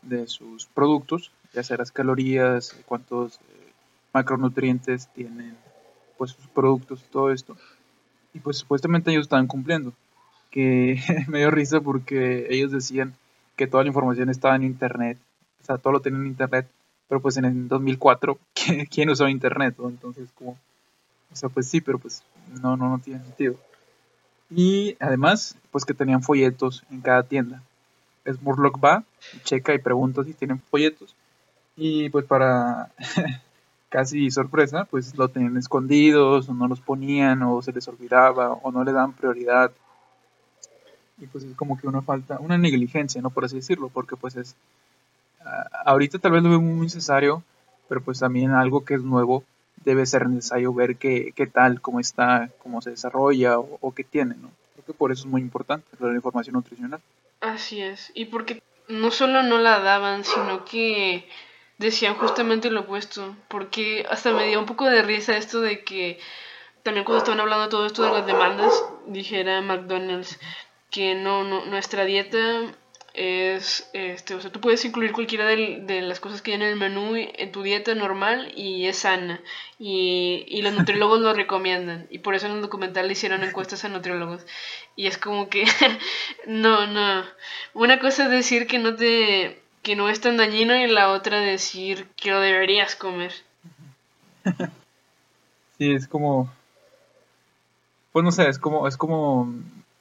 de 0.02 0.26
sus 0.26 0.66
productos, 0.66 1.30
ya 1.52 1.62
sea 1.62 1.76
las 1.76 1.92
calorías, 1.92 2.76
cuántos 2.86 3.36
eh, 3.36 3.72
macronutrientes 4.12 5.08
tienen 5.08 5.56
pues 6.18 6.32
sus 6.32 6.46
productos 6.48 7.02
todo 7.10 7.30
esto. 7.32 7.56
Y 8.34 8.40
pues 8.40 8.58
supuestamente 8.58 9.10
ellos 9.10 9.22
estaban 9.24 9.46
cumpliendo, 9.46 9.92
que 10.50 11.00
me 11.28 11.38
dio 11.38 11.50
risa 11.50 11.80
porque 11.80 12.46
ellos 12.50 12.70
decían 12.72 13.14
que 13.56 13.66
toda 13.66 13.82
la 13.84 13.88
información 13.88 14.30
estaba 14.30 14.56
en 14.56 14.62
internet, 14.64 15.18
o 15.62 15.64
sea, 15.64 15.78
todo 15.78 15.92
lo 15.94 16.00
tenían 16.00 16.22
en 16.22 16.28
internet, 16.28 16.68
pero 17.08 17.20
pues 17.20 17.36
en 17.36 17.44
el 17.44 17.68
2004, 17.68 18.38
¿qui- 18.54 18.88
¿quién 18.90 19.10
usaba 19.10 19.30
internet? 19.30 19.74
Entonces, 19.78 20.30
como, 20.34 20.52
o 21.32 21.36
sea, 21.36 21.48
pues 21.48 21.68
sí, 21.68 21.80
pero 21.80 21.98
pues 21.98 22.22
no, 22.62 22.76
no, 22.76 22.88
no 22.88 22.98
tiene 22.98 23.22
sentido. 23.24 23.56
Y 24.51 24.96
además, 24.98 25.57
pues 25.70 25.84
que 25.84 25.94
tenían 25.94 26.22
folletos 26.22 26.84
en 26.90 27.01
cada 27.01 27.22
tienda. 27.22 27.62
Smurlock 28.30 28.82
va, 28.82 29.05
checa 29.44 29.74
y 29.74 29.78
pregunta 29.78 30.24
si 30.24 30.34
tienen 30.34 30.61
folletos. 30.61 31.14
Y 31.76 32.11
pues 32.11 32.24
para 32.24 32.90
casi 33.88 34.30
sorpresa, 34.30 34.84
pues 34.84 35.16
lo 35.16 35.28
tenían 35.28 35.57
escondidos, 35.57 36.48
o 36.48 36.55
no 36.55 36.68
los 36.68 36.80
ponían, 36.80 37.42
o 37.42 37.62
se 37.62 37.72
les 37.72 37.86
olvidaba, 37.88 38.53
o 38.53 38.72
no 38.72 38.84
le 38.84 38.92
dan 38.92 39.12
prioridad. 39.12 39.72
Y 41.18 41.26
pues 41.26 41.44
es 41.44 41.55
como 41.55 41.78
que 41.78 41.86
una 41.86 42.03
falta, 42.03 42.38
una 42.40 42.59
negligencia, 42.59 43.22
¿no? 43.22 43.30
Por 43.30 43.44
así 43.44 43.57
decirlo, 43.57 43.88
porque 43.88 44.16
pues 44.16 44.36
es, 44.36 44.57
ah, 45.44 45.68
ahorita 45.84 46.18
tal 46.18 46.32
vez 46.32 46.42
lo 46.42 46.51
veo 46.51 46.61
muy 46.61 46.86
necesario, 46.86 47.42
pero 47.88 48.01
pues 48.01 48.18
también 48.18 48.53
algo 48.53 48.84
que 48.84 48.94
es 48.94 49.03
nuevo 49.03 49.44
debe 49.80 50.06
ser 50.06 50.28
necesario 50.28 50.72
ver 50.72 50.96
qué, 50.96 51.32
qué 51.34 51.46
tal, 51.46 51.80
cómo 51.80 52.00
está, 52.00 52.50
cómo 52.62 52.82
se 52.82 52.90
desarrolla 52.90 53.58
o, 53.58 53.92
qué 53.94 54.04
tiene, 54.04 54.34
¿no? 54.36 54.50
Creo 54.74 54.86
que 54.86 54.92
por 54.92 55.12
eso 55.12 55.22
es 55.22 55.30
muy 55.30 55.40
importante 55.40 55.86
la 55.98 56.14
información 56.14 56.54
nutricional. 56.54 57.00
Así 57.40 57.80
es. 57.80 58.12
Y 58.14 58.26
porque 58.26 58.62
no 58.88 59.10
solo 59.10 59.42
no 59.42 59.58
la 59.58 59.80
daban, 59.80 60.24
sino 60.24 60.64
que 60.64 61.26
decían 61.78 62.14
justamente 62.14 62.70
lo 62.70 62.80
opuesto. 62.80 63.34
Porque 63.48 64.06
hasta 64.10 64.32
me 64.32 64.46
dio 64.46 64.58
un 64.60 64.66
poco 64.66 64.86
de 64.86 65.02
risa 65.02 65.36
esto 65.36 65.60
de 65.60 65.82
que 65.82 66.18
también 66.82 67.04
cuando 67.04 67.18
estaban 67.18 67.40
hablando 67.40 67.68
todo 67.68 67.86
esto 67.86 68.02
de 68.02 68.12
las 68.12 68.26
demandas, 68.26 68.72
dijera 69.06 69.60
McDonald's 69.62 70.38
que 70.90 71.14
no, 71.14 71.44
no 71.44 71.64
nuestra 71.66 72.04
dieta 72.04 72.62
es, 73.20 73.88
este, 73.92 74.34
o 74.34 74.40
sea, 74.40 74.50
tú 74.50 74.60
puedes 74.60 74.84
incluir 74.84 75.12
cualquiera 75.12 75.44
del- 75.46 75.86
de, 75.86 76.00
las 76.02 76.20
cosas 76.20 76.40
que 76.42 76.52
hay 76.52 76.56
en 76.56 76.62
el 76.62 76.76
menú 76.76 77.14
en 77.16 77.52
tu 77.52 77.62
dieta 77.62 77.94
normal 77.94 78.52
y 78.56 78.86
es 78.86 78.98
sana. 79.00 79.40
Y, 79.78 80.44
y 80.48 80.62
los 80.62 80.72
nutriólogos 80.74 81.20
lo 81.20 81.34
recomiendan. 81.34 82.06
Y 82.10 82.18
por 82.20 82.34
eso 82.34 82.46
en 82.46 82.52
el 82.54 82.62
documental 82.62 83.06
le 83.06 83.12
hicieron 83.12 83.44
encuestas 83.44 83.84
a 83.84 83.88
nutriólogos. 83.88 84.46
Y 84.96 85.06
es 85.06 85.18
como 85.18 85.48
que, 85.50 85.64
no, 86.46 86.86
no. 86.86 87.24
Una 87.74 87.98
cosa 87.98 88.24
es 88.24 88.30
decir 88.30 88.66
que 88.66 88.78
no 88.78 88.94
te, 88.96 89.60
que 89.82 89.96
no 89.96 90.08
es 90.08 90.20
tan 90.20 90.36
dañino 90.36 90.74
y 90.76 90.86
la 90.86 91.10
otra 91.12 91.40
decir 91.40 92.06
que 92.16 92.30
lo 92.30 92.40
deberías 92.40 92.96
comer. 92.96 93.32
Sí, 95.78 95.92
es 95.94 96.06
como, 96.06 96.52
pues 98.12 98.22
no 98.24 98.32
sé, 98.32 98.48
es 98.48 98.58
como, 98.58 98.86
es 98.86 98.96
como, 98.98 99.52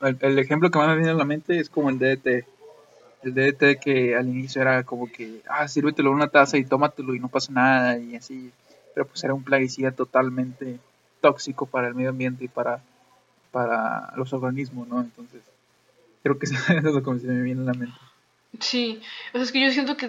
el, 0.02 0.18
el 0.20 0.40
ejemplo 0.40 0.70
que 0.70 0.78
más 0.78 0.90
me 0.90 0.96
viene 0.98 1.12
a 1.12 1.14
la 1.14 1.24
mente 1.26 1.58
es 1.60 1.70
como 1.70 1.90
el 1.90 1.98
DDT. 2.00 2.46
El 3.24 3.34
DDT 3.34 3.80
que 3.80 4.16
al 4.16 4.28
inicio 4.30 4.62
era 4.62 4.84
como 4.84 5.12
que, 5.12 5.42
ah, 5.50 5.68
sírvetelo 5.68 6.12
una 6.12 6.30
taza 6.30 6.58
y 6.58 6.66
tómatelo 6.66 7.14
y 7.16 7.20
no 7.20 7.28
pasa 7.28 7.52
nada 7.52 7.98
y 7.98 8.16
así. 8.16 8.52
Pero 8.94 9.08
pues 9.08 9.24
era 9.24 9.34
un 9.34 9.44
plaguicida 9.44 9.92
totalmente 9.92 10.80
tóxico 11.22 11.66
para 11.66 11.88
el 11.90 11.96
medio 11.96 12.10
ambiente 12.10 12.46
y 12.46 12.48
para, 12.48 12.82
para 13.52 14.14
los 14.16 14.32
organismos, 14.34 14.88
¿no? 14.88 15.02
Entonces, 15.02 15.42
creo 16.24 16.40
que 16.40 16.46
eso 16.48 16.56
es 16.74 16.84
lo 16.84 17.04
que 17.04 17.12
me 17.12 17.42
viene 17.42 17.62
a 17.62 17.66
la 17.66 17.74
mente. 17.74 17.98
Sí, 18.60 19.02
o 19.30 19.38
sea, 19.38 19.44
es 19.44 19.52
que 19.52 19.62
yo 19.64 19.72
siento 19.72 19.96
que 19.98 20.08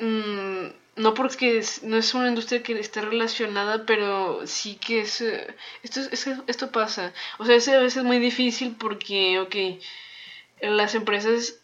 mm, 0.00 1.00
no 1.02 1.14
porque 1.14 1.58
es- 1.58 1.82
no 1.82 1.96
es 1.96 2.12
una 2.14 2.28
industria 2.28 2.62
que 2.62 2.78
esté 2.78 3.00
relacionada, 3.00 3.86
pero 3.86 4.46
sí 4.46 4.76
que 4.76 5.00
es, 5.02 5.20
eh, 5.20 5.54
esto, 5.82 6.00
es, 6.00 6.26
es- 6.26 6.38
esto 6.46 6.70
pasa. 6.72 7.12
O 7.38 7.44
sea, 7.46 7.54
es 7.56 7.68
a 7.68 7.78
veces 7.78 8.04
muy 8.04 8.18
difícil 8.18 8.76
porque, 8.78 9.38
ok, 9.40 9.56
las 10.62 10.94
empresas 10.94 11.59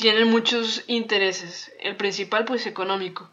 tienen 0.00 0.28
muchos 0.28 0.82
intereses. 0.86 1.72
El 1.78 1.96
principal, 1.96 2.44
pues, 2.44 2.66
económico. 2.66 3.30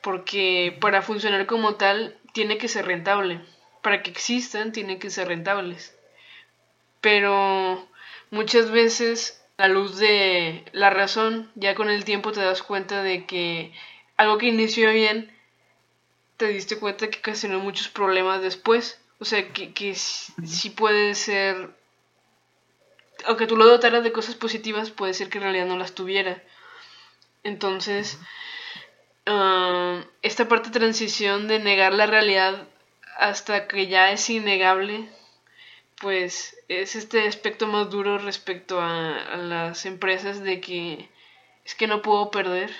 Porque 0.00 0.76
para 0.80 1.02
funcionar 1.02 1.46
como 1.46 1.74
tal, 1.74 2.16
tiene 2.32 2.56
que 2.56 2.68
ser 2.68 2.86
rentable. 2.86 3.40
Para 3.82 4.02
que 4.02 4.10
existan, 4.10 4.72
tienen 4.72 5.00
que 5.00 5.10
ser 5.10 5.28
rentables. 5.28 5.96
Pero 7.00 7.86
muchas 8.30 8.70
veces, 8.70 9.44
a 9.56 9.66
la 9.66 9.74
luz 9.74 9.98
de 9.98 10.64
la 10.72 10.90
razón, 10.90 11.50
ya 11.56 11.74
con 11.74 11.90
el 11.90 12.04
tiempo 12.04 12.32
te 12.32 12.40
das 12.40 12.62
cuenta 12.62 13.02
de 13.02 13.26
que 13.26 13.72
algo 14.16 14.38
que 14.38 14.46
inició 14.46 14.90
bien, 14.92 15.32
te 16.36 16.46
diste 16.46 16.78
cuenta 16.78 17.10
que 17.10 17.18
ocasionó 17.18 17.58
muchos 17.58 17.88
problemas 17.88 18.40
después. 18.40 19.00
O 19.18 19.24
sea, 19.24 19.52
que, 19.52 19.72
que 19.72 19.96
sí 19.96 20.32
sí 20.44 20.70
puede 20.70 21.16
ser 21.16 21.70
aunque 23.26 23.46
tú 23.46 23.56
lo 23.56 23.66
dotaras 23.66 24.04
de 24.04 24.12
cosas 24.12 24.34
positivas, 24.34 24.90
puede 24.90 25.14
ser 25.14 25.28
que 25.28 25.38
en 25.38 25.44
realidad 25.44 25.66
no 25.66 25.76
las 25.76 25.94
tuviera. 25.94 26.42
Entonces, 27.42 28.18
ah, 29.26 30.02
esta 30.22 30.48
parte 30.48 30.70
de 30.70 30.78
transición 30.78 31.48
de 31.48 31.58
negar 31.58 31.94
la 31.94 32.06
realidad 32.06 32.66
hasta 33.18 33.66
que 33.66 33.88
ya 33.88 34.12
es 34.12 34.28
innegable, 34.30 35.08
pues 36.00 36.56
es 36.68 36.96
este 36.96 37.26
aspecto 37.26 37.66
más 37.66 37.90
duro 37.90 38.18
respecto 38.18 38.80
a, 38.80 39.16
a 39.16 39.36
las 39.36 39.86
empresas 39.86 40.40
de 40.40 40.60
que 40.60 41.08
es 41.64 41.74
que 41.74 41.86
no 41.86 42.00
puedo 42.00 42.30
perder. 42.30 42.70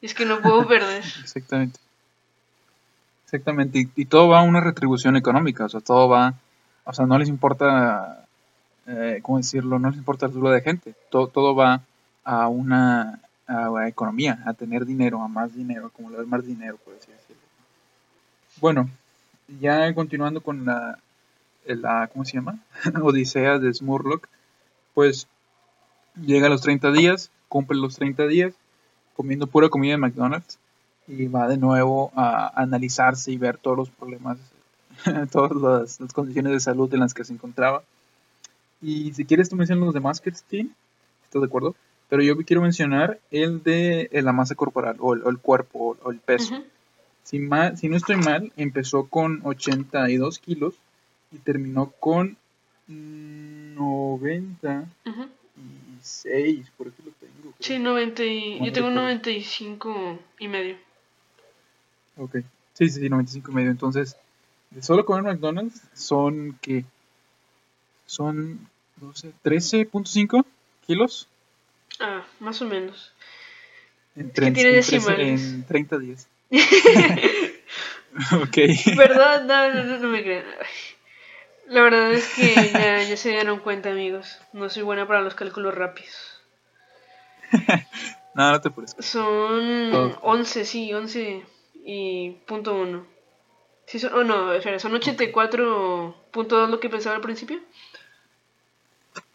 Es 0.00 0.14
que 0.14 0.24
no 0.24 0.40
puedo 0.40 0.66
perder. 0.68 1.04
Exactamente. 1.20 1.80
Exactamente. 3.24 3.80
Y, 3.80 3.90
y 3.94 4.04
todo 4.06 4.28
va 4.28 4.40
a 4.40 4.42
una 4.42 4.60
retribución 4.60 5.16
económica. 5.16 5.66
O 5.66 5.68
sea, 5.68 5.80
todo 5.80 6.08
va. 6.08 6.34
O 6.84 6.92
sea, 6.94 7.04
no 7.04 7.18
les 7.18 7.28
importa. 7.28 8.26
Eh, 8.88 9.20
¿Cómo 9.22 9.38
decirlo? 9.38 9.78
No 9.78 9.90
les 9.90 9.98
importa 9.98 10.26
el 10.26 10.32
duro 10.32 10.50
de 10.50 10.62
gente. 10.62 10.94
Todo, 11.10 11.28
todo 11.28 11.54
va 11.54 11.82
a 12.24 12.48
una 12.48 13.20
a 13.46 13.88
economía, 13.88 14.42
a 14.44 14.52
tener 14.52 14.84
dinero, 14.84 15.22
a 15.22 15.28
más 15.28 15.54
dinero, 15.54 15.84
a 15.84 15.88
acumular 15.88 16.26
más 16.26 16.46
dinero, 16.46 16.76
por 16.84 16.94
así 16.94 17.10
decirlo. 17.10 17.42
Bueno, 18.60 18.90
ya 19.60 19.92
continuando 19.94 20.42
con 20.42 20.64
la. 20.64 20.98
la 21.64 22.08
¿Cómo 22.08 22.24
se 22.24 22.34
llama? 22.34 22.58
Odisea 23.02 23.58
de 23.58 23.72
Smurlock. 23.72 24.28
Pues 24.94 25.28
llega 26.20 26.46
a 26.46 26.50
los 26.50 26.60
30 26.60 26.92
días, 26.92 27.30
cumple 27.48 27.78
los 27.78 27.96
30 27.96 28.26
días, 28.26 28.54
comiendo 29.16 29.46
pura 29.46 29.68
comida 29.68 29.92
de 29.92 29.98
McDonald's 29.98 30.58
y 31.06 31.26
va 31.26 31.48
de 31.48 31.56
nuevo 31.56 32.12
a 32.16 32.52
analizarse 32.60 33.32
y 33.32 33.38
ver 33.38 33.56
todos 33.56 33.76
los 33.76 33.90
problemas, 33.90 34.38
todas 35.32 35.52
las, 35.52 36.00
las 36.00 36.12
condiciones 36.12 36.52
de 36.52 36.60
salud 36.60 36.92
en 36.92 37.00
las 37.00 37.14
que 37.14 37.24
se 37.24 37.32
encontraba. 37.32 37.82
Y 38.80 39.12
si 39.12 39.24
quieres 39.24 39.48
tú 39.48 39.56
mencionas 39.56 39.84
los 39.84 39.94
demás, 39.94 40.20
Christine, 40.20 40.70
¿estás 41.24 41.42
de 41.42 41.46
acuerdo? 41.46 41.74
Pero 42.08 42.22
yo 42.22 42.36
quiero 42.38 42.62
mencionar 42.62 43.18
el 43.30 43.62
de 43.62 44.08
eh, 44.12 44.22
la 44.22 44.32
masa 44.32 44.54
corporal 44.54 44.96
o 45.00 45.14
el, 45.14 45.22
o 45.22 45.30
el 45.30 45.38
cuerpo 45.38 45.96
o 46.02 46.10
el 46.10 46.18
peso. 46.18 46.62
Si, 47.22 47.38
mal, 47.38 47.76
si 47.76 47.88
no 47.88 47.96
estoy 47.96 48.16
mal, 48.16 48.52
empezó 48.56 49.06
con 49.06 49.40
82 49.44 50.38
kilos 50.38 50.74
y 51.30 51.38
terminó 51.38 51.90
con 52.00 52.38
mm, 52.86 53.74
96, 53.74 54.86
Ujú. 55.06 56.72
por 56.78 56.88
aquí 56.88 57.02
lo 57.04 57.10
tengo. 57.12 57.32
creo. 57.42 57.54
Sí, 57.60 57.78
90 57.78 58.24
y... 58.24 58.58
Yo 58.64 58.72
tengo 58.72 58.88
recuerdo. 58.88 59.02
95 59.02 60.18
y 60.38 60.48
medio. 60.48 60.76
Ok. 62.16 62.36
Sí, 62.72 62.88
sí, 62.88 63.00
sí, 63.00 63.08
95 63.10 63.50
y 63.50 63.54
medio. 63.54 63.70
Entonces, 63.70 64.16
de 64.70 64.82
solo 64.82 65.04
comer 65.04 65.24
McDonald's 65.24 65.82
son 65.94 66.56
que 66.62 66.84
son, 68.08 68.68
no 69.00 69.14
sé, 69.14 69.32
13.5 69.44 70.44
kilos 70.86 71.28
Ah, 72.00 72.24
más 72.40 72.62
o 72.62 72.64
menos. 72.64 73.12
en, 74.16 74.32
tren- 74.32 74.54
tiene 74.54 74.70
en, 74.70 74.84
13 74.84 74.92
decimales. 74.96 75.42
en 75.42 75.64
30 75.66 75.98
días. 75.98 76.28
ok. 78.32 78.56
¿Verdad? 78.96 79.44
No, 79.44 79.74
no, 79.74 79.84
no, 79.84 79.98
no 79.98 80.08
me 80.08 80.22
crean. 80.22 80.44
La 81.68 81.82
verdad 81.82 82.12
es 82.14 82.26
que 82.34 82.72
ya, 82.72 83.02
ya 83.02 83.16
se 83.16 83.28
dieron 83.30 83.58
cuenta, 83.60 83.90
amigos. 83.90 84.38
No 84.54 84.70
soy 84.70 84.82
buena 84.82 85.06
para 85.06 85.20
los 85.20 85.34
cálculos 85.34 85.74
rápidos. 85.74 86.40
No, 88.34 88.52
no 88.52 88.60
te 88.60 88.68
apures. 88.68 88.94
Son 89.00 89.90
Todo. 89.90 90.18
11, 90.22 90.64
sí, 90.64 90.92
11 90.94 91.42
y 91.84 92.30
punto 92.46 92.74
uno. 92.76 93.04
Sí, 93.88 93.98
son, 93.98 94.12
oh 94.12 94.22
no, 94.22 94.52
espera, 94.52 94.78
son 94.78 94.92
84.2 94.92 96.68
lo 96.68 96.78
que 96.78 96.90
pensaba 96.90 97.16
al 97.16 97.22
principio. 97.22 97.58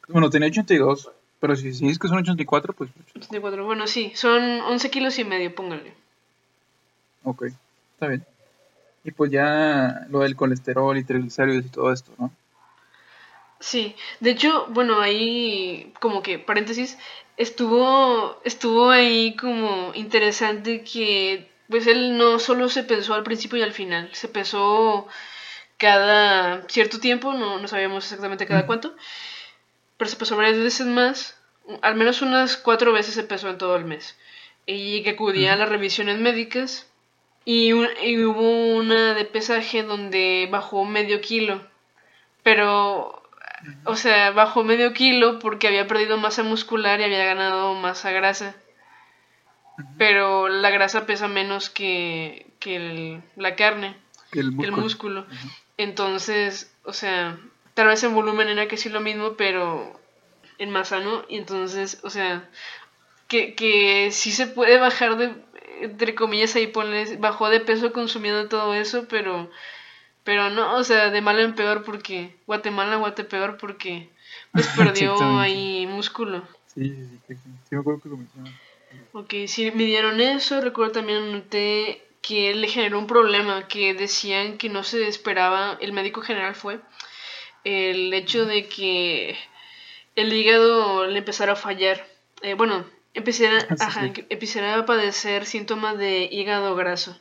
Bueno, 0.07 0.29
tenía 0.29 0.47
82, 0.47 1.09
pero 1.39 1.55
si, 1.55 1.73
si 1.73 1.87
es 1.89 1.97
que 1.97 2.07
son 2.07 2.19
84, 2.19 2.73
pues 2.73 2.91
84, 3.15 3.65
bueno, 3.65 3.87
sí, 3.87 4.11
son 4.13 4.61
11 4.61 4.91
kilos 4.91 5.17
y 5.17 5.23
medio, 5.23 5.55
póngale. 5.55 5.95
ok, 7.23 7.45
está 7.93 8.07
bien. 8.07 8.23
Y 9.03 9.09
pues 9.09 9.31
ya 9.31 10.05
lo 10.11 10.19
del 10.19 10.35
colesterol 10.35 10.95
y 10.99 11.03
triglicéridos 11.03 11.65
y 11.65 11.69
todo 11.69 11.91
esto, 11.91 12.11
¿no? 12.19 12.31
Sí, 13.59 13.95
de 14.19 14.29
hecho, 14.29 14.67
bueno, 14.69 15.01
ahí 15.01 15.93
como 15.99 16.21
que 16.21 16.37
paréntesis, 16.37 16.99
estuvo 17.37 18.39
estuvo 18.43 18.91
ahí 18.91 19.35
como 19.35 19.95
interesante 19.95 20.83
que 20.83 21.49
pues 21.69 21.87
él 21.87 22.17
no 22.17 22.39
solo 22.39 22.69
se 22.69 22.83
pensó 22.83 23.13
al 23.15 23.23
principio 23.23 23.59
y 23.59 23.63
al 23.63 23.73
final, 23.73 24.09
se 24.13 24.27
pensó 24.27 25.07
cada 25.77 26.63
cierto 26.69 26.99
tiempo, 26.99 27.33
no, 27.33 27.59
no 27.59 27.67
sabíamos 27.67 28.05
exactamente 28.05 28.47
cada 28.47 28.65
cuánto, 28.65 28.95
pero 29.97 30.09
se 30.09 30.17
pesó 30.17 30.35
varias 30.35 30.57
veces 30.57 30.85
más, 30.87 31.37
al 31.81 31.95
menos 31.95 32.21
unas 32.21 32.57
cuatro 32.57 32.93
veces 32.93 33.13
se 33.15 33.23
pesó 33.23 33.49
en 33.49 33.57
todo 33.57 33.75
el 33.75 33.85
mes, 33.85 34.17
y 34.65 35.03
que 35.03 35.11
acudía 35.11 35.53
a 35.53 35.55
las 35.55 35.69
revisiones 35.69 36.19
médicas, 36.19 36.87
y, 37.45 37.73
un- 37.73 37.89
y 38.03 38.23
hubo 38.23 38.75
una 38.75 39.13
de 39.13 39.25
pesaje 39.25 39.83
donde 39.83 40.47
bajó 40.51 40.85
medio 40.85 41.21
kilo, 41.21 41.67
pero, 42.43 43.23
o 43.85 43.95
sea, 43.97 44.31
bajó 44.31 44.63
medio 44.63 44.93
kilo 44.93 45.39
porque 45.39 45.67
había 45.69 45.87
perdido 45.87 46.17
masa 46.17 46.43
muscular 46.43 47.01
y 47.01 47.05
había 47.05 47.25
ganado 47.25 47.75
masa 47.75 48.11
grasa. 48.11 48.55
Pero 49.97 50.49
la 50.49 50.69
grasa 50.69 51.05
pesa 51.05 51.27
menos 51.27 51.69
que, 51.69 52.47
que 52.59 52.75
el- 52.75 53.23
la 53.35 53.55
carne, 53.55 53.95
Que 54.31 54.39
el 54.41 54.55
que 54.57 54.65
el 54.65 54.71
músculo. 54.71 55.25
Entonces, 55.77 56.71
o 56.83 56.93
sea, 56.93 57.37
tal 57.73 57.87
vez 57.87 58.03
en 58.03 58.13
volumen 58.13 58.47
era 58.49 58.67
casi 58.67 58.89
lo 58.89 59.01
mismo, 59.01 59.33
pero 59.33 59.99
en 60.59 60.69
masa 60.71 60.99
no. 60.99 61.23
Y 61.29 61.37
entonces, 61.37 61.99
o 62.03 62.09
sea, 62.09 62.49
que, 63.27 63.55
que 63.55 64.11
sí 64.11 64.31
se 64.31 64.47
puede 64.47 64.77
bajar 64.77 65.17
de, 65.17 65.33
entre 65.81 66.15
comillas, 66.15 66.55
ahí 66.55 66.67
ponle, 66.67 67.17
bajó 67.17 67.49
de 67.49 67.59
peso 67.59 67.91
consumiendo 67.93 68.47
todo 68.49 68.73
eso, 68.75 69.07
pero, 69.09 69.49
pero 70.23 70.49
no, 70.49 70.75
o 70.77 70.83
sea, 70.83 71.09
de 71.09 71.21
mal 71.21 71.39
en 71.39 71.55
peor 71.55 71.83
porque 71.83 72.35
Guatemala, 72.47 72.97
Guate 72.97 73.23
peor 73.23 73.57
porque 73.57 74.09
pues 74.53 74.67
perdió 74.77 75.15
ahí 75.39 75.87
músculo. 75.87 76.47
Sí, 76.67 76.83
sí, 76.89 77.07
sí, 77.09 77.19
que- 77.27 77.35
sí, 77.35 77.49
sí 77.69 77.75
me 77.75 77.81
acuerdo 77.81 78.01
que 78.01 78.09
lo 78.09 78.17
mencionaste. 78.17 78.62
Ok, 79.13 79.33
sí, 79.47 79.71
me 79.71 79.83
dieron 79.85 80.21
eso. 80.21 80.61
Recuerdo 80.61 80.93
también 80.93 81.31
noté 81.31 82.01
que 82.21 82.53
le 82.55 82.67
generó 82.67 82.97
un 82.99 83.07
problema 83.07 83.67
que 83.67 83.93
decían 83.93 84.57
que 84.57 84.69
no 84.69 84.83
se 84.83 85.07
esperaba, 85.07 85.77
el 85.81 85.91
médico 85.93 86.21
general 86.21 86.55
fue 86.55 86.79
el 87.63 88.13
hecho 88.13 88.45
de 88.45 88.67
que 88.67 89.37
el 90.15 90.33
hígado 90.33 91.05
le 91.07 91.19
empezara 91.19 91.53
a 91.53 91.55
fallar. 91.57 92.05
Eh, 92.41 92.55
bueno, 92.55 92.85
empezara, 93.13 93.61
Sí, 93.61 93.67
ajá, 93.79 94.11
sí. 94.13 94.25
empezara 94.29 94.75
a 94.75 94.85
padecer 94.85 95.45
síntomas 95.45 95.97
de 95.97 96.29
hígado 96.31 96.75
graso. 96.75 97.19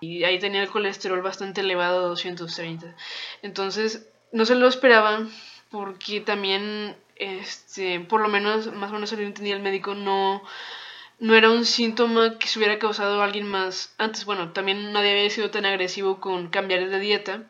Y 0.00 0.24
ahí 0.24 0.38
tenía 0.38 0.62
el 0.62 0.70
colesterol 0.70 1.22
bastante 1.22 1.60
elevado, 1.62 2.08
230. 2.08 2.94
Entonces, 3.42 4.08
no 4.32 4.44
se 4.44 4.54
lo 4.54 4.68
esperaban 4.68 5.30
porque 5.70 6.20
también, 6.20 6.96
este, 7.16 8.00
por 8.00 8.20
lo 8.20 8.28
menos, 8.28 8.72
más 8.74 8.90
o 8.90 8.94
menos 8.94 9.12
lo 9.12 9.20
entendía 9.20 9.56
el 9.56 9.62
médico, 9.62 9.94
no, 9.94 10.42
no 11.20 11.34
era 11.34 11.50
un 11.50 11.64
síntoma 11.64 12.38
que 12.38 12.46
se 12.46 12.58
hubiera 12.58 12.78
causado 12.78 13.20
a 13.20 13.24
alguien 13.24 13.46
más 13.46 13.94
antes. 13.98 14.24
Bueno, 14.24 14.52
también 14.52 14.92
nadie 14.92 15.12
había 15.12 15.30
sido 15.30 15.50
tan 15.50 15.66
agresivo 15.66 16.20
con 16.20 16.48
cambiar 16.48 16.88
de 16.88 17.00
dieta. 17.00 17.42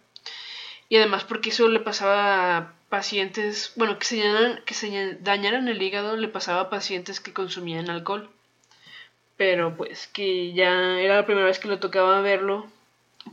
Y 0.89 0.97
además 0.97 1.25
porque 1.25 1.51
eso 1.51 1.69
le 1.69 1.81
pasaba 1.81 2.57
a 2.57 2.75
pacientes, 2.89 3.73
bueno, 3.77 3.99
que 3.99 4.07
se, 4.07 4.19
dañaran, 4.19 4.63
que 4.65 4.75
se 4.75 5.19
dañaran 5.21 5.69
el 5.69 5.83
hígado, 5.83 6.17
le 6.17 6.29
pasaba 6.29 6.63
a 6.63 6.71
pacientes 6.71 7.21
que 7.21 7.35
consumían 7.35 7.91
alcohol. 7.91 8.31
Pero 9.37 9.77
pues 9.77 10.09
que 10.09 10.53
ya 10.53 10.99
era 10.99 11.17
la 11.17 11.27
primera 11.27 11.47
vez 11.47 11.59
que 11.59 11.69
le 11.69 11.77
tocaba 11.77 12.21
verlo 12.23 12.67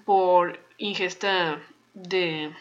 por 0.06 0.60
ingesta 0.78 1.62
de, 1.94 2.52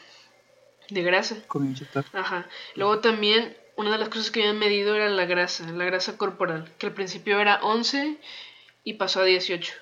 de 0.90 1.02
grasa. 1.02 1.36
Chatarra. 1.74 2.08
Ajá. 2.12 2.46
Luego 2.76 3.00
también 3.00 3.56
una 3.76 3.92
de 3.92 3.98
las 3.98 4.08
cosas 4.08 4.30
que 4.30 4.40
habían 4.40 4.58
medido 4.58 4.94
era 4.94 5.08
la 5.08 5.26
grasa, 5.26 5.70
la 5.70 5.84
grasa 5.84 6.16
corporal, 6.16 6.70
que 6.78 6.86
al 6.86 6.92
principio 6.92 7.40
era 7.40 7.60
11 7.62 8.18
y 8.84 8.94
pasó 8.94 9.20
a 9.20 9.24
18. 9.24 9.72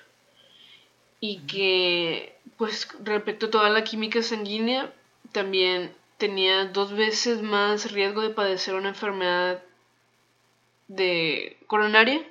Y 1.19 1.39
que, 1.41 2.35
pues, 2.57 2.87
respecto 3.03 3.45
a 3.45 3.51
toda 3.51 3.69
la 3.69 3.83
química 3.83 4.21
sanguínea, 4.21 4.91
también 5.31 5.93
tenía 6.17 6.65
dos 6.65 6.91
veces 6.93 7.41
más 7.41 7.91
riesgo 7.91 8.21
de 8.21 8.29
padecer 8.29 8.75
una 8.75 8.89
enfermedad 8.89 9.63
de 10.87 11.57
coronaria 11.67 12.21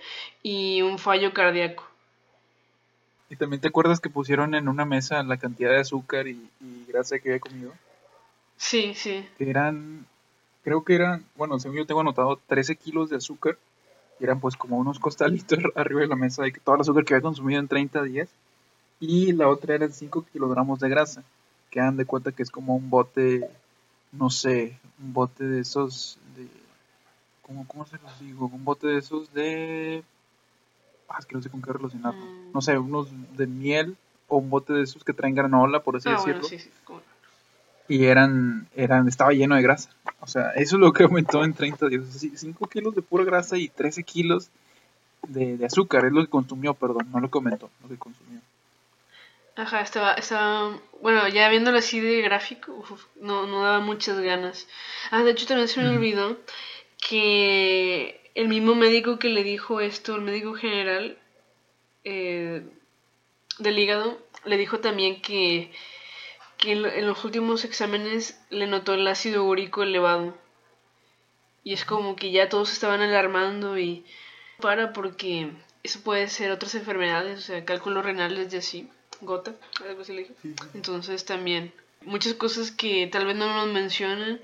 y 0.43 0.83
un 0.83 0.99
fallo 0.99 1.33
cardíaco. 1.33 1.89
¿Y 3.31 3.37
también 3.37 3.63
te 3.63 3.69
acuerdas 3.69 4.01
que 4.01 4.11
pusieron 4.11 4.55
en 4.55 4.69
una 4.69 4.85
mesa 4.85 5.23
la 5.23 5.39
cantidad 5.39 5.71
de 5.71 5.81
azúcar 5.81 6.29
y, 6.29 6.51
y 6.61 6.85
grasa 6.87 7.19
que 7.19 7.31
había 7.31 7.41
comido? 7.41 7.73
Sí, 8.59 8.95
sí. 8.95 9.27
Que 9.39 9.49
eran, 9.49 10.07
creo 10.63 10.85
que 10.85 10.95
eran, 10.95 11.25
bueno, 11.37 11.59
según 11.59 11.77
yo 11.79 11.87
tengo 11.87 12.01
anotado, 12.01 12.39
13 12.47 12.77
kilos 12.77 13.11
de 13.11 13.17
azúcar. 13.17 13.57
Y 14.21 14.25
eran 14.25 14.41
pues 14.41 14.57
como 14.57 14.77
unos 14.77 14.99
costalitos 15.01 15.59
arriba 15.75 16.01
de 16.03 16.07
la 16.07 16.17
mesa 16.17 16.43
de 16.45 16.53
que 16.53 16.61
todo 16.61 16.75
el 16.77 16.81
azúcar 16.83 17.05
que 17.05 17.15
había 17.15 17.23
consumido 17.23 17.59
en 17.61 17.69
30 17.69 18.03
días. 18.03 18.29
Y 19.01 19.33
la 19.33 19.49
otra 19.49 19.75
eran 19.75 19.93
5 19.93 20.25
kilogramos 20.33 20.79
de 20.81 20.89
grasa. 20.89 21.25
Que 21.71 21.81
dan 21.81 21.97
de 21.97 22.05
cuenta 22.05 22.31
que 22.33 22.43
es 22.43 22.51
como 22.51 22.77
un 22.77 22.89
bote, 22.91 23.49
no 24.13 24.31
sé, 24.31 24.79
un 25.03 25.13
bote 25.13 25.45
de 25.45 25.61
esos 25.61 26.19
de... 26.37 26.47
¿Cómo, 27.43 27.67
cómo 27.67 27.85
se 27.87 27.99
los 27.99 28.21
digo? 28.21 28.47
Un 28.47 28.65
bote 28.65 28.87
de 28.87 28.99
esos 28.99 29.33
de... 29.33 30.05
Ah, 31.09 31.17
es 31.19 31.27
que 31.27 31.35
no 31.35 31.43
sé 31.43 31.51
con 31.51 31.61
qué 31.63 31.73
relacionarlo. 31.73 32.21
Mm. 32.25 32.53
No 32.53 32.61
sé, 32.63 32.79
unos 32.79 33.09
de 33.37 33.47
miel 33.47 33.97
o 34.29 34.37
un 34.37 34.51
bote 34.51 34.73
de 34.73 34.83
esos 34.83 35.03
que 35.03 35.13
traen 35.13 35.35
granola, 35.35 35.83
por 35.83 35.97
así 35.97 36.09
Ah, 36.09 36.13
decirlo. 36.13 36.43
bueno, 36.43 36.49
sí, 36.49 36.59
sí. 36.59 36.71
como- 36.85 37.01
Y 37.89 38.05
eran, 38.05 38.69
eran, 38.75 39.09
estaba 39.09 39.33
lleno 39.33 39.57
de 39.57 39.63
grasa. 39.63 39.91
O 40.21 40.27
sea, 40.27 40.51
eso 40.51 40.77
es 40.77 40.81
lo 40.81 40.93
que 40.93 41.05
aumentó 41.05 41.45
en 41.45 41.53
30 41.55 41.89
días. 41.89 42.03
5 42.37 42.69
kilos 42.69 42.95
de 42.95 43.03
pura 43.03 43.25
grasa 43.25 43.57
y 43.59 43.69
13 43.69 44.03
kilos 44.05 44.51
de, 45.27 45.57
de 45.57 45.67
azúcar. 45.67 46.05
Es 46.05 46.13
lo 46.13 46.23
que 46.23 46.31
consumió, 46.31 46.75
perdón, 46.75 47.09
no 47.13 47.21
lo 47.21 47.31
que 47.31 47.39
aumentó, 47.39 47.71
lo 47.83 47.89
que 47.89 47.99
consumió. 47.99 48.41
Ajá, 49.55 49.83
estaba, 49.83 50.15
estaba, 50.15 50.79
bueno, 51.03 51.29
ya 51.29 51.49
viéndolo 51.51 51.77
así 51.79 52.01
de 52.01 52.23
gráfico, 52.23 52.73
uf, 52.73 53.05
no, 53.21 53.47
no 53.47 53.63
daba 53.63 53.81
muchas 53.81 54.19
ganas. 54.21 54.67
Ah, 55.11 55.23
de 55.25 55.33
hecho 55.33 55.47
también 55.47 55.69
se 55.69 55.83
me 55.83 55.91
olvidó 55.91 56.39
que 56.97 58.31
el 58.35 58.49
mismo 58.49 58.75
médico 58.75 59.19
que 59.19 59.29
le 59.29 59.45
dijo 59.45 59.81
esto, 59.81 60.17
el 60.17 60.23
médico 60.23 60.55
general 60.55 61.19
eh, 62.05 62.63
del 63.59 63.79
hígado, 63.79 64.19
le 64.47 64.57
dijo 64.57 64.81
también 64.81 65.21
que, 65.21 65.71
que 66.63 66.71
en, 66.73 66.83
lo- 66.83 66.89
en 66.93 67.09
los 67.09 67.25
últimos 67.25 67.65
exámenes 67.65 68.41
le 68.51 68.69
notó 68.69 68.95
el 68.95 69.07
ácido 69.09 69.43
úrico 69.45 69.83
elevado. 69.83 70.39
Y 71.65 71.73
es 71.73 71.85
como 71.85 72.15
que 72.15 72.31
ya 72.31 72.49
todos 72.49 72.73
estaban 72.73 73.01
alarmando 73.03 73.77
y 73.79 74.05
para 74.61 74.93
porque 74.93 75.51
eso 75.83 76.01
puede 76.05 76.29
ser 76.29 76.53
otras 76.53 76.77
enfermedades, 76.77 77.39
o 77.41 77.43
sea, 77.43 77.65
cálculos 77.65 78.05
renales 78.05 78.55
y 78.55 78.57
así, 78.59 78.89
gota, 79.21 79.55
algo 79.89 80.03
así 80.03 80.13
le 80.13 80.21
dije. 80.23 80.35
Entonces 80.75 81.25
también 81.25 81.73
muchas 82.03 82.35
cosas 82.35 82.71
que 82.71 83.09
tal 83.09 83.27
vez 83.27 83.35
no 83.37 83.53
nos 83.53 83.67
mencionan 83.73 84.41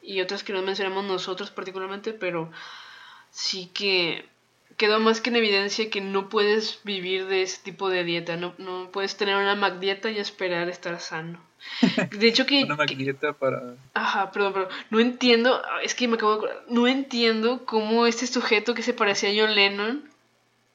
y 0.00 0.22
otras 0.22 0.42
que 0.42 0.54
no 0.54 0.62
mencionamos 0.62 1.04
nosotros 1.04 1.50
particularmente, 1.50 2.14
pero 2.14 2.50
sí 3.30 3.66
que 3.74 4.26
quedó 4.76 5.00
más 5.00 5.20
que 5.20 5.30
en 5.30 5.36
evidencia 5.36 5.90
que 5.90 6.00
no 6.00 6.28
puedes 6.28 6.80
vivir 6.84 7.26
de 7.26 7.42
ese 7.42 7.62
tipo 7.62 7.88
de 7.88 8.04
dieta, 8.04 8.36
no, 8.36 8.54
no 8.58 8.90
puedes 8.90 9.16
tener 9.16 9.36
una 9.36 9.54
Mac 9.54 9.78
dieta 9.78 10.10
y 10.10 10.18
esperar 10.18 10.68
estar 10.68 10.98
sano. 11.00 11.38
De 12.18 12.26
hecho 12.26 12.44
que, 12.44 12.64
Una 12.64 12.76
para... 13.34 13.76
Ajá, 13.94 14.32
perdón, 14.32 14.52
pero 14.52 14.68
no 14.90 14.98
entiendo, 14.98 15.62
es 15.82 15.94
que 15.94 16.08
me 16.08 16.16
acabo 16.16 16.32
de 16.32 16.38
acordar, 16.38 16.64
no 16.68 16.88
entiendo 16.88 17.64
cómo 17.64 18.06
este 18.06 18.26
sujeto 18.26 18.74
que 18.74 18.82
se 18.82 18.94
parecía 18.94 19.30
a 19.30 19.46
John 19.46 19.54
Lennon 19.54 20.10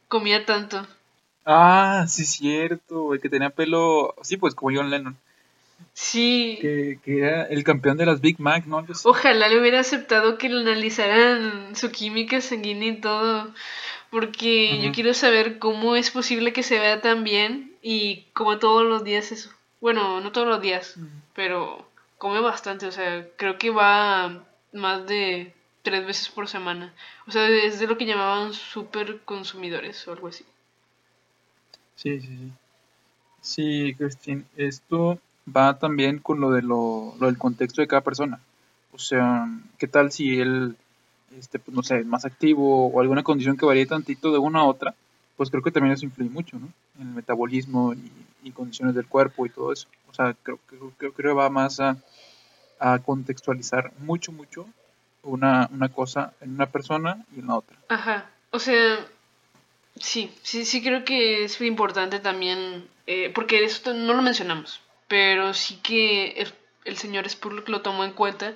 comía 0.07 0.45
tanto. 0.45 0.87
Ah, 1.45 2.05
sí, 2.07 2.25
cierto, 2.25 3.13
el 3.13 3.21
que 3.21 3.29
tenía 3.29 3.49
pelo... 3.49 4.15
Sí, 4.21 4.37
pues 4.37 4.55
como 4.55 4.75
John 4.75 4.89
Lennon. 4.89 5.17
Sí, 5.93 6.59
Que, 6.61 6.99
que 7.03 7.19
era 7.19 7.43
el 7.45 7.63
campeón 7.63 7.97
de 7.97 8.05
las 8.05 8.21
Big 8.21 8.39
Mac, 8.39 8.65
¿no? 8.65 8.85
Ojalá 9.03 9.47
le 9.47 9.59
hubiera 9.59 9.79
aceptado 9.79 10.37
que 10.37 10.47
le 10.47 10.61
analizaran 10.61 11.75
su 11.75 11.91
química 11.91 12.39
sanguínea 12.39 12.89
y 12.89 13.01
todo, 13.01 13.51
porque 14.11 14.79
yo 14.81 14.91
quiero 14.91 15.13
saber 15.13 15.57
cómo 15.57 15.95
es 15.95 16.11
posible 16.11 16.53
que 16.53 16.61
se 16.61 16.79
vea 16.79 17.01
tan 17.01 17.23
bien 17.23 17.73
y 17.81 18.25
como 18.33 18.59
todos 18.59 18.85
los 18.85 19.03
días 19.03 19.31
eso. 19.31 19.49
Bueno, 19.81 20.21
no 20.21 20.31
todos 20.31 20.47
los 20.47 20.61
días, 20.61 20.97
pero 21.33 21.87
come 22.17 22.41
bastante, 22.41 22.85
o 22.85 22.91
sea, 22.91 23.27
creo 23.35 23.57
que 23.57 23.69
va 23.69 24.43
más 24.73 25.07
de 25.07 25.53
tres 25.81 26.05
veces 26.05 26.29
por 26.29 26.47
semana. 26.47 26.93
O 27.27 27.31
sea, 27.31 27.47
es 27.49 27.79
de 27.79 27.87
lo 27.87 27.97
que 27.97 28.05
llamaban 28.05 28.53
super 28.53 29.19
consumidores 29.25 30.07
o 30.07 30.11
algo 30.11 30.27
así. 30.27 30.45
Sí, 31.95 32.19
sí, 32.21 32.27
sí. 32.27 32.51
Sí, 33.41 33.95
Christine, 33.97 34.43
esto 34.57 35.19
va 35.55 35.79
también 35.79 36.19
con 36.19 36.39
lo 36.39 36.51
de 36.51 36.61
lo, 36.61 37.15
del 37.19 37.37
contexto 37.37 37.81
de 37.81 37.87
cada 37.87 38.01
persona. 38.01 38.39
O 38.91 38.99
sea, 38.99 39.47
¿qué 39.77 39.87
tal 39.87 40.11
si 40.11 40.39
él, 40.39 40.75
este, 41.37 41.59
pues, 41.59 41.75
no 41.75 41.83
sé, 41.83 41.99
es 41.99 42.05
más 42.05 42.25
activo 42.25 42.87
o 42.87 43.01
alguna 43.01 43.23
condición 43.23 43.57
que 43.57 43.65
varíe 43.65 43.85
tantito 43.85 44.31
de 44.31 44.39
una 44.39 44.59
a 44.59 44.65
otra? 44.65 44.95
Pues 45.35 45.51
creo 45.51 45.61
que 45.61 45.71
también 45.71 45.93
eso 45.93 46.05
influye 46.05 46.29
mucho, 46.29 46.57
¿no? 46.57 46.67
En 46.99 47.09
el 47.09 47.13
metabolismo 47.13 47.93
y, 47.93 48.11
condiciones 48.53 48.95
del 48.95 49.05
cuerpo 49.05 49.45
y 49.45 49.49
todo 49.49 49.73
eso. 49.73 49.89
O 50.09 50.13
sea, 50.13 50.33
creo, 50.41 50.57
creo, 50.67 50.93
creo 50.95 51.13
que 51.13 51.27
va 51.33 51.49
más 51.49 51.81
a, 51.81 51.97
contextualizar 53.05 53.91
mucho, 53.99 54.31
mucho 54.31 54.65
una, 55.21 55.69
una 55.73 55.89
cosa 55.89 56.33
en 56.39 56.51
una 56.51 56.67
persona 56.67 57.25
y 57.35 57.41
en 57.41 57.47
la 57.47 57.55
otra. 57.55 57.75
Ajá. 57.89 58.29
O 58.51 58.59
sea, 58.59 59.05
sí, 59.99 60.31
sí, 60.43 60.63
sí 60.63 60.81
creo 60.81 61.03
que 61.03 61.43
es 61.43 61.59
importante 61.61 62.19
también, 62.19 62.87
eh, 63.05 63.31
porque 63.33 63.63
esto 63.63 63.93
no 63.93 64.13
lo 64.13 64.21
mencionamos, 64.21 64.79
pero 65.07 65.53
sí 65.53 65.77
que 65.83 66.45
el, 66.85 66.97
señor 66.97 67.29
Spurlock 67.29 67.69
lo 67.69 67.81
tomó 67.81 68.03
en 68.03 68.13
cuenta 68.13 68.53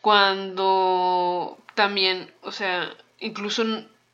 cuando 0.00 1.58
también, 1.74 2.32
o 2.42 2.52
sea, 2.52 2.94
incluso 3.18 3.64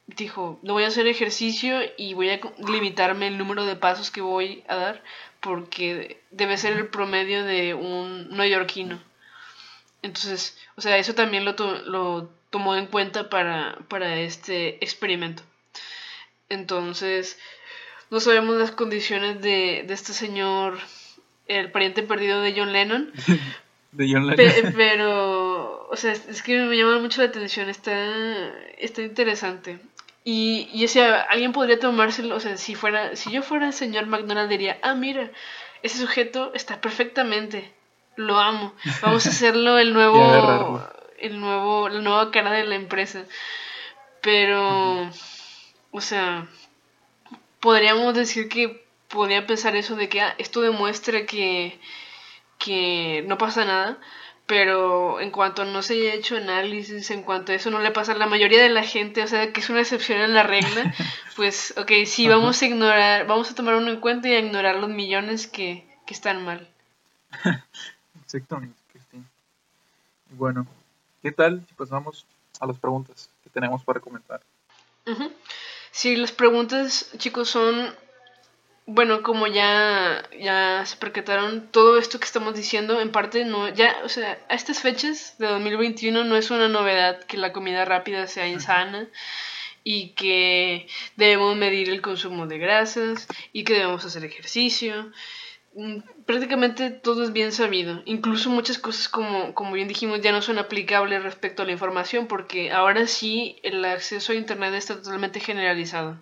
dijo, 0.07 0.59
no 0.63 0.75
voy 0.75 0.85
a 0.85 0.89
hacer 0.89 1.07
ejercicio 1.07 1.81
y 1.97 2.15
voy 2.15 2.31
a 2.31 2.41
limitarme 2.59 3.29
el 3.29 3.39
número 3.39 3.65
de 3.65 3.77
pasos 3.77 4.11
que 4.11 4.21
voy 4.21 4.65
a 4.69 4.77
dar 4.77 5.03
porque 5.41 6.21
debe 6.31 6.57
ser 6.59 6.75
el 6.75 6.89
promedio 6.89 7.45
de 7.45 7.75
un 7.75 8.31
neoyorquino. 8.31 9.01
Entonces, 10.03 10.59
o 10.77 10.81
sea, 10.81 10.99
eso 10.99 11.15
también 11.15 11.45
lo, 11.45 11.55
lo 11.87 12.31
tomó 12.51 12.77
en 12.77 12.87
cuenta 12.87 13.29
para, 13.29 13.79
para 13.89 14.17
este 14.21 14.83
experimento. 14.85 15.43
Entonces, 16.49 17.39
no 18.11 18.21
sabemos 18.21 18.57
las 18.57 18.71
condiciones 18.71 19.41
de, 19.43 19.85
de 19.87 19.95
este 19.95 20.13
señor, 20.13 20.79
el 21.49 21.71
pariente 21.71 22.03
perdido 22.03 22.41
de 22.41 22.55
John 22.57 22.73
Lennon. 22.73 23.13
de 23.93 24.13
John 24.13 24.27
Lennon. 24.27 24.75
pero, 24.77 25.89
o 25.89 25.97
sea, 25.97 26.13
es 26.13 26.43
que 26.43 26.59
me 26.61 26.77
llama 26.77 26.99
mucho 26.99 27.23
la 27.23 27.29
atención, 27.29 27.69
está, 27.69 27.93
está 28.79 29.03
interesante. 29.03 29.79
Y, 30.25 30.69
y 30.73 30.85
o 30.85 30.89
sea, 30.89 31.21
alguien 31.23 31.53
podría 31.53 31.79
tomárselo, 31.79 32.35
o 32.35 32.41
sea, 32.41 32.57
si 32.57 32.75
fuera, 32.75 33.15
si 33.15 33.31
yo 33.31 33.43
fuera 33.43 33.69
el 33.69 33.73
señor 33.73 34.07
McDonald 34.07 34.51
diría, 34.51 34.79
ah, 34.83 34.95
mira, 34.95 35.31
ese 35.85 35.99
sujeto 35.99 36.53
está 36.53 36.81
perfectamente, 36.81 37.73
lo 38.17 38.39
amo, 38.39 38.75
vamos 39.03 39.25
a 39.27 39.31
hacerlo 39.31 39.79
el 39.79 39.93
nuevo, 39.95 40.83
el 41.19 41.39
nuevo, 41.39 41.89
la 41.89 42.01
nueva 42.01 42.31
cara 42.33 42.51
de 42.51 42.65
la 42.65 42.75
empresa. 42.75 43.25
Pero, 44.21 45.09
o 45.93 46.01
sea, 46.01 46.49
podríamos 47.61 48.15
decir 48.15 48.49
que 48.49 48.86
podría 49.09 49.47
pensar 49.47 49.77
eso 49.77 49.97
de 49.97 50.09
que 50.09 50.21
ah, 50.21 50.35
esto 50.39 50.61
demuestra 50.61 51.27
que, 51.27 51.79
que 52.59 53.25
no 53.27 53.39
pasa 53.39 53.65
nada, 53.65 53.99
pero 54.47 55.21
en 55.21 55.31
cuanto 55.31 55.65
no 55.65 55.83
se 55.83 55.95
haya 55.95 56.15
hecho 56.15 56.37
análisis, 56.37 57.11
en 57.11 57.23
cuanto 57.23 57.53
a 57.53 57.57
eso 57.57 57.71
no 57.71 57.81
le 57.81 57.91
pasa 57.91 58.13
a 58.13 58.17
la 58.17 58.27
mayoría 58.27 58.63
de 58.63 58.69
la 58.69 58.85
gente, 58.85 59.23
o 59.23 59.27
sea, 59.27 59.53
que 59.53 59.61
es 59.61 59.71
una 59.71 59.81
excepción 59.81 60.21
en 60.21 60.35
la 60.35 60.45
regla, 60.45 60.95
pues, 61.37 61.75
ok, 61.77 61.91
sí, 62.07 62.29
vamos 62.29 62.63
a 62.63 62.67
ignorar, 62.67 63.27
vamos 63.27 63.51
a 63.51 63.55
tomar 63.55 63.75
uno 63.75 63.91
en 63.91 64.01
cuenta 64.01 64.29
y 64.29 64.35
a 64.35 64.39
ignorar 64.39 64.77
los 64.77 64.91
millones 64.91 65.47
que, 65.47 65.87
que 66.07 66.15
están 66.15 66.45
mal. 66.45 66.69
Exactamente, 68.25 68.79
Cristina. 68.93 69.25
Bueno, 70.31 70.67
¿qué 71.23 71.33
tal 71.33 71.65
si 71.69 71.75
pasamos 71.75 72.25
a 72.61 72.67
las 72.67 72.79
preguntas 72.79 73.29
que 73.43 73.51
tenemos 73.51 73.83
para 73.83 74.01
comentar? 74.01 74.41
Sí, 75.91 76.17
las 76.17 76.33
preguntas, 76.33 77.11
chicos, 77.19 77.49
son 77.49 77.95
bueno, 78.87 79.23
como 79.23 79.49
ya, 79.49 80.23
ya 80.41 80.85
se 80.87 80.97
percataron, 80.97 81.69
todo 81.73 81.99
esto 81.99 82.21
que 82.21 82.25
estamos 82.25 82.55
diciendo, 82.55 83.01
en 83.01 83.11
parte 83.11 83.45
no, 83.45 83.69
ya, 83.69 83.97
o 84.05 84.09
sea, 84.09 84.39
a 84.49 84.55
estas 84.55 84.81
fechas 84.81 85.35
de 85.39 85.47
2021 85.49 86.23
no 86.25 86.37
es 86.37 86.51
una 86.53 86.69
novedad 86.69 87.25
que 87.25 87.37
la 87.37 87.53
comida 87.53 87.85
rápida 87.85 88.29
sea 88.29 88.47
insana 88.47 89.09
y 89.83 90.11
que 90.11 90.87
debemos 91.17 91.57
medir 91.57 91.91
el 91.91 92.01
consumo 92.01 92.47
de 92.47 92.59
grasas 92.59 93.27
y 93.53 93.65
que 93.65 93.75
debemos 93.75 94.05
hacer 94.05 94.25
ejercicio. 94.25 95.13
Mm, 95.75 95.99
prácticamente 96.25 96.91
todo 96.91 97.25
es 97.25 97.33
bien 97.33 97.53
sabido. 97.53 98.03
Incluso 98.07 98.51
muchas 98.51 98.79
cosas, 98.79 99.09
como, 99.09 99.53
como 99.55 99.73
bien 99.73 99.89
dijimos, 99.89 100.21
ya 100.21 100.33
no 100.33 100.43
son 100.43 100.59
aplicables 100.59 101.23
respecto 101.25 101.63
a 101.63 101.67
la 101.67 101.73
información 101.73 102.29
porque 102.29 102.71
ahora 102.71 103.07
sí 103.09 103.57
el 103.63 103.85
acceso 103.85 104.33
a 104.33 104.37
Internet 104.37 104.75
está 104.75 104.97
totalmente 104.97 105.41
generalizado 105.41 106.19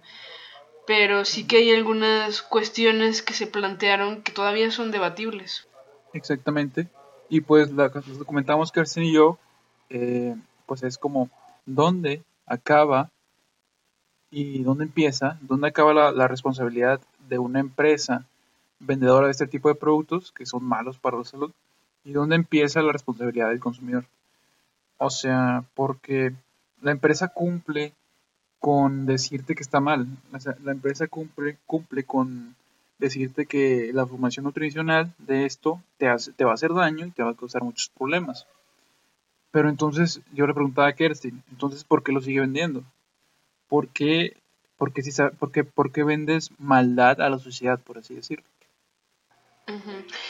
pero 0.87 1.25
sí 1.25 1.47
que 1.47 1.59
hay 1.59 1.75
algunas 1.75 2.43
cuestiones 2.43 3.23
que 3.23 3.35
se 3.35 3.47
plantearon 3.47 4.23
que 4.23 4.33
todavía 4.33 4.71
son 4.71 4.91
debatibles. 4.91 5.67
Exactamente. 6.13 6.89
Y 7.29 7.41
pues 7.41 7.73
la, 7.73 7.89
lo 7.89 8.25
comentamos 8.25 8.71
Kerstin 8.71 9.05
y 9.05 9.15
yo, 9.15 9.39
eh, 9.91 10.37
pues 10.67 10.83
es 10.83 10.99
como 10.99 11.31
dónde 11.67 12.23
acaba 12.47 13.11
y 14.31 14.63
dónde 14.63 14.85
empieza, 14.85 15.39
dónde 15.41 15.69
acaba 15.69 15.95
la, 15.95 16.13
la, 16.13 16.29
responsabilidad 16.29 17.01
de 17.29 17.39
una 17.39 17.61
empresa 17.61 18.27
vendedora 18.81 19.27
de 19.27 19.33
este 19.33 19.47
tipo 19.47 19.69
de 19.69 19.75
productos 19.77 20.33
que 20.33 20.45
son 20.45 20.65
malos 20.65 20.99
para 20.99 21.19
la 21.19 21.25
salud 21.25 21.53
y 22.05 22.13
dónde 22.13 22.37
empieza 22.37 22.83
la 22.83 22.93
responsabilidad 22.93 23.49
del 23.49 23.61
consumidor. 23.61 24.05
O 24.99 25.11
sea, 25.11 25.65
porque 25.75 26.33
la 26.83 26.91
empresa 26.91 27.29
cumple 27.29 27.95
con 28.65 29.05
decirte 29.05 29.55
que 29.55 29.63
está 29.63 29.79
mal. 29.79 30.07
la 30.63 30.73
empresa 30.73 31.07
cumple, 31.07 31.59
cumple 31.67 32.05
con 32.05 32.57
decirte 32.97 33.45
que 33.45 33.91
la 33.93 34.07
formación 34.07 34.47
nutricional 34.47 35.13
de 35.19 35.45
esto 35.45 35.83
te, 35.99 36.09
hace, 36.09 36.33
te 36.33 36.47
va 36.47 36.53
a 36.53 36.55
hacer 36.55 36.73
daño 36.73 37.05
y 37.05 37.11
te 37.11 37.23
va 37.23 37.33
a 37.33 37.37
causar 37.37 37.63
muchos 37.63 37.91
problemas. 37.91 38.47
Pero 39.51 39.69
entonces 39.69 40.23
yo 40.33 40.47
le 40.47 40.55
preguntaba 40.55 40.89
a 40.89 40.95
Kerstin, 40.95 41.43
entonces 41.51 41.85
¿por 41.85 42.03
qué 42.03 42.13
lo 42.13 42.23
sigue 42.23 42.41
vendiendo? 42.41 42.85
¿Por 43.69 43.89
qué, 43.89 44.35
porque 44.79 45.03
si, 45.03 45.11
porque, 45.39 45.65
por 45.65 45.93
qué 45.93 46.03
vendes 46.03 46.51
maldad 46.57 47.21
a 47.21 47.29
la 47.29 47.39
sociedad, 47.39 47.79
por 47.79 47.99
así 47.99 48.15
decirlo? 48.15 48.47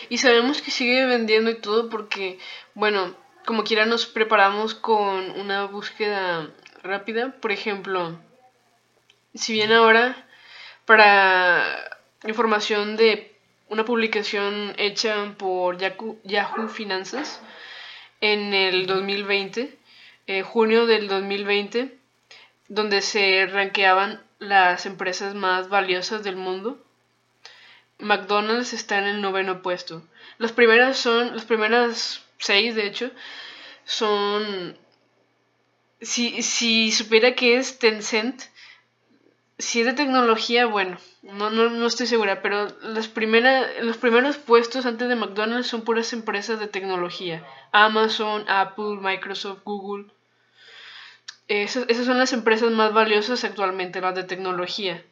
Y 0.09 0.19
sabemos 0.19 0.61
que 0.61 0.73
sigue 0.73 1.07
vendiendo 1.07 1.53
y 1.53 1.61
todo 1.61 1.89
porque, 1.89 2.41
bueno, 2.75 3.15
como 3.47 3.63
quiera 3.63 3.87
nos 3.87 4.07
preparamos 4.07 4.75
con 4.75 5.31
una 5.39 5.67
búsqueda 5.67 6.51
rápida. 6.85 7.33
Por 7.41 7.51
ejemplo, 7.51 8.19
si 9.35 9.53
bien 9.53 9.73
ahora 9.73 10.17
para 10.85 11.99
información 12.27 12.97
de 12.97 13.35
una 13.69 13.85
publicación 13.85 14.75
hecha 14.77 15.35
por 15.39 15.79
Yahoo, 15.79 16.69
Finanzas 16.69 17.41
en 18.21 18.55
el 18.55 18.87
2020, 18.87 19.77
eh, 20.27 20.43
junio 20.43 20.87
del 20.87 21.09
2020, 21.09 21.99
donde 22.69 23.01
se 23.01 23.47
ranqueaban 23.47 24.23
las 24.39 24.87
empresas 24.87 25.35
más 25.35 25.69
valiosas 25.69 26.23
del 26.23 26.37
mundo. 26.37 26.79
McDonald's 27.99 28.73
está 28.73 28.99
en 28.99 29.05
el 29.05 29.21
noveno 29.23 29.63
puesto. 29.63 30.03
Las 30.39 30.53
primeras 30.53 30.99
son, 30.99 31.35
las 31.35 31.45
primeras 31.45 32.23
seis, 32.39 32.75
de 32.75 32.87
hecho, 32.87 33.11
son 33.85 34.77
si, 36.05 36.43
si 36.43 36.93
supiera 36.93 37.35
que 37.35 37.57
es 37.57 37.79
Tencent, 37.79 38.43
si 39.59 39.81
es 39.81 39.87
de 39.87 39.93
tecnología, 39.93 40.67
bueno, 40.67 40.99
no, 41.23 41.51
no, 41.51 41.71
no 41.71 41.87
estoy 41.87 42.07
segura, 42.07 42.43
pero 42.43 42.69
las 42.83 43.09
primeras, 43.09 43.67
los 43.83 43.97
primeros 43.97 44.37
puestos 44.37 44.85
antes 44.87 45.09
de 45.09 45.17
McDonald's 45.17 45.69
son 45.69 45.83
puras 45.83 46.13
empresas 46.13 46.61
de 46.61 46.67
tecnología. 46.67 47.47
Amazon, 47.73 48.45
Apple, 48.49 48.99
Microsoft, 49.01 49.61
Google. 49.65 50.07
Esas, 51.49 51.85
esas 51.89 52.07
son 52.07 52.19
las 52.19 52.33
empresas 52.33 52.71
más 52.73 52.93
valiosas 52.93 53.45
actualmente, 53.45 54.01
las 54.01 54.15
de 54.15 54.25
tecnología. 54.25 55.03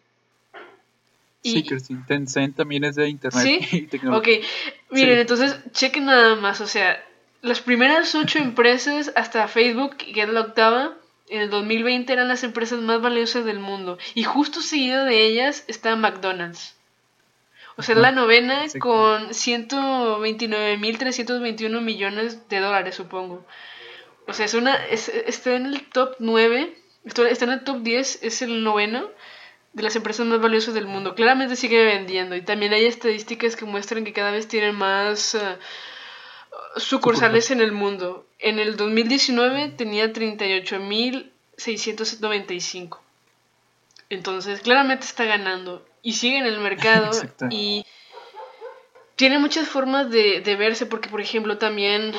Sí, 1.43 1.64
Tencent 2.07 2.57
también 2.57 2.84
es 2.84 2.95
de 2.95 3.09
Internet 3.09 3.68
y 3.72 3.86
tecnología. 3.86 4.38
Ok, 4.38 4.45
miren, 4.90 5.18
entonces 5.18 5.59
chequen 5.72 6.07
nada 6.07 6.36
más, 6.36 6.61
o 6.61 6.66
sea, 6.66 7.03
las 7.43 7.61
primeras 7.61 8.14
ocho 8.14 8.38
empresas 8.38 9.12
hasta 9.16 9.49
Facebook, 9.49 9.97
que 9.97 10.22
es 10.22 10.28
la 10.28 10.40
octava, 10.40 10.93
en 11.28 11.43
el 11.43 11.51
2020 11.51 12.11
eran 12.12 12.28
las 12.28 12.45
empresas 12.45 12.78
más 12.80 13.03
valiosas 13.03 13.45
del 13.45 13.59
mundo. 13.59 13.99
Y 14.14 14.22
justo 14.22 14.62
seguido 14.62 15.05
de 15.05 15.26
ellas 15.26 15.64
está 15.66 15.97
McDonald's. 15.97 16.76
O 17.76 17.82
sea, 17.82 17.97
la 17.97 18.12
novena 18.12 18.62
con 18.78 19.30
129.321 19.30 21.80
millones 21.80 22.49
de 22.49 22.61
dólares, 22.61 22.95
supongo. 22.95 23.45
O 24.26 24.34
sea, 24.34 24.47
es 24.47 24.55
una, 24.55 24.76
está 24.86 25.57
en 25.57 25.66
el 25.66 25.84
top 25.88 26.14
9, 26.18 26.78
está 27.05 27.45
en 27.45 27.51
el 27.51 27.64
top 27.64 27.82
10, 27.82 28.22
es 28.22 28.40
el 28.43 28.62
noveno 28.62 29.09
de 29.72 29.82
las 29.82 29.97
empresas 29.97 30.24
más 30.26 30.40
valiosas 30.40 30.74
del 30.74 30.86
mundo. 30.86 31.16
Claramente 31.16 31.57
sigue 31.57 31.82
vendiendo 31.82 32.36
y 32.36 32.43
también 32.43 32.74
hay 32.74 32.84
estadísticas 32.84 33.57
que 33.57 33.64
muestran 33.64 34.05
que 34.05 34.12
cada 34.12 34.30
vez 34.30 34.47
tienen 34.47 34.76
más... 34.76 35.34
Eh, 35.34 35.57
sucursales 36.76 37.50
en 37.50 37.60
el 37.60 37.72
mundo. 37.72 38.26
En 38.38 38.58
el 38.58 38.76
2019 38.76 39.74
tenía 39.76 40.10
38.695. 40.12 42.98
Entonces, 44.10 44.60
claramente 44.60 45.06
está 45.06 45.24
ganando 45.24 45.84
y 46.02 46.12
sigue 46.14 46.38
en 46.38 46.46
el 46.46 46.58
mercado 46.60 47.10
y 47.50 47.84
tiene 49.16 49.38
muchas 49.38 49.68
formas 49.68 50.10
de, 50.10 50.40
verse 50.58 50.86
porque, 50.86 51.08
por 51.08 51.20
ejemplo, 51.20 51.58
también 51.58 52.14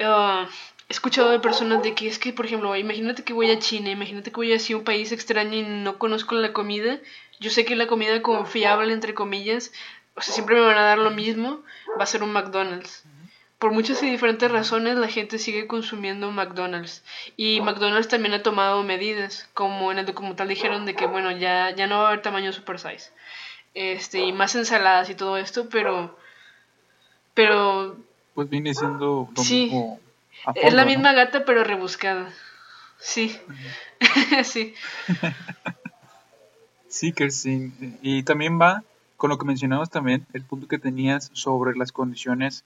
uh, 0.00 0.46
he 0.88 0.92
escuchado 0.92 1.30
de 1.30 1.40
personas 1.40 1.82
de 1.82 1.94
que 1.94 2.08
es 2.08 2.18
que, 2.18 2.32
por 2.32 2.46
ejemplo, 2.46 2.74
imagínate 2.74 3.22
que 3.22 3.32
voy 3.32 3.50
a 3.50 3.58
China, 3.58 3.90
imagínate 3.90 4.30
que 4.30 4.36
voy 4.36 4.52
a 4.52 4.76
un 4.76 4.84
país 4.84 5.12
extraño 5.12 5.54
y 5.54 5.62
no 5.62 5.98
conozco 5.98 6.34
la 6.34 6.52
comida. 6.52 6.98
Yo 7.40 7.50
sé 7.50 7.64
que 7.64 7.76
la 7.76 7.86
comida 7.86 8.20
confiable, 8.22 8.92
entre 8.92 9.14
comillas, 9.14 9.72
o 10.16 10.22
sea, 10.22 10.34
siempre 10.34 10.56
me 10.56 10.62
van 10.62 10.78
a 10.78 10.82
dar 10.82 10.98
lo 10.98 11.10
mismo, 11.10 11.62
va 11.98 12.02
a 12.02 12.06
ser 12.06 12.22
un 12.22 12.32
McDonald's. 12.32 13.04
Por 13.58 13.72
muchas 13.72 14.02
y 14.02 14.10
diferentes 14.10 14.50
razones 14.50 14.96
la 14.96 15.08
gente 15.08 15.38
sigue 15.38 15.66
consumiendo 15.66 16.30
McDonald's. 16.30 17.02
Y 17.36 17.60
McDonald's 17.60 18.08
también 18.08 18.34
ha 18.34 18.42
tomado 18.42 18.82
medidas, 18.84 19.48
como 19.54 19.90
en 19.90 19.98
el 19.98 20.06
documental 20.06 20.48
dijeron 20.48 20.86
de 20.86 20.94
que, 20.94 21.06
bueno, 21.06 21.32
ya, 21.32 21.74
ya 21.74 21.86
no 21.86 21.98
va 21.98 22.04
a 22.04 22.08
haber 22.08 22.22
tamaño 22.22 22.52
super 22.52 22.78
size. 22.78 23.10
Este, 23.74 24.20
y 24.20 24.32
más 24.32 24.54
ensaladas 24.54 25.10
y 25.10 25.14
todo 25.14 25.36
esto, 25.36 25.68
pero... 25.68 26.16
Pero... 27.34 27.96
Pues 28.34 28.48
viene 28.48 28.72
siendo 28.74 29.28
lo 29.34 29.42
sí, 29.42 29.64
mismo 29.64 30.00
es 30.54 30.74
la 30.74 30.84
misma 30.84 31.12
gata, 31.12 31.44
pero 31.44 31.64
rebuscada. 31.64 32.32
Sí. 32.98 33.36
sí. 34.44 34.74
sí, 36.88 37.12
que 37.12 37.30
sí. 37.30 37.72
Y 38.02 38.22
también 38.22 38.60
va 38.60 38.82
con 39.16 39.30
lo 39.30 39.38
que 39.38 39.46
mencionamos 39.46 39.90
también, 39.90 40.26
el 40.32 40.44
punto 40.44 40.68
que 40.68 40.78
tenías 40.78 41.30
sobre 41.32 41.76
las 41.76 41.90
condiciones 41.90 42.64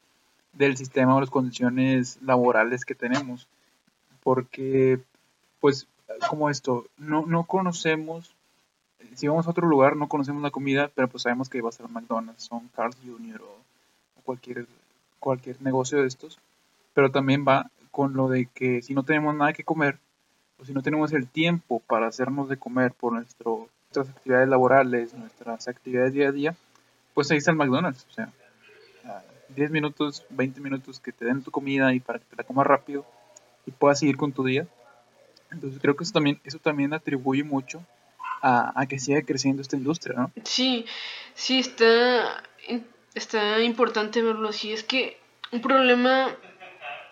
del 0.53 0.77
sistema 0.77 1.17
o 1.17 1.21
las 1.21 1.31
condiciones 1.31 2.19
laborales 2.23 2.85
que 2.85 2.95
tenemos. 2.95 3.49
Porque, 4.23 5.01
pues, 5.61 5.87
como 6.29 6.51
esto, 6.51 6.87
no, 6.97 7.27
no 7.27 7.45
conocemos, 7.45 8.35
si 9.15 9.29
vamos 9.29 9.47
a 9.47 9.51
otro 9.51 9.67
lugar, 9.67 9.97
no 9.97 10.09
conocemos 10.09 10.43
la 10.43 10.51
comida, 10.51 10.91
pero 10.95 11.09
pues 11.09 11.25
sabemos 11.25 11.49
que 11.49 11.61
va 11.61 11.71
a 11.71 11.73
ser 11.73 11.89
McDonald's, 11.89 12.45
son 12.45 12.69
Carl 12.75 12.95
Jr. 13.05 13.43
o 13.43 14.23
cualquier, 14.23 14.67
cualquier 15.19 15.61
negocio 15.61 16.01
de 16.01 16.07
estos 16.07 16.39
pero 16.95 17.11
también 17.11 17.45
va 17.47 17.71
con 17.91 18.15
lo 18.15 18.29
de 18.29 18.47
que 18.47 18.83
si 18.83 18.95
no 18.95 19.03
tenemos 19.03 19.35
nada 19.35 19.53
que 19.53 19.65
comer, 19.65 19.99
o 20.59 20.65
si 20.65 20.73
no 20.73 20.83
tenemos 20.83 21.13
el 21.13 21.27
tiempo 21.27 21.81
para 21.81 22.07
hacernos 22.07 22.49
de 22.49 22.57
comer 22.57 22.93
por 22.93 23.13
nuestro, 23.13 23.69
nuestras 23.85 24.09
actividades 24.17 24.49
laborales, 24.49 25.15
nuestras 25.15 25.69
actividades 25.69 26.13
día 26.13 26.29
a 26.29 26.33
día, 26.33 26.57
pues 27.15 27.31
ahí 27.31 27.39
está 27.39 27.51
el 27.51 27.57
McDonald's. 27.57 28.07
O 28.11 28.15
sea, 28.15 28.33
10 29.55 29.71
minutos, 29.71 30.25
20 30.31 30.61
minutos 30.61 31.01
que 31.01 31.13
te 31.13 31.25
den 31.25 31.43
tu 31.43 31.51
comida 31.51 31.93
y 31.95 32.01
para 32.01 32.19
que 32.19 32.25
te 32.27 32.37
la 32.37 32.45
comas 32.45 32.67
rápido 32.67 33.05
y 33.67 33.71
puedas 33.71 33.99
seguir 33.99 34.17
con 34.17 34.33
tu 34.33 34.45
día. 34.45 34.67
Entonces 35.51 35.81
creo 35.81 35.97
que 35.97 36.05
eso 36.05 36.13
también, 36.13 36.41
eso 36.45 36.59
también 36.59 36.93
atribuye 36.95 37.45
mucho 37.45 37.85
a, 38.41 38.73
a 38.81 38.87
que 38.87 38.99
siga 38.99 39.23
creciendo 39.23 39.63
esta 39.63 39.77
industria, 39.77 40.15
¿no? 40.19 40.33
Sí, 40.45 40.87
sí, 41.35 41.59
está, 41.59 42.43
está 43.15 43.61
importante 43.61 44.23
verlo 44.23 44.49
así. 44.49 44.73
Es 44.73 44.83
que 44.83 45.19
un 45.53 45.61
problema 45.61 46.35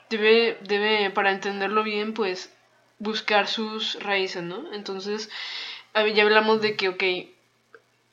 debe, 0.09 0.59
debe, 0.63 1.11
para 1.11 1.31
entenderlo 1.31 1.83
bien, 1.83 2.15
pues 2.15 2.53
buscar 2.99 3.47
sus 3.47 4.03
raíces, 4.03 4.43
¿no? 4.43 4.73
Entonces, 4.73 5.31
ya 5.95 6.23
hablamos 6.23 6.61
de 6.61 6.77
que, 6.77 6.89
ok, 6.89 7.03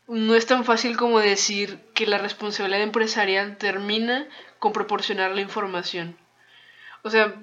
no 0.07 0.35
es 0.35 0.45
tan 0.45 0.63
fácil 0.65 0.97
como 0.97 1.19
decir 1.19 1.79
que 1.93 2.07
la 2.07 2.17
responsabilidad 2.17 2.81
empresarial 2.81 3.57
termina 3.57 4.27
con 4.59 4.73
proporcionar 4.73 5.31
la 5.31 5.41
información. 5.41 6.17
O 7.03 7.09
sea, 7.09 7.35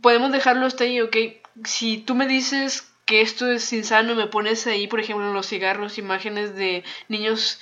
podemos 0.00 0.32
dejarlo 0.32 0.66
hasta 0.66 0.84
ahí, 0.84 1.00
ok, 1.00 1.16
si 1.64 1.98
tú 1.98 2.14
me 2.14 2.26
dices 2.26 2.92
que 3.06 3.22
esto 3.22 3.50
es 3.50 3.72
insano, 3.72 4.14
me 4.14 4.26
pones 4.26 4.66
ahí, 4.66 4.86
por 4.86 5.00
ejemplo, 5.00 5.26
en 5.26 5.34
los 5.34 5.48
cigarros, 5.48 5.98
imágenes 5.98 6.54
de 6.54 6.84
niños 7.08 7.60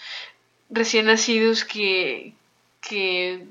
recién 0.69 1.07
nacidos 1.07 1.65
que, 1.65 2.35
que 2.81 3.47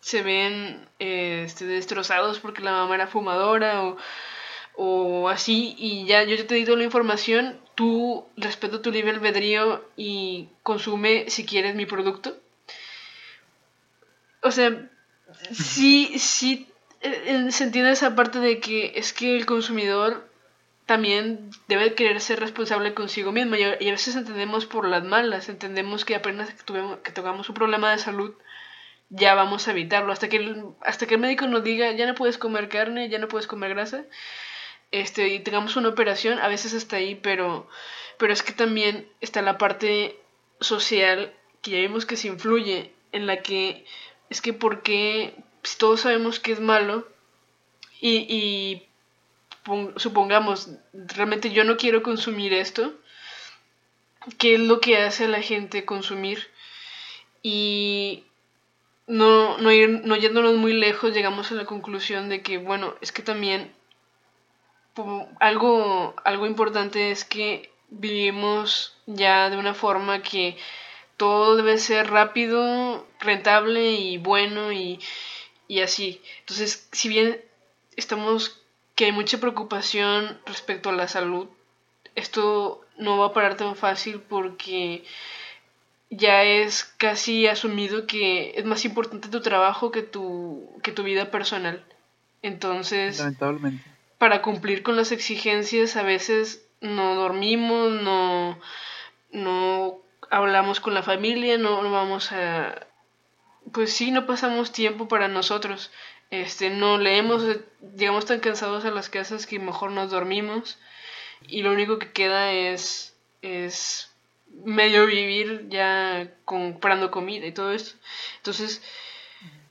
se 0.00 0.22
ven 0.22 0.88
este, 0.98 1.66
destrozados 1.66 2.38
porque 2.40 2.62
la 2.62 2.72
mamá 2.72 2.94
era 2.94 3.06
fumadora 3.06 3.84
o, 3.84 3.98
o 4.76 5.28
así 5.28 5.74
y 5.78 6.06
ya 6.06 6.24
yo 6.24 6.36
ya 6.36 6.46
te 6.46 6.56
he 6.56 6.64
dado 6.64 6.76
la 6.76 6.84
información, 6.84 7.60
tú 7.76 8.26
respeto 8.36 8.80
tu 8.80 8.90
libre 8.90 9.12
albedrío 9.12 9.88
y 9.96 10.48
consume 10.64 11.30
si 11.30 11.46
quieres 11.46 11.76
mi 11.76 11.86
producto. 11.86 12.36
O 14.42 14.50
sea, 14.50 14.90
sí, 15.52 16.18
sí 16.18 16.68
se 17.50 17.64
entiende 17.64 17.92
esa 17.92 18.16
parte 18.16 18.40
de 18.40 18.58
que 18.58 18.92
es 18.96 19.12
que 19.12 19.36
el 19.36 19.46
consumidor 19.46 20.28
también 20.86 21.50
debe 21.68 21.94
querer 21.94 22.20
ser 22.20 22.40
responsable 22.40 22.94
consigo 22.94 23.32
mismo 23.32 23.56
y 23.56 23.64
a, 23.64 23.76
veces 23.76 24.16
entendemos 24.16 24.66
por 24.66 24.88
las 24.88 25.04
malas, 25.04 25.48
entendemos 25.48 26.04
que 26.04 26.14
apenas 26.14 26.52
que, 26.52 26.62
tuvimos, 26.62 26.98
que 27.00 27.12
tengamos 27.12 27.48
un 27.48 27.54
problema 27.54 27.90
de 27.90 27.98
salud, 27.98 28.34
ya 29.10 29.34
vamos 29.34 29.66
a 29.66 29.72
evitarlo. 29.72 30.12
Hasta 30.12 30.28
que, 30.28 30.36
el, 30.36 30.64
hasta 30.80 31.06
que 31.06 31.14
el 31.14 31.20
médico 31.20 31.46
nos 31.46 31.64
diga, 31.64 31.90
ya 31.92 32.06
no 32.06 32.14
puedes 32.14 32.38
comer 32.38 32.68
carne, 32.68 33.08
ya 33.08 33.18
no 33.18 33.28
puedes 33.28 33.46
comer 33.46 33.70
grasa, 33.70 34.04
este, 34.90 35.28
y 35.28 35.40
tengamos 35.40 35.76
una 35.76 35.88
operación, 35.88 36.38
a 36.38 36.48
veces 36.48 36.72
está 36.72 36.96
ahí, 36.96 37.14
pero, 37.14 37.68
pero 38.18 38.32
es 38.32 38.42
que 38.42 38.52
también 38.52 39.08
está 39.20 39.42
la 39.42 39.58
parte 39.58 40.18
social 40.60 41.34
que 41.62 41.72
ya 41.72 41.78
vimos 41.78 42.06
que 42.06 42.16
se 42.16 42.28
influye, 42.28 42.92
en 43.12 43.26
la 43.26 43.42
que 43.42 43.84
es 44.30 44.40
que 44.40 44.52
porque 44.52 45.34
si 45.62 45.78
todos 45.78 46.02
sabemos 46.02 46.40
que 46.40 46.52
es 46.52 46.60
malo 46.60 47.08
y, 48.00 48.26
y 48.28 48.88
supongamos, 49.96 50.70
realmente 50.92 51.50
yo 51.50 51.64
no 51.64 51.76
quiero 51.76 52.02
consumir 52.02 52.52
esto, 52.52 52.94
¿qué 54.38 54.54
es 54.54 54.60
lo 54.60 54.80
que 54.80 54.98
hace 54.98 55.24
a 55.24 55.28
la 55.28 55.42
gente 55.42 55.84
consumir? 55.84 56.48
Y 57.42 58.24
no, 59.06 59.58
no, 59.58 59.72
ir, 59.72 59.88
no 60.04 60.16
yéndonos 60.16 60.56
muy 60.56 60.72
lejos, 60.72 61.14
llegamos 61.14 61.50
a 61.50 61.54
la 61.54 61.64
conclusión 61.64 62.28
de 62.28 62.42
que, 62.42 62.58
bueno, 62.58 62.94
es 63.00 63.12
que 63.12 63.22
también 63.22 63.72
algo, 65.40 66.14
algo 66.24 66.46
importante 66.46 67.10
es 67.10 67.24
que 67.24 67.70
vivimos 67.88 68.96
ya 69.06 69.50
de 69.50 69.56
una 69.56 69.74
forma 69.74 70.22
que 70.22 70.56
todo 71.16 71.56
debe 71.56 71.78
ser 71.78 72.10
rápido, 72.10 73.06
rentable 73.20 73.92
y 73.92 74.18
bueno 74.18 74.72
y, 74.72 75.00
y 75.68 75.80
así. 75.80 76.20
Entonces, 76.40 76.88
si 76.92 77.08
bien 77.08 77.40
estamos 77.96 78.60
que 78.94 79.06
hay 79.06 79.12
mucha 79.12 79.38
preocupación 79.38 80.38
respecto 80.46 80.90
a 80.90 80.92
la 80.92 81.08
salud, 81.08 81.48
esto 82.14 82.84
no 82.96 83.18
va 83.18 83.26
a 83.26 83.32
parar 83.32 83.56
tan 83.56 83.76
fácil 83.76 84.20
porque 84.20 85.04
ya 86.08 86.44
es 86.44 86.84
casi 86.84 87.46
asumido 87.46 88.06
que 88.06 88.54
es 88.56 88.64
más 88.64 88.84
importante 88.84 89.28
tu 89.28 89.40
trabajo 89.40 89.90
que 89.90 90.02
tu, 90.02 90.78
que 90.82 90.92
tu 90.92 91.02
vida 91.02 91.30
personal. 91.30 91.84
Entonces, 92.42 93.18
Lamentablemente. 93.18 93.95
Para 94.18 94.42
cumplir 94.42 94.82
con 94.82 94.96
las 94.96 95.12
exigencias 95.12 95.96
a 95.96 96.02
veces 96.02 96.66
no 96.80 97.14
dormimos, 97.14 97.90
no, 98.02 98.58
no 99.30 100.00
hablamos 100.30 100.80
con 100.80 100.94
la 100.94 101.02
familia, 101.02 101.58
no, 101.58 101.90
vamos 101.90 102.32
a... 102.32 102.86
Pues 103.72 103.92
sí, 103.92 104.10
no 104.10 104.26
pasamos 104.26 104.72
tiempo 104.72 105.08
para 105.08 105.28
nosotros. 105.28 105.90
Este, 106.30 106.70
no 106.70 106.98
leemos, 106.98 107.44
llegamos 107.96 108.26
tan 108.26 108.40
cansados 108.40 108.84
a 108.84 108.90
las 108.90 109.08
casas 109.08 109.46
que 109.46 109.58
mejor 109.58 109.90
nos 109.90 110.10
dormimos 110.10 110.78
y 111.46 111.62
lo 111.62 111.72
único 111.72 111.98
que 111.98 112.12
queda 112.12 112.52
es, 112.52 113.16
es 113.42 114.10
medio 114.64 115.06
vivir 115.06 115.66
ya 115.68 116.32
comprando 116.44 117.10
comida 117.10 117.46
y 117.46 117.52
todo 117.52 117.72
esto. 117.72 117.96
Entonces, 118.38 118.82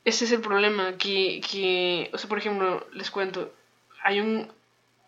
ese 0.05 0.25
es 0.25 0.31
el 0.31 0.41
problema, 0.41 0.97
que, 0.97 1.41
que, 1.41 2.09
o 2.13 2.17
sea, 2.17 2.29
por 2.29 2.37
ejemplo, 2.37 2.87
les 2.93 3.11
cuento, 3.11 3.53
hay 4.05 4.19
un, 4.21 4.51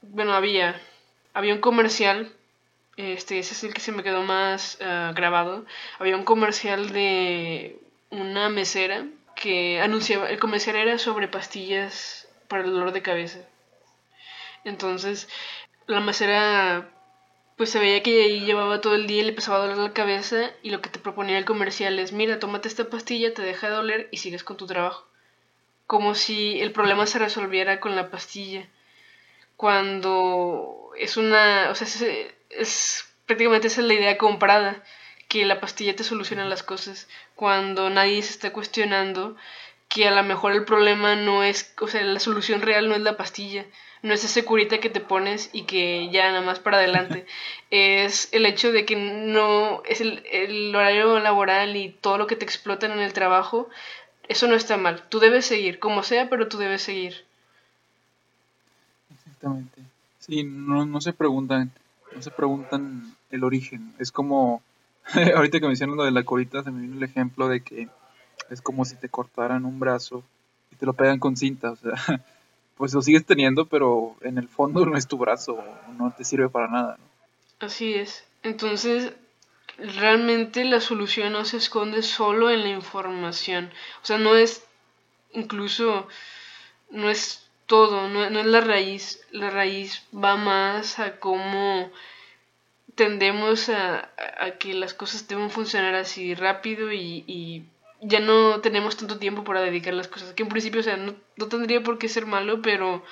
bueno, 0.02 0.34
había, 0.34 0.82
había 1.34 1.54
un 1.54 1.62
comercial, 1.62 2.34
este, 2.98 3.38
ese 3.38 3.54
es 3.54 3.64
el 3.64 3.74
que 3.74 3.80
se 3.80 3.92
me 3.92 4.02
quedó 4.02 4.24
más 4.24 4.80
ah, 4.82 5.14
grabado, 5.16 5.66
había 6.00 6.18
un 6.18 6.24
comercial 6.24 6.92
de 6.92 7.80
una 8.10 8.50
mesera 8.50 9.06
que 9.36 9.80
anunciaba, 9.82 10.30
el 10.32 10.40
comercial 10.40 10.78
era 10.78 10.98
sobre 10.98 11.28
pastillas 11.28 12.28
para 12.48 12.64
el 12.64 12.72
dolor 12.72 12.92
de 12.92 13.04
cabeza. 13.04 13.40
Entonces, 14.64 15.30
la 15.86 16.00
mesera 16.00 16.90
pues 17.56 17.70
se 17.70 17.80
veía 17.80 18.02
que 18.04 18.24
ahí 18.24 18.42
llevaba 18.42 18.82
todo 18.82 18.96
el 18.96 19.06
día 19.06 19.22
y 19.22 19.24
le 19.26 19.30
empezaba 19.30 19.58
a 19.58 19.62
doler 19.62 19.78
la 19.78 19.94
cabeza 19.94 20.52
y 20.64 20.72
lo 20.72 20.82
que 20.82 20.90
te 20.90 21.00
proponía 21.00 21.38
el 21.38 21.46
comercial 21.46 22.00
es, 22.00 22.14
mira, 22.14 22.40
tómate 22.40 22.68
esta 22.68 22.90
pastilla, 22.90 23.34
te 23.34 23.44
deja 23.44 23.68
de 23.70 23.76
doler 23.76 24.10
y 24.12 24.18
sigues 24.18 24.44
con 24.44 24.58
tu 24.58 24.66
trabajo. 24.66 25.08
Como 25.88 26.16
si 26.16 26.60
el 26.62 26.72
problema 26.72 27.06
se 27.06 27.20
resolviera 27.20 27.80
con 27.80 27.96
la 27.96 28.10
pastilla. 28.10 28.68
Cuando 29.58 30.92
es 30.98 31.18
una, 31.18 31.70
o 31.72 31.76
sea, 31.76 31.88
es, 31.88 32.02
es 32.50 33.06
prácticamente 33.26 33.68
esa 33.68 33.82
es 33.82 33.88
la 33.88 33.94
idea 33.94 34.18
comprada, 34.18 34.84
que 35.28 35.46
la 35.46 35.60
pastilla 35.60 35.96
te 35.96 36.04
soluciona 36.04 36.46
las 36.46 36.64
cosas. 36.64 37.08
Cuando 37.36 37.90
nadie 37.90 38.24
se 38.24 38.32
está 38.32 38.54
cuestionando 38.54 39.36
que 39.90 40.08
a 40.08 40.12
lo 40.12 40.24
mejor 40.24 40.54
el 40.54 40.66
problema 40.66 41.16
no 41.16 41.44
es, 41.44 41.74
o 41.80 41.88
sea, 41.88 42.02
la 42.04 42.20
solución 42.20 42.62
real 42.62 42.90
no 42.90 42.96
es 42.96 43.02
la 43.02 43.18
pastilla, 43.18 43.66
no 44.02 44.14
es 44.14 44.24
ese 44.24 44.46
curita 44.46 44.80
que 44.80 44.90
te 44.90 45.00
pones 45.00 45.50
y 45.54 45.64
que 45.64 46.10
ya 46.12 46.28
nada 46.32 46.42
más 46.42 46.60
para 46.60 46.78
adelante. 46.78 47.26
es 47.72 48.30
el 48.34 48.46
hecho 48.46 48.72
de 48.72 48.86
que 48.86 48.96
no 48.96 49.82
es 49.86 50.02
el, 50.02 50.74
horario 50.76 51.20
laboral 51.20 51.76
y 51.76 51.90
todo 51.90 52.18
lo 52.18 52.28
que 52.28 52.36
te 52.36 52.46
explotan 52.46 52.92
en 52.92 53.00
el 53.00 53.14
trabajo. 53.14 53.70
Eso 54.28 54.48
no 54.48 54.56
está 54.56 54.78
mal. 54.78 55.08
Tú 55.10 55.20
debes 55.20 55.46
seguir, 55.46 55.80
como 55.80 56.04
sea, 56.04 56.30
pero 56.30 56.48
tú 56.48 56.58
debes 56.58 56.82
seguir. 56.82 57.27
Exactamente. 59.38 59.82
Sí, 60.20 60.44
no, 60.44 60.86
no 60.86 61.00
se 61.00 61.14
preguntan, 61.14 61.72
no 62.16 62.22
se 62.22 62.32
preguntan 62.32 63.16
el 63.32 63.44
origen. 63.44 63.94
Es 64.00 64.12
como, 64.12 64.64
ahorita 65.36 65.60
que 65.60 65.68
mencionas 65.68 65.96
lo 65.96 66.04
de 66.04 66.12
la 66.12 66.24
colita, 66.24 66.64
se 66.64 66.72
me 66.72 66.82
vino 66.82 66.98
el 66.98 67.04
ejemplo 67.04 67.48
de 67.48 67.62
que 67.62 67.88
es 68.50 68.62
como 68.62 68.86
si 68.86 68.96
te 68.96 69.10
cortaran 69.10 69.66
un 69.66 69.80
brazo 69.80 70.24
y 70.72 70.76
te 70.76 70.86
lo 70.86 70.94
pegan 70.94 71.20
con 71.20 71.38
cinta, 71.38 71.72
o 71.72 71.76
sea, 71.76 71.94
pues 72.78 72.94
lo 72.94 73.02
sigues 73.02 73.26
teniendo, 73.26 73.66
pero 73.66 74.16
en 74.22 74.38
el 74.38 74.48
fondo 74.48 74.86
no 74.86 74.98
es 74.98 75.08
tu 75.08 75.18
brazo, 75.18 75.64
no 75.98 76.12
te 76.12 76.24
sirve 76.24 76.50
para 76.50 76.68
nada. 76.68 76.98
Así 77.60 77.94
es. 77.94 78.24
Entonces, 78.44 79.14
realmente 79.78 80.66
la 80.66 80.82
solución 80.82 81.34
no 81.34 81.46
se 81.46 81.58
esconde 81.58 82.02
solo 82.02 82.50
en 82.50 82.62
la 82.62 82.70
información. 82.70 83.72
O 84.02 84.06
sea, 84.06 84.18
no 84.18 84.36
es 84.36 84.64
incluso, 85.34 86.08
no 86.90 87.10
es 87.10 87.47
todo, 87.68 88.10
no, 88.10 88.24
es 88.24 88.46
la 88.46 88.62
raíz. 88.62 89.26
La 89.32 89.50
raíz 89.50 90.04
va 90.14 90.36
más 90.36 91.00
a 91.00 91.20
cómo 91.20 91.92
tendemos 92.96 93.70
a, 93.70 94.10
que 94.60 94.74
las 94.74 94.96
cosas 94.96 95.28
deben 95.28 95.52
funcionar 95.52 95.94
así 95.96 96.34
rápido 96.34 96.92
y, 96.92 97.66
ya 98.00 98.20
no 98.20 98.62
tenemos 98.62 98.96
tanto 98.96 99.18
tiempo 99.18 99.44
para 99.44 99.62
dedicar 99.62 99.94
las 99.94 100.08
cosas. 100.08 100.34
Que 100.34 100.44
en 100.44 100.50
principio, 100.50 100.82
o 100.82 100.84
sea, 100.84 100.98
no, 100.98 101.16
no 101.36 101.48
tendría 101.48 101.82
por 101.82 101.98
qué 101.98 102.08
ser 102.08 102.28
malo, 102.28 102.62
pero, 102.62 103.04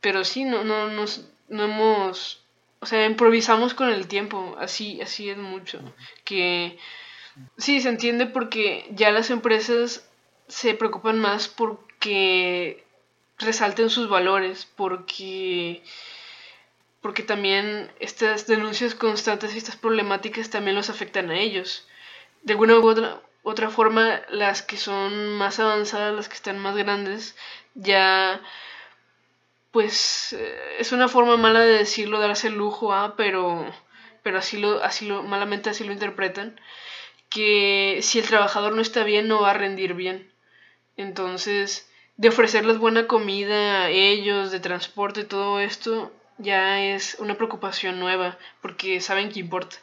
pero 0.00 0.24
sí, 0.24 0.44
no, 0.44 0.64
no, 0.64 0.88
nos, 0.88 1.28
no 1.48 1.64
hemos 1.64 2.40
o 2.80 2.86
sea, 2.86 3.06
improvisamos 3.06 3.74
con 3.74 3.88
el 3.88 4.06
tiempo, 4.06 4.56
así, 4.58 5.00
así 5.00 5.28
es 5.30 5.38
mucho. 5.38 5.80
Que 6.24 6.78
sí, 7.56 7.80
se 7.80 7.88
entiende 7.88 8.26
porque 8.26 8.86
ya 8.90 9.10
las 9.10 9.30
empresas 9.30 10.08
se 10.48 10.74
preocupan 10.74 11.18
más 11.18 11.48
porque 11.48 12.85
resalten 13.38 13.90
sus 13.90 14.08
valores, 14.08 14.66
porque 14.76 15.82
porque 17.00 17.22
también 17.22 17.92
estas 18.00 18.48
denuncias 18.48 18.96
constantes 18.96 19.54
y 19.54 19.58
estas 19.58 19.76
problemáticas 19.76 20.50
también 20.50 20.74
los 20.74 20.90
afectan 20.90 21.30
a 21.30 21.38
ellos. 21.38 21.86
De 22.42 22.54
alguna 22.54 22.78
u 22.78 22.88
otra, 22.88 23.20
otra 23.44 23.70
forma, 23.70 24.22
las 24.28 24.62
que 24.62 24.76
son 24.76 25.34
más 25.34 25.60
avanzadas, 25.60 26.16
las 26.16 26.28
que 26.28 26.34
están 26.34 26.58
más 26.58 26.76
grandes, 26.76 27.36
ya 27.74 28.40
pues 29.70 30.32
eh, 30.32 30.76
es 30.78 30.90
una 30.92 31.06
forma 31.06 31.36
mala 31.36 31.60
de 31.60 31.78
decirlo, 31.78 32.18
darse 32.18 32.48
el 32.48 32.54
lujo 32.54 32.92
a, 32.92 33.14
pero, 33.14 33.72
pero 34.22 34.38
así 34.38 34.58
lo, 34.58 34.82
así 34.82 35.06
lo, 35.06 35.22
malamente 35.22 35.70
así 35.70 35.84
lo 35.84 35.92
interpretan, 35.92 36.58
que 37.28 38.00
si 38.02 38.18
el 38.18 38.26
trabajador 38.26 38.74
no 38.74 38.82
está 38.82 39.04
bien 39.04 39.28
no 39.28 39.42
va 39.42 39.50
a 39.50 39.54
rendir 39.54 39.94
bien. 39.94 40.32
Entonces, 40.96 41.88
de 42.16 42.28
ofrecerles 42.28 42.78
buena 42.78 43.06
comida 43.06 43.84
a 43.84 43.90
ellos, 43.90 44.50
de 44.50 44.60
transporte, 44.60 45.24
todo 45.24 45.60
esto, 45.60 46.12
ya 46.38 46.82
es 46.82 47.16
una 47.18 47.36
preocupación 47.36 47.98
nueva, 47.98 48.38
porque 48.62 49.00
saben 49.00 49.30
que 49.30 49.40
importa. 49.40 49.76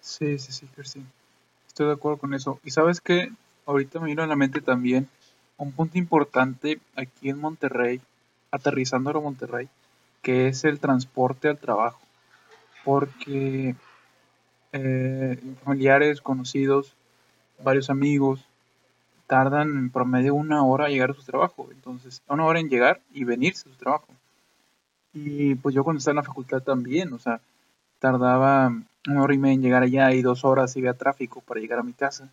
Sí, 0.00 0.38
sí, 0.38 0.52
sí, 0.52 0.68
sí. 0.84 1.02
Estoy 1.66 1.86
de 1.86 1.92
acuerdo 1.92 2.18
con 2.18 2.34
eso. 2.34 2.60
Y 2.64 2.70
sabes 2.70 3.00
que 3.00 3.30
ahorita 3.66 3.98
me 4.00 4.06
vino 4.06 4.22
a 4.22 4.26
la 4.26 4.36
mente 4.36 4.60
también 4.60 5.08
un 5.58 5.72
punto 5.72 5.98
importante 5.98 6.78
aquí 6.94 7.30
en 7.30 7.40
Monterrey, 7.40 8.00
aterrizando 8.50 9.10
a 9.10 9.20
Monterrey, 9.20 9.68
que 10.22 10.48
es 10.48 10.64
el 10.64 10.78
transporte 10.80 11.48
al 11.48 11.58
trabajo. 11.58 12.00
Porque 12.84 13.74
eh, 14.72 15.40
familiares, 15.64 16.20
conocidos, 16.20 16.92
varios 17.62 17.90
amigos, 17.90 18.44
tardan 19.26 19.70
en 19.70 19.90
promedio 19.90 20.34
una 20.34 20.64
hora 20.64 20.86
en 20.86 20.92
llegar 20.92 21.10
a 21.10 21.14
su 21.14 21.22
trabajo. 21.22 21.68
Entonces, 21.72 22.22
una 22.28 22.44
hora 22.44 22.60
en 22.60 22.68
llegar 22.68 23.00
y 23.12 23.24
venirse 23.24 23.68
a 23.68 23.72
su 23.72 23.78
trabajo. 23.78 24.08
Y 25.12 25.54
pues 25.56 25.74
yo 25.74 25.84
cuando 25.84 25.98
estaba 25.98 26.12
en 26.12 26.16
la 26.16 26.22
facultad 26.22 26.62
también, 26.62 27.12
o 27.12 27.18
sea, 27.18 27.40
tardaba 27.98 28.72
una 29.08 29.22
hora 29.22 29.34
y 29.34 29.38
media 29.38 29.54
en 29.54 29.62
llegar 29.62 29.82
allá 29.82 30.12
y 30.12 30.22
dos 30.22 30.44
horas 30.44 30.72
si 30.72 30.80
había 30.80 30.94
tráfico 30.94 31.40
para 31.40 31.60
llegar 31.60 31.78
a 31.78 31.82
mi 31.82 31.92
casa. 31.92 32.28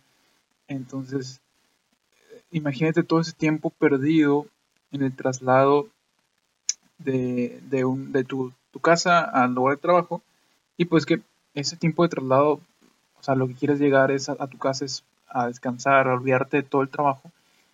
Entonces, 0.68 1.40
imagínate 2.50 3.02
todo 3.02 3.20
ese 3.20 3.32
tiempo 3.32 3.70
perdido 3.70 4.46
en 4.92 5.02
el 5.02 5.14
traslado 5.14 5.88
de, 6.98 7.60
de, 7.68 7.84
un, 7.84 8.12
de 8.12 8.24
tu, 8.24 8.52
casa 8.82 9.20
al 9.20 9.54
lugar 9.54 9.76
de 9.76 9.82
trabajo 9.82 10.22
y 10.76 10.84
pues 10.84 11.06
que 11.06 11.20
ese 11.54 11.76
tiempo 11.76 12.02
de 12.02 12.08
traslado, 12.08 12.60
o 13.18 13.22
sea, 13.22 13.34
lo 13.34 13.46
que 13.48 13.54
quieres 13.54 13.78
llegar 13.78 14.10
es 14.10 14.28
a, 14.28 14.46
tu 14.46 14.58
casa 14.58 14.84
es 14.84 15.04
a 15.28 15.46
descansar, 15.46 16.08
a 16.08 16.14
olvidarte 16.14 16.58
de 16.58 16.62
todo 16.62 16.82
el 16.82 16.88
trabajo 16.88 17.30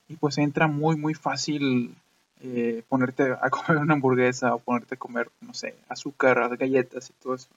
y 0.09 0.17
pues 0.17 0.39
entra 0.39 0.67
muy 0.67 0.97
muy 0.97 1.15
fácil 1.15 1.95
eh, 2.43 2.83
ponerte 2.89 3.33
a 3.33 3.51
comer 3.51 3.83
una 3.83 3.95
hamburguesa 3.95 4.55
o 4.55 4.59
ponerte 4.59 4.95
a 4.95 4.99
comer, 4.99 5.31
no 5.41 5.55
sé, 5.55 5.77
azúcar, 5.89 6.57
galletas 6.57 7.11
y 7.11 7.13
todo 7.23 7.35
eso. 7.35 7.49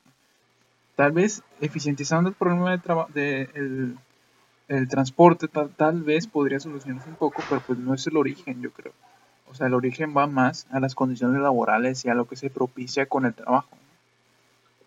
Tal 0.96 1.12
vez 1.12 1.41
eficientizando 1.62 2.30
el 2.30 2.36
problema 2.36 2.78
de, 3.14 3.50
el, 3.56 4.88
transporte 4.89 5.48
tal, 5.48 5.70
tal 5.70 6.02
vez 6.04 6.28
podría 6.28 6.60
solucionarse 6.60 7.10
un 7.10 7.16
poco, 7.16 7.41
pero 7.50 7.62
pues 7.62 7.80
no 7.80 7.94
es 7.94 8.06
el 8.08 8.18
origen, 8.18 8.62
yo 8.62 8.72
creo. 8.72 8.94
O 9.50 9.56
sea, 9.56 9.68
el 9.68 9.74
origen 9.74 10.16
va 10.16 10.28
más 10.28 10.68
a 10.72 10.80
las 10.80 10.96
condiciones 10.96 11.41
laborales 11.41 12.06
y 12.06 12.10
a 12.10 12.14
lo 12.14 12.26
que 12.26 12.36
se 12.36 12.50
propicia 12.50 13.06
con 13.06 13.26
el 13.26 13.34
trabajo. 13.34 13.78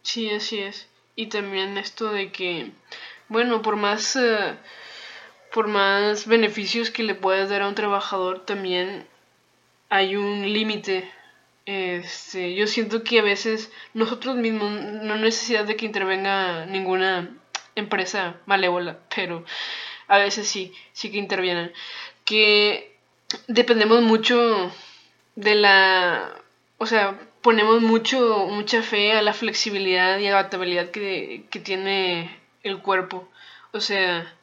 Sí, 0.02 0.30
así 0.30 0.58
es. 0.58 0.88
Y 1.14 1.26
también 1.26 1.78
esto 1.78 2.10
de 2.10 2.30
que, 2.30 2.72
bueno, 3.28 3.62
por 3.62 3.76
más, 3.76 4.16
eh, 4.16 4.56
por 5.52 5.68
más 5.68 6.26
beneficios 6.26 6.90
que 6.90 7.02
le 7.02 7.14
puedas 7.14 7.48
dar 7.48 7.62
a 7.62 7.68
un 7.68 7.74
trabajador, 7.74 8.44
también 8.44 9.06
hay 9.88 10.16
un 10.16 10.52
límite. 10.52 11.10
Este, 11.64 12.54
yo 12.54 12.66
siento 12.66 13.02
que 13.02 13.18
a 13.18 13.22
veces 13.22 13.72
nosotros 13.94 14.36
mismos, 14.36 14.70
no 14.70 15.16
necesidad 15.16 15.64
de 15.64 15.76
que 15.76 15.86
intervenga 15.86 16.66
ninguna 16.66 17.30
empresa 17.74 18.36
malévola, 18.46 18.98
pero 19.14 19.44
a 20.08 20.18
veces 20.18 20.48
sí, 20.48 20.72
sí 20.92 21.10
que 21.10 21.18
intervienen. 21.18 21.72
Que 22.24 22.96
dependemos 23.48 24.02
mucho 24.02 24.72
de 25.34 25.54
la, 25.54 26.34
o 26.78 26.86
sea, 26.86 27.18
ponemos 27.42 27.82
mucho, 27.82 28.46
mucha 28.50 28.82
fe 28.82 29.12
a 29.12 29.22
la 29.22 29.32
flexibilidad 29.32 30.18
y 30.18 30.26
adaptabilidad 30.26 30.90
que, 30.90 31.44
que 31.50 31.60
tiene 31.60 32.40
el 32.62 32.78
cuerpo. 32.80 33.28
O 33.72 33.80
sea, 33.80 34.35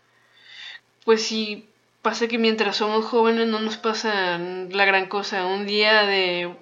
pues 1.06 1.26
sí, 1.26 1.70
pasa 2.02 2.28
que 2.28 2.38
mientras 2.38 2.78
somos 2.78 3.06
jóvenes 3.06 3.48
no 3.48 3.60
nos 3.60 3.78
pasa 3.78 4.38
la 4.38 4.86
gran 4.86 5.08
cosa. 5.08 5.46
Un 5.46 5.66
día 5.66 6.04
de 6.04 6.56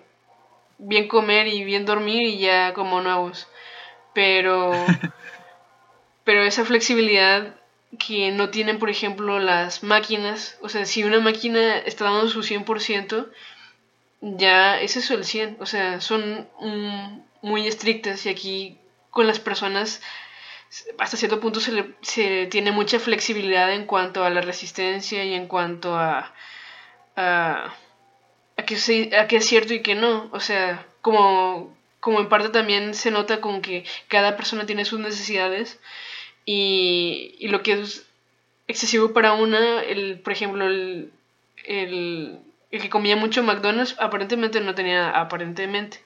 bien 0.78 1.08
comer 1.08 1.48
y 1.48 1.64
bien 1.64 1.86
dormir 1.86 2.24
y 2.24 2.39
ya 2.39 2.74
como 2.74 3.02
nuevos. 3.02 3.48
Pero 4.14 4.72
pero 6.24 6.44
esa 6.44 6.66
flexibilidad 6.66 7.56
que 8.00 8.32
no 8.32 8.50
tienen, 8.50 8.80
por 8.80 8.89
ejemplo, 8.89 9.39
las 9.39 9.84
máquinas, 9.84 10.58
o 10.62 10.70
sea, 10.70 10.86
si 10.86 11.04
una 11.04 11.20
máquina 11.20 11.78
está 11.80 12.06
dando 12.06 12.30
su 12.30 12.42
100%, 12.42 13.28
ya 14.22 14.80
es 14.80 14.96
eso 14.98 15.14
el 15.14 15.26
100, 15.26 15.58
o 15.60 15.66
sea, 15.66 16.00
son 16.00 16.48
muy 17.42 17.68
estrictas 17.68 18.26
y 18.26 18.30
aquí 18.30 18.78
con 19.10 19.28
las 19.28 19.39
personas 19.39 20.02
hasta 20.97 21.17
cierto 21.17 21.39
punto 21.39 21.59
se, 21.59 21.72
le, 21.72 21.95
se 22.01 22.47
tiene 22.47 22.72
mucha 22.72 22.99
flexibilidad 22.99 23.74
en 23.74 23.86
cuanto 23.86 24.24
a 24.24 24.30
la 24.30 24.41
resistencia 24.41 25.24
y 25.26 25.34
en 25.34 25.47
cuanto 25.47 25.95
a, 25.97 26.34
a, 27.15 27.74
a 28.57 28.65
que, 28.65 28.76
que 29.28 29.36
es 29.38 29.45
cierto 29.45 29.74
y 29.74 29.82
que 29.82 29.95
no, 29.95 30.30
o 30.32 30.39
sea, 30.39 30.86
como, 31.01 31.76
como 31.99 32.19
en 32.19 32.30
parte 32.30 32.49
también 32.49 32.93
se 32.93 33.11
nota 33.11 33.41
con 33.41 33.61
que 33.61 33.86
cada 34.07 34.38
persona 34.38 34.65
tiene 34.65 34.86
sus 34.86 34.99
necesidades, 34.99 35.80
y, 36.45 37.36
y 37.39 37.49
lo 37.49 37.61
que 37.63 37.74
es 37.74 38.07
excesivo 38.67 39.13
para 39.13 39.34
una, 39.34 39.82
el, 39.84 40.19
por 40.19 40.34
ejemplo, 40.34 40.65
el, 40.65 41.11
el, 41.65 42.39
el 42.72 42.82
que 42.82 42.89
comía 42.89 43.15
mucho 43.15 43.43
McDonald's 43.43 43.95
aparentemente 43.99 44.61
no 44.61 44.74
tenía 44.74 45.09
aparentemente. 45.09 46.01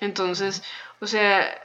Entonces, 0.00 0.62
o 1.00 1.06
sea, 1.06 1.60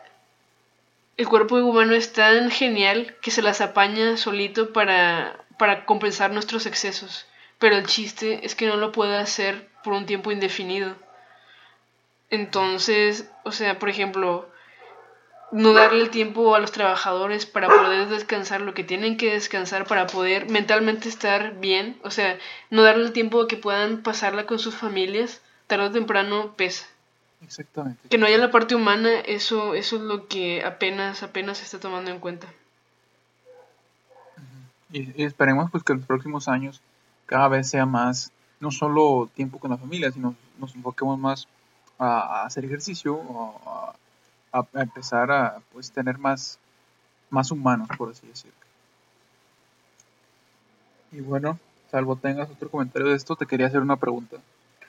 el 1.18 1.28
cuerpo 1.28 1.56
humano 1.56 1.94
es 1.94 2.14
tan 2.14 2.52
genial 2.52 3.16
que 3.22 3.32
se 3.32 3.42
las 3.42 3.62
apaña 3.62 4.18
solito 4.18 4.74
para, 4.74 5.46
para 5.58 5.86
compensar 5.86 6.32
nuestros 6.32 6.66
excesos. 6.66 7.26
Pero 7.58 7.78
el 7.78 7.86
chiste 7.86 8.46
es 8.46 8.56
que 8.56 8.68
no 8.68 8.76
lo 8.76 8.92
puede 8.92 9.18
hacer 9.18 9.70
por 9.84 9.94
un 9.94 10.06
tiempo 10.06 10.32
indefinido. 10.32 10.96
Entonces, 12.30 13.30
o 13.44 13.52
sea, 13.54 13.80
por 13.80 13.90
ejemplo, 13.90 14.50
no 15.52 15.74
darle 15.74 16.02
el 16.02 16.10
tiempo 16.10 16.54
a 16.54 16.60
los 16.60 16.74
trabajadores 16.74 17.46
para 17.46 17.68
poder 17.70 18.10
descansar 18.10 18.60
lo 18.60 18.74
que 18.74 18.84
tienen 18.84 19.16
que 19.16 19.32
descansar 19.32 19.86
para 19.86 20.08
poder 20.08 20.50
mentalmente 20.50 21.08
estar 21.08 21.54
bien, 21.60 21.98
o 22.04 22.12
sea, 22.12 22.38
no 22.70 22.84
darle 22.84 23.06
el 23.06 23.14
tiempo 23.14 23.42
a 23.42 23.48
que 23.48 23.56
puedan 23.56 24.04
pasarla 24.04 24.46
con 24.46 24.60
sus 24.60 24.76
familias, 24.76 25.42
tarde 25.68 25.86
o 25.86 25.92
temprano 25.92 26.56
pesa. 26.58 26.88
Exactamente. 27.46 28.10
Que 28.10 28.18
no 28.18 28.26
haya 28.26 28.38
la 28.38 28.52
parte 28.52 28.76
humana, 28.76 29.20
eso, 29.20 29.76
eso 29.76 29.96
es 29.98 30.02
lo 30.02 30.28
que 30.28 30.64
apenas, 30.64 31.22
apenas 31.24 31.60
se 31.60 31.66
está 31.66 31.80
tomando 31.80 32.12
en 32.12 32.20
cuenta. 32.20 32.48
Y, 34.92 35.24
esperemos 35.24 35.70
pues 35.72 35.84
que 35.84 35.94
en 35.94 36.00
los 36.00 36.08
próximos 36.08 36.48
años 36.48 36.82
cada 37.26 37.48
vez 37.48 37.70
sea 37.70 37.86
más 37.86 38.32
no 38.60 38.72
solo 38.72 39.30
tiempo 39.34 39.60
con 39.60 39.72
la 39.72 39.78
familia, 39.78 40.12
sino 40.12 40.36
nos 40.58 40.74
enfoquemos 40.76 41.20
más 41.20 41.48
a, 42.00 42.44
hacer 42.46 42.66
ejercicio, 42.66 43.22
a, 43.68 43.94
a, 44.52 44.82
empezar 44.82 45.32
a 45.32 45.60
pues 45.72 45.92
tener 45.92 46.18
más, 46.18 46.58
más 47.30 47.52
humanos, 47.52 47.90
por 47.98 48.10
así 48.10 48.26
decirlo. 48.26 48.58
Y 51.12 51.22
bueno, 51.22 51.60
salvo 51.92 52.16
tengas 52.16 52.50
otro 52.50 52.70
comentario 52.70 53.10
de 53.10 53.16
esto, 53.16 53.36
te 53.36 53.46
quería 53.46 53.68
hacer 53.68 53.82
una 53.82 53.98
pregunta. 53.98 54.38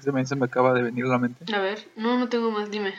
Se 0.07 0.37
me, 0.37 0.47
acaba 0.47 0.73
de 0.73 0.83
venir 0.83 1.05
a 1.05 1.09
la 1.09 1.19
mente. 1.19 1.53
A 1.53 1.59
ver, 1.59 1.85
no, 1.97 2.17
no 2.17 2.29
tengo 2.29 2.53
más, 2.53 2.71
dime. 2.71 2.95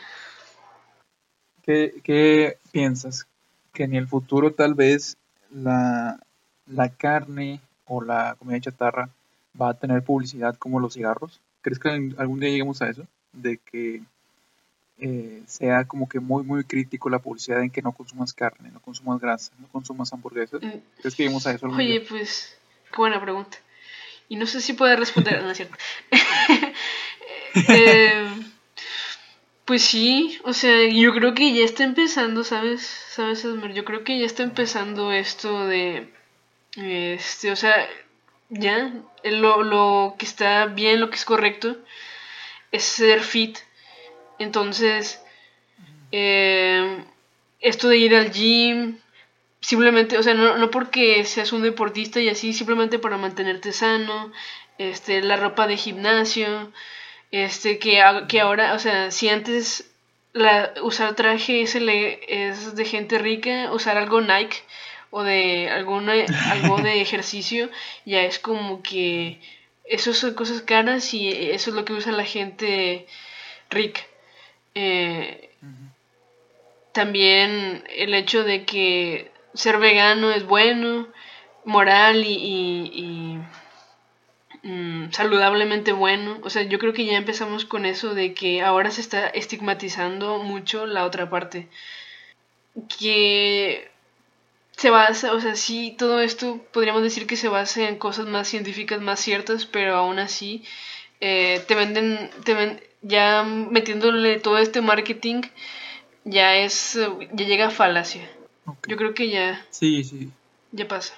¿Qué, 1.64 2.02
qué 2.04 2.58
piensas? 2.74 3.28
Que 3.74 3.84
en 3.84 3.96
el 3.96 4.08
futuro 4.08 4.54
tal 4.54 4.74
vez 4.74 5.16
la, 5.50 6.20
la 6.66 6.90
carne 6.90 7.62
o 7.86 8.02
la 8.02 8.36
comida 8.38 8.60
chatarra 8.60 9.10
va 9.60 9.70
a 9.70 9.74
tener 9.74 10.04
publicidad 10.04 10.58
como 10.58 10.82
los 10.82 10.96
cigarros? 10.96 11.40
¿Crees 11.62 11.80
que 11.80 11.90
algún 12.18 12.40
día 12.40 12.50
lleguemos 12.50 12.82
a 12.82 12.90
eso? 12.90 13.08
De 13.32 13.58
que 13.58 14.02
eh, 15.00 15.44
sea 15.48 15.86
como 15.86 16.10
que 16.10 16.20
muy, 16.20 16.44
muy 16.44 16.64
crítico 16.64 17.10
la 17.10 17.20
publicidad 17.20 17.62
en 17.62 17.70
que 17.70 17.82
no 17.82 17.92
consumas 17.92 18.34
carne, 18.34 18.70
no 18.72 18.82
consumas 18.82 19.22
grasa, 19.22 19.54
no 19.60 19.68
consumas 19.68 20.12
hamburguesas. 20.12 20.62
Mm. 20.62 20.80
¿Crees 21.00 21.16
que 21.16 21.24
lleguemos 21.24 21.48
a 21.48 21.54
eso? 21.54 21.68
Oye, 21.68 22.06
pues, 22.08 22.58
qué 22.92 22.98
buena 22.98 23.22
pregunta. 23.22 23.58
Y 24.30 24.36
no 24.36 24.46
sé 24.46 24.62
si 24.62 24.74
puede 24.74 24.96
responder, 24.96 25.42
no 25.44 25.52
es 25.52 25.58
cierto. 25.58 25.76
Eh, 27.70 28.24
pues 29.66 29.82
sí, 29.82 30.40
o 30.44 30.54
sea, 30.54 30.88
yo 30.88 31.12
creo 31.14 31.34
que 31.34 31.54
ya 31.54 31.66
está 31.66 31.84
empezando, 31.84 32.44
¿sabes? 32.44 32.82
¿Sabes, 32.86 33.44
Yo 33.74 33.84
creo 33.84 34.04
que 34.04 34.20
ya 34.20 34.26
está 34.26 34.44
empezando 34.44 35.12
esto 35.12 35.66
de, 35.66 36.14
este, 36.76 37.52
o 37.52 37.56
sea, 37.56 37.88
ya, 38.50 38.94
lo, 39.24 39.64
lo 39.64 40.16
que 40.18 40.26
está 40.26 40.68
bien, 40.68 41.00
lo 41.02 41.10
que 41.10 41.16
es 41.16 41.26
correcto, 41.26 41.78
es 42.72 42.84
ser 42.84 43.22
fit. 43.22 43.58
Entonces, 44.40 45.22
eh, 46.12 47.04
esto 47.60 47.90
de 47.90 47.98
ir 47.98 48.16
al 48.16 48.32
gym, 48.32 49.00
simplemente, 49.68 50.18
o 50.18 50.24
sea, 50.24 50.34
no, 50.34 50.58
no 50.58 50.72
porque 50.72 51.26
seas 51.26 51.52
un 51.52 51.62
deportista 51.62 52.22
y 52.22 52.30
así, 52.30 52.54
simplemente 52.54 53.00
para 53.00 53.18
mantenerte 53.18 53.74
sano, 53.74 54.32
este, 54.78 55.22
la 55.22 55.36
ropa 55.36 55.68
de 55.68 55.76
gimnasio, 55.76 56.72
este, 57.32 57.78
que, 57.78 58.02
que 58.30 58.40
ahora, 58.40 58.76
o 58.76 58.80
sea, 58.80 59.12
si 59.12 59.28
antes 59.28 59.92
la, 60.32 60.74
usar 60.84 61.16
traje 61.16 61.64
es, 61.64 61.76
es 61.76 62.76
de 62.78 62.86
gente 62.86 63.18
rica, 63.18 63.70
usar 63.74 63.98
algo 63.98 64.22
Nike 64.22 64.56
o 65.10 65.24
de 65.24 65.70
alguna, 65.70 66.14
algo 66.50 66.78
de 66.78 67.02
ejercicio, 67.08 67.70
ya 68.06 68.22
es 68.22 68.40
como 68.40 68.82
que 68.82 69.42
eso 69.84 70.14
son 70.14 70.34
cosas 70.34 70.62
caras 70.62 71.14
y 71.14 71.28
eso 71.28 71.72
es 71.72 71.76
lo 71.76 71.84
que 71.84 71.92
usa 71.92 72.14
la 72.14 72.24
gente 72.24 73.06
rica. 73.70 74.00
Eh, 74.76 75.50
también 76.94 77.84
el 77.90 78.14
hecho 78.14 78.46
de 78.46 78.64
que 78.64 79.36
ser 79.58 79.80
vegano 79.80 80.32
es 80.32 80.46
bueno, 80.46 81.08
moral 81.66 82.24
y, 82.26 83.40
mm, 84.64 85.12
saludablemente 85.12 85.92
bueno. 85.94 86.40
O 86.44 86.50
sea, 86.50 86.64
yo 86.64 86.80
creo 86.80 86.94
que 86.94 87.06
ya 87.06 87.18
empezamos 87.18 87.66
con 87.66 87.86
eso 87.86 88.14
de 88.16 88.34
que 88.34 88.62
ahora 88.62 88.92
se 88.92 89.02
está 89.02 89.28
estigmatizando 89.28 90.40
mucho 90.44 90.86
la 90.86 91.06
otra 91.06 91.30
parte. 91.30 91.68
Que 93.00 93.90
se 94.78 94.90
basa, 94.92 95.34
o 95.34 95.42
sea, 95.42 95.56
sí, 95.56 95.96
todo 95.98 96.22
esto 96.22 96.62
podríamos 96.72 97.04
decir 97.04 97.28
que 97.28 97.36
se 97.36 97.50
basa 97.50 97.88
en 97.90 97.98
cosas 97.98 98.28
más 98.28 98.48
científicas, 98.48 99.02
más 99.02 99.20
ciertas, 99.20 99.66
pero 99.66 99.96
aún 99.96 100.20
así 100.20 100.64
eh, 101.22 101.64
te 101.68 101.76
venden, 101.76 102.30
te 102.46 102.84
ya 103.02 103.44
metiéndole 103.44 104.40
todo 104.40 104.58
este 104.60 104.82
marketing, 104.82 105.42
ya 106.26 106.56
es, 106.56 107.00
ya 107.34 107.46
llega 107.46 107.68
a 107.68 107.72
falacia. 107.72 108.30
Yo 108.88 108.98
creo 108.98 109.14
que 109.14 109.30
ya. 109.30 109.66
Sí, 109.70 110.04
sí. 110.04 110.30
Ya 110.72 110.88
pasa. 110.88 111.14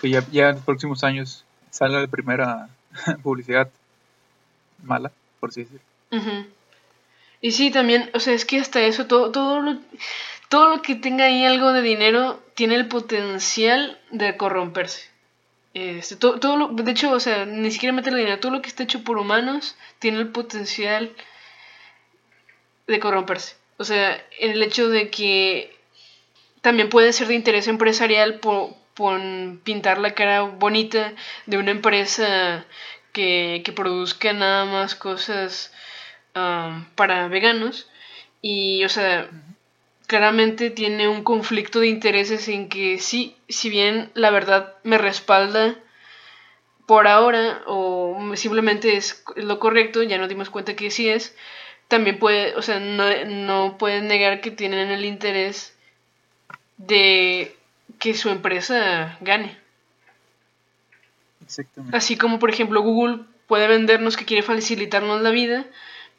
Que 0.00 0.10
ya, 0.10 0.24
ya 0.30 0.50
en 0.50 0.56
los 0.56 0.64
próximos 0.64 1.02
años 1.04 1.44
sale 1.70 2.00
la 2.00 2.06
primera 2.06 2.68
publicidad 3.22 3.70
mala, 4.82 5.12
por 5.40 5.50
así 5.50 5.64
decirlo. 5.64 6.46
Y 7.40 7.52
sí, 7.52 7.70
también, 7.70 8.10
o 8.14 8.20
sea, 8.20 8.34
es 8.34 8.44
que 8.44 8.58
hasta 8.58 8.82
eso, 8.82 9.06
todo, 9.06 9.30
todo, 9.30 9.60
lo, 9.60 9.78
todo 10.48 10.68
lo 10.70 10.82
que 10.82 10.94
tenga 10.96 11.26
ahí 11.26 11.44
algo 11.44 11.72
de 11.72 11.82
dinero 11.82 12.42
tiene 12.54 12.74
el 12.74 12.88
potencial 12.88 14.00
de 14.10 14.36
corromperse. 14.36 15.08
Este, 15.74 16.16
todo, 16.16 16.40
todo 16.40 16.56
lo, 16.56 16.68
de 16.68 16.90
hecho, 16.90 17.12
o 17.12 17.20
sea, 17.20 17.44
ni 17.44 17.70
siquiera 17.70 17.94
meterle 17.94 18.20
dinero, 18.20 18.40
todo 18.40 18.52
lo 18.52 18.62
que 18.62 18.68
está 18.68 18.82
hecho 18.82 19.04
por 19.04 19.18
humanos 19.18 19.76
tiene 20.00 20.18
el 20.18 20.28
potencial 20.28 21.12
de 22.88 22.98
corromperse. 22.98 23.54
O 23.76 23.84
sea, 23.84 24.20
en 24.40 24.52
el 24.52 24.62
hecho 24.62 24.88
de 24.88 25.10
que 25.10 25.77
también 26.68 26.90
puede 26.90 27.14
ser 27.14 27.28
de 27.28 27.34
interés 27.34 27.66
empresarial 27.66 28.40
por, 28.40 28.76
pintar 29.64 29.96
la 29.96 30.12
cara 30.12 30.42
bonita 30.42 31.14
de 31.46 31.56
una 31.56 31.70
empresa 31.70 32.66
que, 33.12 33.62
que 33.64 33.72
produzca 33.72 34.34
nada 34.34 34.66
más 34.66 34.94
cosas 34.94 35.72
um, 36.36 36.84
para 36.94 37.26
veganos. 37.28 37.88
Y, 38.42 38.84
o 38.84 38.90
sea, 38.90 39.30
claramente 40.06 40.68
tiene 40.68 41.08
un 41.08 41.24
conflicto 41.24 41.80
de 41.80 41.86
intereses 41.86 42.46
en 42.48 42.68
que 42.68 42.98
sí, 42.98 43.34
si 43.48 43.70
bien 43.70 44.10
la 44.12 44.28
verdad 44.28 44.74
me 44.82 44.98
respalda 44.98 45.74
por 46.86 47.08
ahora 47.08 47.62
o 47.66 48.32
simplemente 48.34 48.94
es 48.98 49.24
lo 49.36 49.58
correcto, 49.58 50.02
ya 50.02 50.18
nos 50.18 50.28
dimos 50.28 50.50
cuenta 50.50 50.76
que 50.76 50.90
sí 50.90 51.08
es, 51.08 51.34
también 51.88 52.18
puede, 52.18 52.54
o 52.56 52.60
sea, 52.62 52.78
no, 52.78 53.06
no 53.24 53.78
pueden 53.78 54.06
negar 54.06 54.42
que 54.42 54.50
tienen 54.50 54.90
el 54.90 55.06
interés 55.06 55.77
de 56.78 57.54
que 57.98 58.14
su 58.14 58.30
empresa 58.30 59.18
gane. 59.20 59.58
Exactamente. 61.44 61.96
Así 61.96 62.16
como, 62.16 62.38
por 62.38 62.50
ejemplo, 62.50 62.82
Google 62.82 63.24
puede 63.46 63.66
vendernos 63.66 64.16
que 64.16 64.24
quiere 64.24 64.42
facilitarnos 64.42 65.22
la 65.22 65.30
vida, 65.30 65.66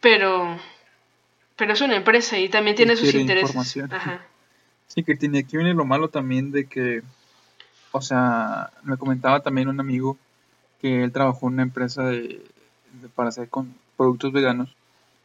pero 0.02 0.60
pero 1.60 1.74
es 1.74 1.82
una 1.82 1.98
empresa 1.98 2.40
y 2.40 2.48
también 2.48 2.78
tiene 2.78 2.96
sus 2.96 3.14
intereses. 3.14 3.78
Sí, 4.88 5.04
que 5.04 5.16
tiene 5.16 5.40
aquí 5.40 5.58
viene 5.58 5.74
lo 5.74 5.86
malo 5.86 6.08
también 6.08 6.52
de 6.52 6.66
que, 6.66 7.04
o 7.92 8.02
sea, 8.02 8.72
me 8.84 8.98
comentaba 8.98 9.42
también 9.42 9.68
un 9.68 9.80
amigo 9.80 10.18
que 10.82 11.04
él 11.04 11.12
trabajó 11.12 11.48
en 11.48 11.56
una 11.56 11.64
empresa 11.64 12.04
de, 12.04 12.42
para 13.14 13.30
hacer 13.30 13.50
con 13.50 13.76
productos 13.98 14.32
veganos 14.32 14.74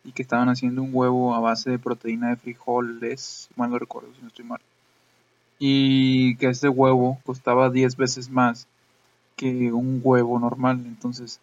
y 0.03 0.13
que 0.13 0.23
estaban 0.23 0.49
haciendo 0.49 0.83
un 0.83 0.91
huevo 0.93 1.35
a 1.35 1.41
base 1.41 1.71
de 1.71 1.79
proteína 1.79 2.31
de 2.31 2.37
frijoles, 2.37 3.49
mal 3.57 3.71
no 3.71 3.79
recuerdo 3.79 4.13
si 4.15 4.21
no 4.21 4.29
estoy 4.29 4.45
mal. 4.45 4.61
Y 5.59 6.37
que 6.37 6.49
ese 6.49 6.69
huevo 6.69 7.21
costaba 7.25 7.71
10 7.71 7.97
veces 7.97 8.31
más 8.31 8.67
que 9.37 9.73
un 9.73 10.01
huevo 10.03 10.39
normal. 10.39 10.83
Entonces, 10.85 11.41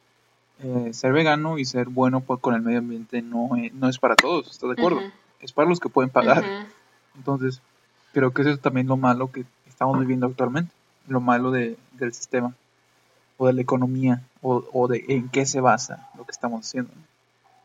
eh, 0.63 0.93
ser 0.93 1.13
vegano 1.13 1.57
y 1.57 1.65
ser 1.65 1.89
bueno 1.89 2.21
con 2.21 2.53
el 2.53 2.61
medio 2.61 2.79
ambiente 2.79 3.21
no, 3.21 3.55
eh, 3.57 3.71
no 3.73 3.89
es 3.89 3.97
para 3.97 4.15
todos, 4.15 4.51
¿estás 4.51 4.75
de 4.75 4.79
acuerdo? 4.79 5.01
Es 5.39 5.53
para 5.53 5.67
los 5.67 5.79
que 5.79 5.89
pueden 5.89 6.11
pagar. 6.11 6.43
Entonces, 7.15 7.61
creo 8.13 8.31
que 8.31 8.43
eso 8.43 8.51
es 8.51 8.61
también 8.61 8.87
lo 8.87 8.95
malo 8.95 9.31
que 9.31 9.45
estamos 9.67 9.99
viviendo 9.99 10.27
actualmente, 10.27 10.71
lo 11.07 11.19
malo 11.19 11.49
de, 11.49 11.77
del 11.93 12.13
sistema 12.13 12.53
o 13.37 13.47
de 13.47 13.53
la 13.53 13.61
economía 13.61 14.21
o, 14.43 14.63
o, 14.71 14.87
de 14.87 15.03
en 15.07 15.29
qué 15.29 15.47
se 15.47 15.61
basa 15.61 16.09
lo 16.15 16.25
que 16.25 16.31
estamos 16.31 16.67
haciendo. 16.67 16.91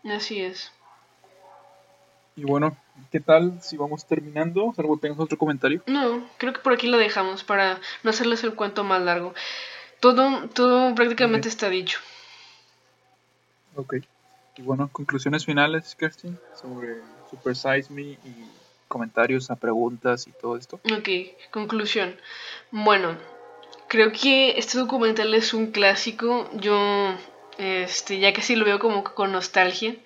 Así 0.04 0.40
es. 0.40 0.72
Y 2.34 2.44
bueno, 2.44 2.76
¿qué 3.10 3.20
tal 3.20 3.60
si 3.62 3.76
vamos 3.76 4.06
terminando? 4.06 4.74
¿Algo 4.76 4.98
tengas 4.98 5.18
otro 5.18 5.38
comentario? 5.38 5.82
No, 5.86 6.28
creo 6.38 6.52
que 6.52 6.60
por 6.60 6.72
aquí 6.72 6.86
lo 6.86 6.98
dejamos 6.98 7.44
para 7.44 7.80
no 8.02 8.10
hacerles 8.10 8.44
el 8.44 8.54
cuento 8.54 8.84
más 8.84 9.02
largo. 9.02 9.34
Todo, 10.00 10.48
todo 10.48 10.94
prácticamente 10.94 11.48
está 11.48 11.68
dicho. 11.70 11.98
Ok. 13.76 13.96
Y 14.56 14.62
bueno, 14.62 14.88
conclusiones 14.90 15.44
finales, 15.44 15.94
Kerstin, 15.94 16.38
sobre 16.54 16.96
Super 17.30 17.54
Size 17.54 17.92
Me 17.92 18.02
y 18.02 18.18
comentarios 18.88 19.50
a 19.50 19.56
preguntas 19.56 20.26
y 20.26 20.32
todo 20.32 20.56
esto. 20.56 20.80
Ok, 20.96 21.08
conclusión. 21.50 22.16
Bueno, 22.70 23.16
creo 23.88 24.12
que 24.12 24.58
este 24.58 24.78
documental 24.78 25.34
es 25.34 25.52
un 25.52 25.72
clásico. 25.72 26.48
Yo, 26.54 27.14
este, 27.58 28.18
ya 28.18 28.32
casi 28.32 28.56
lo 28.56 28.64
veo 28.64 28.78
como 28.78 29.04
con 29.04 29.32
nostalgia. 29.32 29.96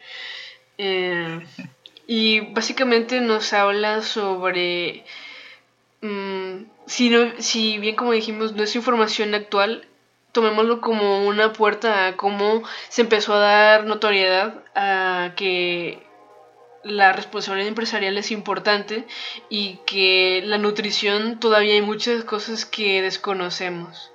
Eh, 0.78 1.41
y 2.11 2.40
básicamente 2.40 3.20
nos 3.20 3.52
habla 3.52 4.02
sobre. 4.02 5.04
Mm, 6.00 6.64
si, 6.86 7.08
no, 7.08 7.30
si 7.38 7.78
bien 7.78 7.94
como 7.94 8.11
dijimos, 8.11 8.52
no 8.52 8.64
es 8.64 8.74
información 8.74 9.32
actual, 9.32 9.86
tomémoslo 10.32 10.80
como 10.80 11.24
una 11.28 11.52
puerta 11.52 12.08
a 12.08 12.16
cómo 12.16 12.64
se 12.88 13.02
empezó 13.02 13.34
a 13.34 13.38
dar 13.38 13.84
notoriedad 13.84 14.64
a 14.74 15.34
que 15.36 16.02
la 16.82 17.12
responsabilidad 17.12 17.68
empresarial 17.68 18.18
es 18.18 18.32
importante 18.32 19.04
y 19.48 19.78
que 19.86 20.42
la 20.44 20.58
nutrición 20.58 21.38
todavía 21.38 21.74
hay 21.74 21.82
muchas 21.82 22.24
cosas 22.24 22.66
que 22.66 23.02
desconocemos. 23.02 24.11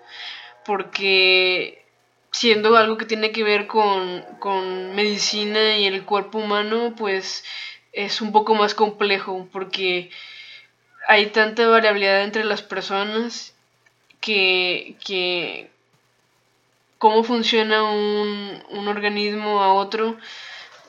Porque 0.65 1.85
siendo 2.31 2.75
algo 2.75 2.97
que 2.97 3.05
tiene 3.05 3.31
que 3.31 3.43
ver 3.45 3.67
con, 3.67 4.21
con 4.39 4.93
medicina 4.95 5.77
y 5.77 5.85
el 5.85 6.03
cuerpo 6.03 6.39
humano, 6.39 6.93
pues 6.97 7.45
es 7.95 8.21
un 8.21 8.31
poco 8.31 8.55
más 8.55 8.75
complejo 8.75 9.47
porque 9.51 10.11
hay 11.07 11.27
tanta 11.27 11.67
variabilidad 11.67 12.23
entre 12.23 12.43
las 12.43 12.61
personas 12.61 13.55
que, 14.21 14.95
que 15.05 15.69
cómo 16.97 17.23
funciona 17.23 17.83
un, 17.83 18.63
un 18.69 18.87
organismo 18.87 19.61
a 19.61 19.73
otro 19.73 20.17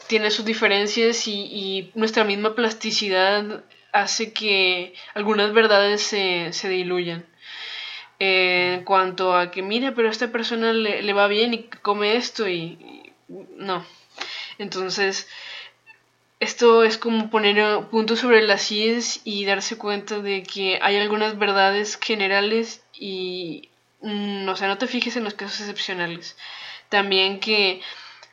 tiene 0.07 0.31
sus 0.31 0.45
diferencias 0.45 1.27
y, 1.27 1.91
nuestra 1.95 2.25
misma 2.25 2.55
plasticidad 2.55 3.65
hace 3.93 4.33
que 4.33 4.95
algunas 5.15 5.53
verdades 5.53 6.03
se, 6.03 6.53
se 6.53 6.69
diluyan. 6.69 7.27
en 8.19 8.85
cuanto 8.85 9.37
a 9.37 9.51
que, 9.51 9.63
mira, 9.63 9.95
pero 9.95 10.09
a 10.09 10.11
esta 10.11 10.33
persona 10.33 10.73
le, 10.73 11.13
va 11.13 11.29
bien 11.29 11.55
y 11.55 11.65
come 11.83 12.17
esto 12.17 12.49
y, 12.49 13.13
no. 13.29 13.85
Entonces, 14.59 15.29
esto 16.41 16.85
es 16.85 16.99
como 16.99 17.31
poner 17.31 17.87
puntos 17.87 18.21
sobre 18.21 18.43
las 18.43 18.71
IES 18.71 19.23
y 19.25 19.47
darse 19.47 19.79
cuenta 19.79 20.21
de 20.21 20.43
que 20.43 20.79
hay 20.83 20.97
algunas 20.97 21.39
verdades 21.39 21.99
generales 22.03 22.85
y, 22.93 23.71
mm, 24.03 24.49
o 24.49 24.57
sea, 24.57 24.69
no 24.69 24.79
te 24.79 24.87
fijes 24.87 25.17
en 25.17 25.25
los 25.25 25.35
casos 25.35 25.61
excepcionales. 25.61 26.37
También 26.89 27.41
que 27.41 27.81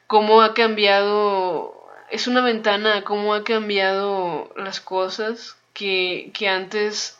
cómo 0.07 0.41
ha 0.41 0.53
cambiado, 0.53 1.87
es 2.11 2.27
una 2.27 2.41
ventana 2.41 3.03
cómo 3.03 3.33
ha 3.33 3.43
cambiado 3.43 4.53
las 4.57 4.79
cosas 4.81 5.57
que, 5.73 6.31
que 6.33 6.49
antes 6.49 7.19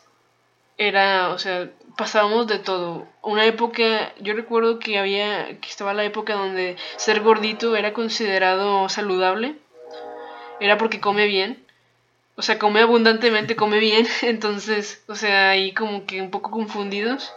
era, 0.78 1.30
o 1.30 1.38
sea, 1.38 1.70
pasábamos 1.96 2.46
de 2.46 2.58
todo. 2.58 3.06
Una 3.22 3.46
época, 3.46 4.12
yo 4.20 4.34
recuerdo 4.34 4.78
que 4.78 4.98
había, 4.98 5.60
que 5.60 5.68
estaba 5.68 5.94
la 5.94 6.04
época 6.04 6.34
donde 6.34 6.76
ser 6.96 7.20
gordito 7.20 7.76
era 7.76 7.92
considerado 7.92 8.88
saludable, 8.88 9.56
era 10.60 10.78
porque 10.78 11.00
come 11.00 11.26
bien. 11.26 11.64
O 12.36 12.42
sea, 12.42 12.58
come 12.58 12.80
abundantemente, 12.80 13.56
come 13.56 13.78
bien. 13.78 14.06
Entonces, 14.22 15.02
o 15.08 15.14
sea, 15.14 15.50
ahí 15.50 15.72
como 15.72 16.06
que 16.06 16.20
un 16.20 16.30
poco 16.30 16.50
confundidos. 16.50 17.32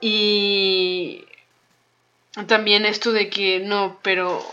Y 0.00 1.24
también 2.46 2.84
esto 2.84 3.12
de 3.12 3.30
que 3.30 3.60
no, 3.60 3.98
pero 4.02 4.44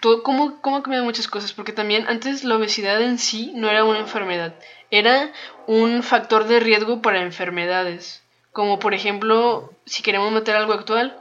todo, 0.00 0.22
¿cómo, 0.22 0.60
¿cómo 0.60 0.76
ha 0.76 0.82
cambiado 0.82 1.04
muchas 1.04 1.28
cosas? 1.28 1.52
Porque 1.52 1.72
también 1.72 2.06
antes 2.08 2.44
la 2.44 2.56
obesidad 2.56 3.00
en 3.00 3.18
sí 3.18 3.52
no 3.54 3.70
era 3.70 3.84
una 3.84 4.00
enfermedad, 4.00 4.54
era 4.90 5.32
un 5.66 6.02
factor 6.02 6.46
de 6.46 6.60
riesgo 6.60 7.02
para 7.02 7.22
enfermedades. 7.22 8.22
Como 8.52 8.78
por 8.78 8.94
ejemplo, 8.94 9.72
si 9.86 10.02
queremos 10.02 10.32
meter 10.32 10.56
algo 10.56 10.72
actual, 10.72 11.16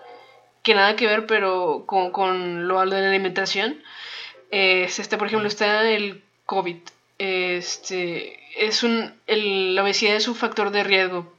que 0.64 0.74
nada 0.74 0.96
que 0.96 1.08
ver, 1.08 1.26
pero 1.28 1.84
con, 1.86 2.12
con 2.12 2.68
lo 2.68 2.80
de 2.80 2.86
la 2.88 3.10
alimentación, 3.10 3.82
este, 4.52 5.18
por 5.18 5.28
ejemplo, 5.28 5.48
está 5.48 5.90
el 5.90 6.24
COVID. 6.46 6.78
Este, 7.18 8.40
es 8.58 8.84
un, 8.84 9.14
la 9.28 9.84
obesidad 9.84 10.16
es 10.16 10.28
un 10.28 10.36
factor 10.36 10.72
de 10.72 10.84
riesgo 10.84 11.34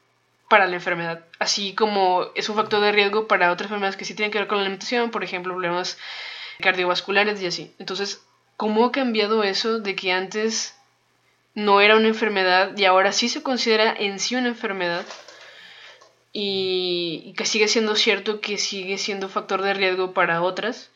para 0.50 0.66
la 0.66 0.74
enfermedad, 0.74 1.24
así 1.38 1.74
como 1.74 2.26
es 2.34 2.48
un 2.48 2.56
factor 2.56 2.80
de 2.80 2.90
riesgo 2.90 3.28
para 3.28 3.52
otras 3.52 3.68
enfermedades 3.68 3.96
que 3.96 4.04
sí 4.04 4.14
tienen 4.14 4.32
que 4.32 4.38
ver 4.38 4.48
con 4.48 4.58
la 4.58 4.62
alimentación, 4.62 5.12
por 5.12 5.22
ejemplo, 5.22 5.54
problemas 5.54 5.96
cardiovasculares 6.60 7.40
y 7.40 7.46
así. 7.46 7.72
Entonces, 7.78 8.22
¿cómo 8.56 8.84
ha 8.84 8.90
cambiado 8.92 9.44
eso 9.44 9.78
de 9.78 9.94
que 9.94 10.12
antes 10.12 10.74
no 11.54 11.80
era 11.80 11.96
una 11.96 12.08
enfermedad 12.08 12.76
y 12.76 12.84
ahora 12.84 13.12
sí 13.12 13.28
se 13.28 13.44
considera 13.44 13.94
en 13.96 14.18
sí 14.18 14.34
una 14.34 14.48
enfermedad? 14.48 15.06
Y, 16.32 17.32
que 17.36 17.46
sigue 17.46 17.68
siendo 17.68 17.94
cierto 17.96 18.40
que 18.40 18.58
sigue 18.58 18.98
siendo 18.98 19.28
factor 19.28 19.62
de 19.62 19.74
riesgo 19.74 20.12
para 20.14 20.42
otras. 20.42 20.90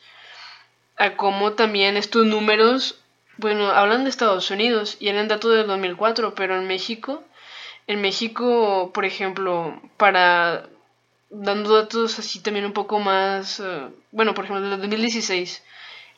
A 0.97 1.17
cómo 1.17 1.53
también 1.53 1.97
estos 1.97 2.25
números, 2.25 2.99
bueno, 3.37 3.69
hablan 3.69 4.03
de 4.03 4.09
Estados 4.09 4.49
Unidos 4.51 4.97
y 4.99 5.09
eran 5.09 5.27
datos 5.27 5.55
del 5.55 5.67
2004, 5.67 6.35
pero 6.35 6.57
en 6.57 6.67
México, 6.67 7.23
en 7.87 8.01
México, 8.01 8.91
por 8.93 9.05
ejemplo, 9.05 9.81
para 9.97 10.67
dando 11.29 11.75
datos 11.75 12.17
así 12.19 12.39
también 12.39 12.65
un 12.65 12.73
poco 12.73 12.99
más, 12.99 13.59
eh, 13.59 13.87
bueno, 14.11 14.33
por 14.33 14.45
ejemplo, 14.45 14.65
en 14.65 14.71
el 14.71 14.79
2016, 14.79 15.63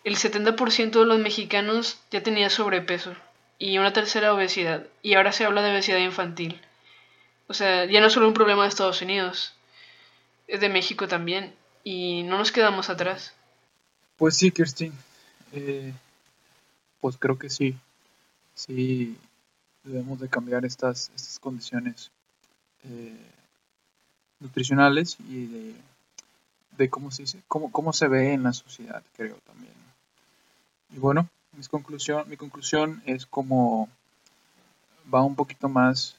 el 0.04 0.16
70% 0.16 1.00
de 1.00 1.06
los 1.06 1.20
mexicanos 1.20 2.00
ya 2.12 2.22
tenía 2.22 2.50
sobrepeso 2.50 3.16
y 3.60 3.78
una 3.78 3.94
tercera 3.94 4.34
obesidad, 4.34 4.86
y 5.02 5.16
ahora 5.16 5.32
se 5.32 5.46
habla 5.46 5.62
de 5.62 5.72
obesidad 5.72 5.98
infantil. 5.98 6.62
O 7.48 7.54
sea, 7.54 7.86
ya 7.86 8.00
no 8.02 8.08
es 8.08 8.14
solo 8.14 8.28
un 8.28 8.34
problema 8.34 8.64
de 8.64 8.70
Estados 8.70 9.02
Unidos, 9.02 9.54
es 10.48 10.62
de 10.62 10.70
México 10.70 11.08
también, 11.08 11.56
y 11.84 12.24
no 12.24 12.38
nos 12.38 12.52
quedamos 12.52 12.90
atrás. 12.90 13.37
Pues 14.18 14.36
sí, 14.36 14.52
Kirstin, 14.52 14.94
eh, 15.54 15.94
pues 17.00 17.18
creo 17.18 17.38
que 17.38 17.50
sí, 17.50 17.78
sí 18.56 19.18
debemos 19.84 20.20
de 20.20 20.28
cambiar 20.28 20.66
estas, 20.66 21.12
estas 21.16 21.40
condiciones. 21.40 22.12
Eh, 22.84 23.16
nutricionales 24.40 25.18
y 25.30 25.46
de, 25.48 25.76
de 26.78 26.90
cómo, 26.90 27.12
se 27.12 27.24
dice, 27.24 27.42
cómo, 27.48 27.72
cómo 27.72 27.94
se 27.94 28.08
ve 28.08 28.34
en 28.34 28.44
la 28.44 28.54
sociedad, 28.54 29.04
creo 29.16 29.36
también. 29.46 29.74
Y 30.92 31.00
bueno, 31.00 31.28
mi 31.54 31.64
conclusión, 31.66 32.30
mi 32.30 32.38
conclusión 32.38 33.02
es 33.06 33.26
como 33.26 33.90
va 35.14 35.24
un 35.24 35.36
poquito 35.36 35.70
más... 35.70 36.18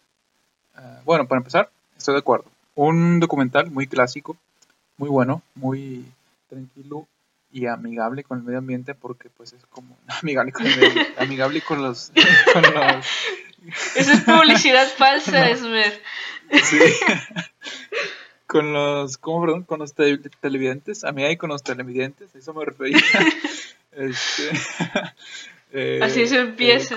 Eh, 0.77 1.01
bueno, 1.05 1.27
para 1.27 1.39
empezar, 1.39 1.71
estoy 1.97 2.15
de 2.15 2.21
acuerdo. 2.21 2.47
Un 2.75 3.21
documental 3.21 3.71
muy 3.71 3.87
clásico, 3.87 4.37
muy 4.97 5.09
bueno, 5.09 5.43
muy 5.55 6.05
tranquilo 6.49 7.07
y 7.51 7.67
amigable 7.67 8.25
con 8.25 8.39
el 8.39 8.45
medio 8.45 8.59
ambiente 8.59 8.95
porque 8.95 9.31
pues 9.31 9.53
es 9.53 9.65
como 9.67 9.99
amigable 10.23 10.53
con, 10.53 10.67
el, 10.67 11.15
amigable 11.19 11.61
con 11.63 11.83
los... 11.83 12.13
Con 12.53 12.63
los 12.63 13.07
Esa 13.97 14.13
es 14.15 14.21
publicidad 14.23 14.89
falsa, 14.89 15.51
Esmer. 15.51 16.01
Sí. 16.63 16.79
con 18.47 18.73
los, 18.73 19.19
¿cómo, 19.19 19.43
perdón? 19.43 19.65
Con 19.65 19.81
los 19.81 19.95
televidentes, 19.95 21.05
a 21.05 21.13
mí 21.13 21.23
hay 21.25 21.37
con 21.37 21.51
los 21.51 21.63
televidentes, 21.63 22.35
eso 22.35 22.55
me 22.55 22.65
refería. 22.65 22.99
este, 23.93 24.51
eh, 25.73 26.01
Así 26.03 26.27
se 26.27 26.39
empieza. 26.39 26.97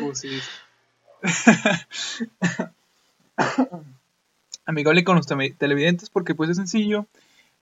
Amigable 4.66 5.04
con 5.04 5.18
los 5.18 5.28
televidentes 5.28 6.10
porque 6.10 6.36
pues 6.36 6.52
es 6.52 6.58
sencillo, 6.58 7.06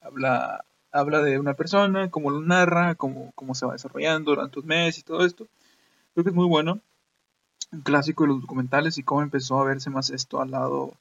habla, 0.01 0.63
habla 0.91 1.21
de 1.21 1.39
una 1.39 1.53
persona, 1.53 2.09
cómo 2.09 2.31
lo 2.31 2.41
narra, 2.41 2.95
cómo, 2.95 3.31
cómo 3.35 3.55
se 3.55 3.65
va 3.65 3.73
desarrollando 3.73 4.31
durante 4.31 4.59
un 4.59 4.65
mes 4.65 4.97
y 4.97 5.03
todo 5.03 5.25
esto. 5.25 5.47
Creo 6.13 6.23
que 6.23 6.29
es 6.29 6.35
muy 6.35 6.47
bueno, 6.47 6.79
un 7.71 7.81
clásico 7.81 8.23
de 8.23 8.29
los 8.29 8.41
documentales 8.41 8.97
y 8.97 9.03
cómo 9.03 9.21
empezó 9.21 9.59
a 9.59 9.65
verse 9.65 9.89
más 9.89 10.09
esto 10.09 10.41
al 10.41 10.51
lado 10.51 10.93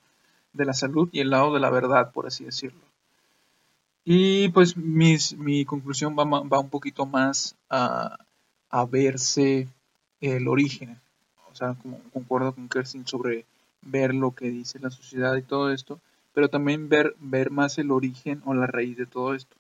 de 0.53 0.65
la 0.65 0.75
salud 0.75 1.09
y 1.13 1.21
el 1.21 1.31
lado 1.31 1.53
de 1.55 1.61
la 1.61 1.71
verdad, 1.71 2.13
por 2.13 2.27
así 2.27 2.45
decirlo. 2.45 2.81
Y 4.05 4.49
pues 4.51 4.77
mis, 4.77 5.37
mi 5.37 5.65
conclusión 5.65 6.17
va, 6.19 6.25
va, 6.25 6.59
un 6.59 6.71
poquito 6.71 7.05
más 7.05 7.57
a, 7.69 8.19
a, 8.71 8.87
verse 8.87 9.69
el 10.23 10.49
origen. 10.49 10.99
O 11.51 11.55
sea, 11.55 11.75
como 11.75 12.01
concuerdo 12.13 12.55
con 12.55 12.69
Kerstin 12.69 13.07
sobre 13.07 13.45
ver 13.83 14.15
lo 14.15 14.35
que 14.35 14.47
dice 14.51 14.79
la 14.79 14.91
sociedad 14.91 15.37
y 15.37 15.43
todo 15.43 15.73
esto, 15.73 16.01
pero 16.33 16.49
también 16.49 16.89
ver, 16.89 17.17
ver 17.19 17.51
más 17.51 17.77
el 17.77 17.91
origen 17.91 18.43
o 18.47 18.55
la 18.55 18.67
raíz 18.67 18.97
de 18.97 19.05
todo 19.05 19.35
esto. 19.35 19.58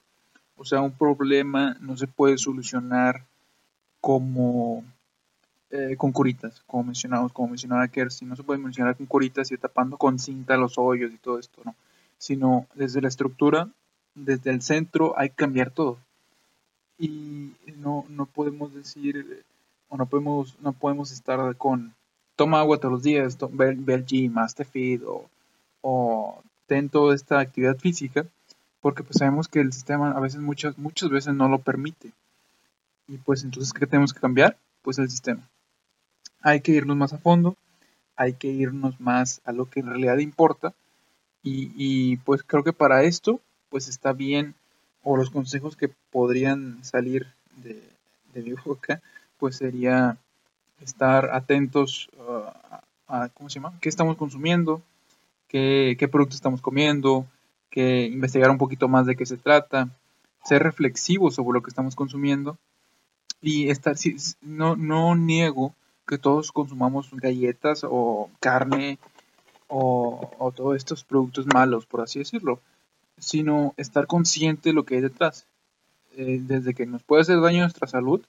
O 0.58 0.64
sea, 0.64 0.82
un 0.82 0.92
problema 0.92 1.76
no 1.80 1.96
se 1.96 2.08
puede 2.08 2.36
solucionar 2.36 3.24
como 4.00 4.84
eh, 5.70 5.96
con 5.96 6.12
curitas, 6.12 6.62
como 6.66 6.84
mencionamos, 6.84 7.32
como 7.32 7.48
mencionaba 7.48 7.86
Kerstin, 7.88 8.28
no 8.28 8.36
se 8.36 8.42
puede 8.42 8.58
mencionar 8.58 8.96
con 8.96 9.06
curitas 9.06 9.52
y 9.52 9.56
tapando 9.56 9.96
con 9.96 10.18
cinta 10.18 10.56
los 10.56 10.78
hoyos 10.78 11.12
y 11.12 11.18
todo 11.18 11.38
esto, 11.38 11.62
no, 11.64 11.76
sino 12.18 12.66
desde 12.74 13.00
la 13.00 13.08
estructura, 13.08 13.68
desde 14.14 14.50
el 14.50 14.62
centro 14.62 15.16
hay 15.16 15.30
que 15.30 15.36
cambiar 15.36 15.70
todo. 15.70 15.98
Y 16.98 17.52
no, 17.76 18.04
no 18.08 18.26
podemos 18.26 18.74
decir, 18.74 19.44
o 19.88 19.96
no 19.96 20.06
podemos, 20.06 20.58
no 20.60 20.72
podemos 20.72 21.12
estar 21.12 21.54
con 21.56 21.94
toma 22.34 22.60
agua 22.60 22.78
todos 22.78 22.92
los 22.92 23.02
días, 23.02 23.38
ve, 23.52 23.76
ve 23.78 23.94
al 23.94 24.04
gym, 24.04 24.36
hazte 24.38 24.64
fit 24.64 25.02
o, 25.06 25.28
o 25.82 26.42
ten 26.66 26.88
toda 26.88 27.14
esta 27.14 27.38
actividad 27.38 27.76
física, 27.78 28.26
porque 28.80 29.02
pues 29.02 29.18
sabemos 29.18 29.48
que 29.48 29.60
el 29.60 29.72
sistema 29.72 30.12
a 30.12 30.20
veces, 30.20 30.40
muchas, 30.40 30.78
muchas 30.78 31.10
veces 31.10 31.34
no 31.34 31.48
lo 31.48 31.58
permite. 31.58 32.12
Y 33.06 33.16
pues 33.18 33.44
entonces, 33.44 33.72
¿qué 33.72 33.86
tenemos 33.86 34.12
que 34.12 34.20
cambiar? 34.20 34.56
Pues 34.82 34.98
el 34.98 35.10
sistema 35.10 35.48
hay 36.40 36.60
que 36.60 36.72
irnos 36.72 36.96
más 36.96 37.12
a 37.12 37.18
fondo, 37.18 37.56
hay 38.16 38.34
que 38.34 38.48
irnos 38.48 39.00
más 39.00 39.40
a 39.44 39.52
lo 39.52 39.66
que 39.66 39.80
en 39.80 39.86
realidad 39.86 40.18
importa 40.18 40.74
y, 41.42 42.16
pues 42.18 42.42
creo 42.42 42.62
que 42.62 42.74
para 42.74 43.04
esto 43.04 43.40
pues 43.70 43.88
está 43.88 44.12
bien 44.12 44.54
o 45.02 45.16
los 45.16 45.30
consejos 45.30 45.76
que 45.76 45.88
podrían 46.10 46.84
salir 46.84 47.26
de, 47.56 47.82
mi 48.34 48.52
boca 48.52 49.00
pues 49.38 49.56
sería 49.56 50.18
estar 50.80 51.30
atentos 51.30 52.08
uh, 52.18 52.50
a, 53.08 53.28
¿cómo 53.30 53.48
se 53.48 53.56
llama? 53.56 53.72
¿Qué 53.80 53.88
estamos 53.88 54.16
consumiendo? 54.16 54.82
¿Qué, 55.48 55.96
qué 55.98 56.06
productos 56.06 56.36
estamos 56.36 56.60
comiendo? 56.60 57.26
Que 57.70 58.06
investigar 58.06 58.50
un 58.50 58.58
poquito 58.58 58.88
más 58.88 59.06
de 59.06 59.16
qué 59.16 59.26
se 59.26 59.36
trata, 59.36 59.88
ser 60.44 60.62
reflexivos 60.62 61.34
sobre 61.34 61.56
lo 61.56 61.62
que 61.62 61.70
estamos 61.70 61.94
consumiendo 61.94 62.58
y 63.40 63.70
estar, 63.70 63.96
no, 64.40 64.76
no 64.76 65.14
niego 65.14 65.74
que 66.06 66.18
todos 66.18 66.52
consumamos 66.52 67.10
galletas 67.12 67.84
o 67.88 68.30
carne 68.40 68.98
o, 69.68 70.30
o 70.38 70.52
todos 70.52 70.76
estos 70.76 71.04
productos 71.04 71.46
malos, 71.46 71.86
por 71.86 72.00
así 72.00 72.18
decirlo, 72.18 72.60
sino 73.18 73.74
estar 73.76 74.06
consciente 74.06 74.70
de 74.70 74.72
lo 74.72 74.84
que 74.84 74.96
hay 74.96 75.00
detrás. 75.02 75.46
Eh, 76.16 76.40
desde 76.42 76.74
que 76.74 76.84
nos 76.84 77.04
puede 77.04 77.22
hacer 77.22 77.40
daño 77.40 77.58
a 77.58 77.66
nuestra 77.66 77.86
salud 77.86 78.20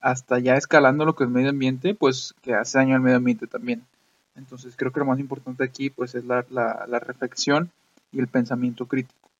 hasta 0.00 0.38
ya 0.38 0.56
escalando 0.56 1.06
lo 1.06 1.14
que 1.14 1.24
es 1.24 1.30
medio 1.30 1.48
ambiente, 1.48 1.94
pues 1.94 2.34
que 2.42 2.54
hace 2.54 2.76
daño 2.76 2.96
al 2.96 3.00
medio 3.00 3.16
ambiente 3.16 3.46
también. 3.46 3.86
Entonces 4.34 4.74
creo 4.76 4.92
que 4.92 5.00
lo 5.00 5.06
más 5.06 5.20
importante 5.20 5.64
aquí 5.64 5.88
pues 5.88 6.14
es 6.14 6.24
la, 6.24 6.44
la, 6.50 6.98
reflexión 6.98 7.70
y 8.12 8.20
el 8.20 8.28
pensamiento 8.28 8.86
crítico. 8.86 9.30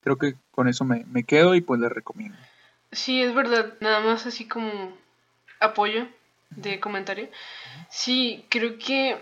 Creo 0.00 0.18
que 0.18 0.34
con 0.50 0.68
eso 0.68 0.84
me, 0.84 1.04
me 1.06 1.24
quedo 1.24 1.54
y 1.54 1.60
pues 1.60 1.80
les 1.80 1.90
recomiendo. 1.92 2.38
Sí, 2.92 3.22
es 3.22 3.34
verdad, 3.34 3.74
nada 3.80 4.00
más 4.00 4.26
así 4.26 4.46
como 4.46 4.96
apoyo 5.60 6.08
de 6.50 6.80
comentario. 6.80 7.28
Sí, 7.90 8.46
creo 8.48 8.78
que, 8.78 9.20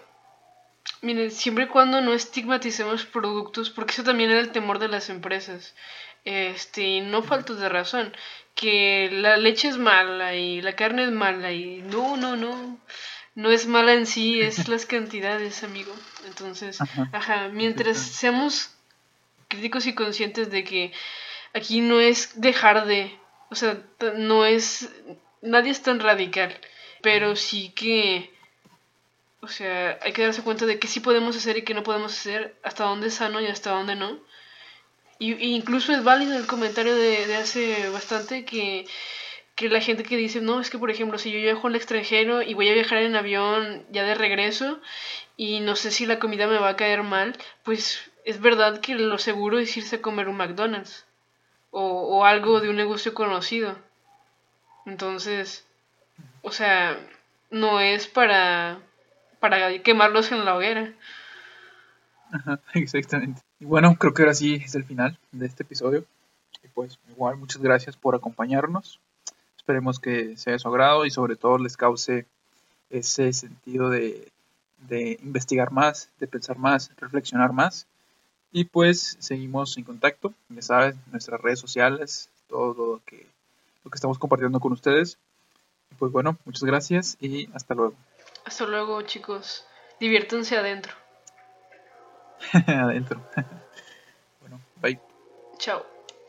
miren, 1.02 1.30
siempre 1.30 1.64
y 1.64 1.68
cuando 1.68 2.00
no 2.00 2.12
estigmaticemos 2.12 3.04
productos, 3.06 3.70
porque 3.70 3.92
eso 3.92 4.04
también 4.04 4.30
era 4.30 4.40
el 4.40 4.52
temor 4.52 4.78
de 4.78 4.88
las 4.88 5.10
empresas 5.10 5.74
este, 6.24 7.00
no 7.02 7.22
faltos 7.22 7.60
de 7.60 7.68
razón, 7.68 8.14
que 8.54 9.10
la 9.12 9.36
leche 9.36 9.68
es 9.68 9.78
mala 9.78 10.34
y 10.34 10.62
la 10.62 10.74
carne 10.74 11.04
es 11.04 11.10
mala 11.10 11.52
y 11.52 11.82
no, 11.82 12.16
no, 12.16 12.36
no, 12.36 12.78
no 13.34 13.50
es 13.50 13.66
mala 13.66 13.94
en 13.94 14.06
sí, 14.06 14.40
es 14.40 14.68
las 14.68 14.86
cantidades, 14.86 15.62
amigo. 15.64 15.94
Entonces, 16.26 16.78
ajá, 17.12 17.48
mientras 17.48 17.98
seamos 17.98 18.73
críticos 19.54 19.86
y 19.86 19.94
conscientes 19.94 20.50
de 20.50 20.64
que 20.64 20.92
aquí 21.54 21.80
no 21.80 22.00
es 22.00 22.40
dejar 22.40 22.86
de, 22.86 23.16
o 23.50 23.54
sea, 23.54 23.78
no 24.16 24.44
es, 24.44 24.90
nadie 25.40 25.70
es 25.70 25.82
tan 25.82 26.00
radical, 26.00 26.58
pero 27.02 27.36
sí 27.36 27.70
que, 27.70 28.32
o 29.40 29.48
sea, 29.48 29.98
hay 30.02 30.12
que 30.12 30.22
darse 30.22 30.42
cuenta 30.42 30.66
de 30.66 30.78
que 30.78 30.88
sí 30.88 31.00
podemos 31.00 31.36
hacer 31.36 31.56
y 31.56 31.62
que 31.62 31.74
no 31.74 31.82
podemos 31.82 32.12
hacer, 32.12 32.56
hasta 32.62 32.84
dónde 32.84 33.08
es 33.08 33.14
sano 33.14 33.40
y 33.40 33.46
hasta 33.46 33.70
dónde 33.70 33.94
no. 33.94 34.18
Y, 35.18 35.32
incluso 35.54 35.92
es 35.92 36.02
válido 36.02 36.36
el 36.36 36.46
comentario 36.46 36.94
de, 36.94 37.34
hace 37.36 37.88
bastante 37.90 38.44
que, 38.44 38.86
la 39.60 39.80
gente 39.80 40.02
que 40.02 40.16
dice, 40.16 40.40
no, 40.40 40.60
es 40.60 40.70
que 40.70 40.78
por 40.78 40.90
ejemplo, 40.90 41.18
si 41.18 41.30
yo 41.30 41.38
viajo 41.38 41.68
al 41.68 41.76
extranjero 41.76 42.42
y 42.42 42.54
voy 42.54 42.68
a 42.68 42.74
viajar 42.74 42.98
en 42.98 43.16
avión 43.16 43.86
ya 43.90 44.02
de 44.02 44.14
regreso 44.14 44.80
y 45.36 45.60
no 45.60 45.76
sé 45.76 45.90
si 45.92 46.06
la 46.06 46.18
comida 46.18 46.46
me 46.48 46.58
va 46.58 46.70
a 46.70 46.76
caer 46.76 47.02
mal, 47.02 47.36
pues 47.62 48.10
es 48.24 48.40
verdad 48.40 48.80
que 48.80 48.94
lo 48.94 49.18
seguro 49.18 49.58
es 49.58 49.76
irse 49.76 49.96
a 49.96 50.02
comer 50.02 50.28
un 50.28 50.36
McDonald's 50.36 51.04
o, 51.70 51.82
o 51.82 52.24
algo 52.24 52.60
de 52.60 52.70
un 52.70 52.76
negocio 52.76 53.14
conocido. 53.14 53.76
Entonces, 54.86 55.64
o 56.42 56.50
sea, 56.50 56.98
no 57.50 57.80
es 57.80 58.06
para, 58.06 58.78
para 59.40 59.78
quemarlos 59.82 60.32
en 60.32 60.44
la 60.44 60.56
hoguera. 60.56 60.92
Exactamente. 62.74 63.42
Y 63.60 63.64
bueno, 63.64 63.96
creo 63.96 64.14
que 64.14 64.22
ahora 64.22 64.34
sí 64.34 64.62
es 64.64 64.74
el 64.74 64.84
final 64.84 65.18
de 65.32 65.46
este 65.46 65.62
episodio. 65.62 66.04
Y 66.62 66.68
pues 66.68 66.98
igual 67.10 67.36
muchas 67.36 67.62
gracias 67.62 67.96
por 67.96 68.14
acompañarnos. 68.14 69.00
Esperemos 69.56 69.98
que 69.98 70.36
sea 70.36 70.52
de 70.52 70.58
su 70.58 70.68
agrado 70.68 71.06
y 71.06 71.10
sobre 71.10 71.36
todo 71.36 71.58
les 71.58 71.76
cause 71.76 72.26
ese 72.90 73.32
sentido 73.32 73.88
de, 73.88 74.30
de 74.88 75.18
investigar 75.22 75.72
más, 75.72 76.10
de 76.18 76.26
pensar 76.26 76.58
más, 76.58 76.90
reflexionar 76.98 77.52
más. 77.52 77.86
Y 78.56 78.66
pues 78.66 79.16
seguimos 79.18 79.76
en 79.78 79.82
contacto, 79.82 80.32
ya 80.48 80.62
saben, 80.62 80.94
nuestras 81.10 81.40
redes 81.40 81.58
sociales, 81.58 82.30
todo 82.46 82.72
lo 82.72 83.02
que, 83.04 83.26
lo 83.82 83.90
que 83.90 83.96
estamos 83.96 84.16
compartiendo 84.16 84.60
con 84.60 84.70
ustedes. 84.72 85.18
Y 85.90 85.96
pues 85.96 86.12
bueno, 86.12 86.38
muchas 86.44 86.62
gracias 86.62 87.16
y 87.20 87.48
hasta 87.52 87.74
luego. 87.74 87.94
Hasta 88.44 88.64
luego 88.66 89.02
chicos, 89.02 89.66
diviértanse 89.98 90.56
adentro. 90.56 90.94
adentro. 92.68 93.20
bueno, 94.40 94.60
bye. 94.80 95.00
Chao. 95.58 95.93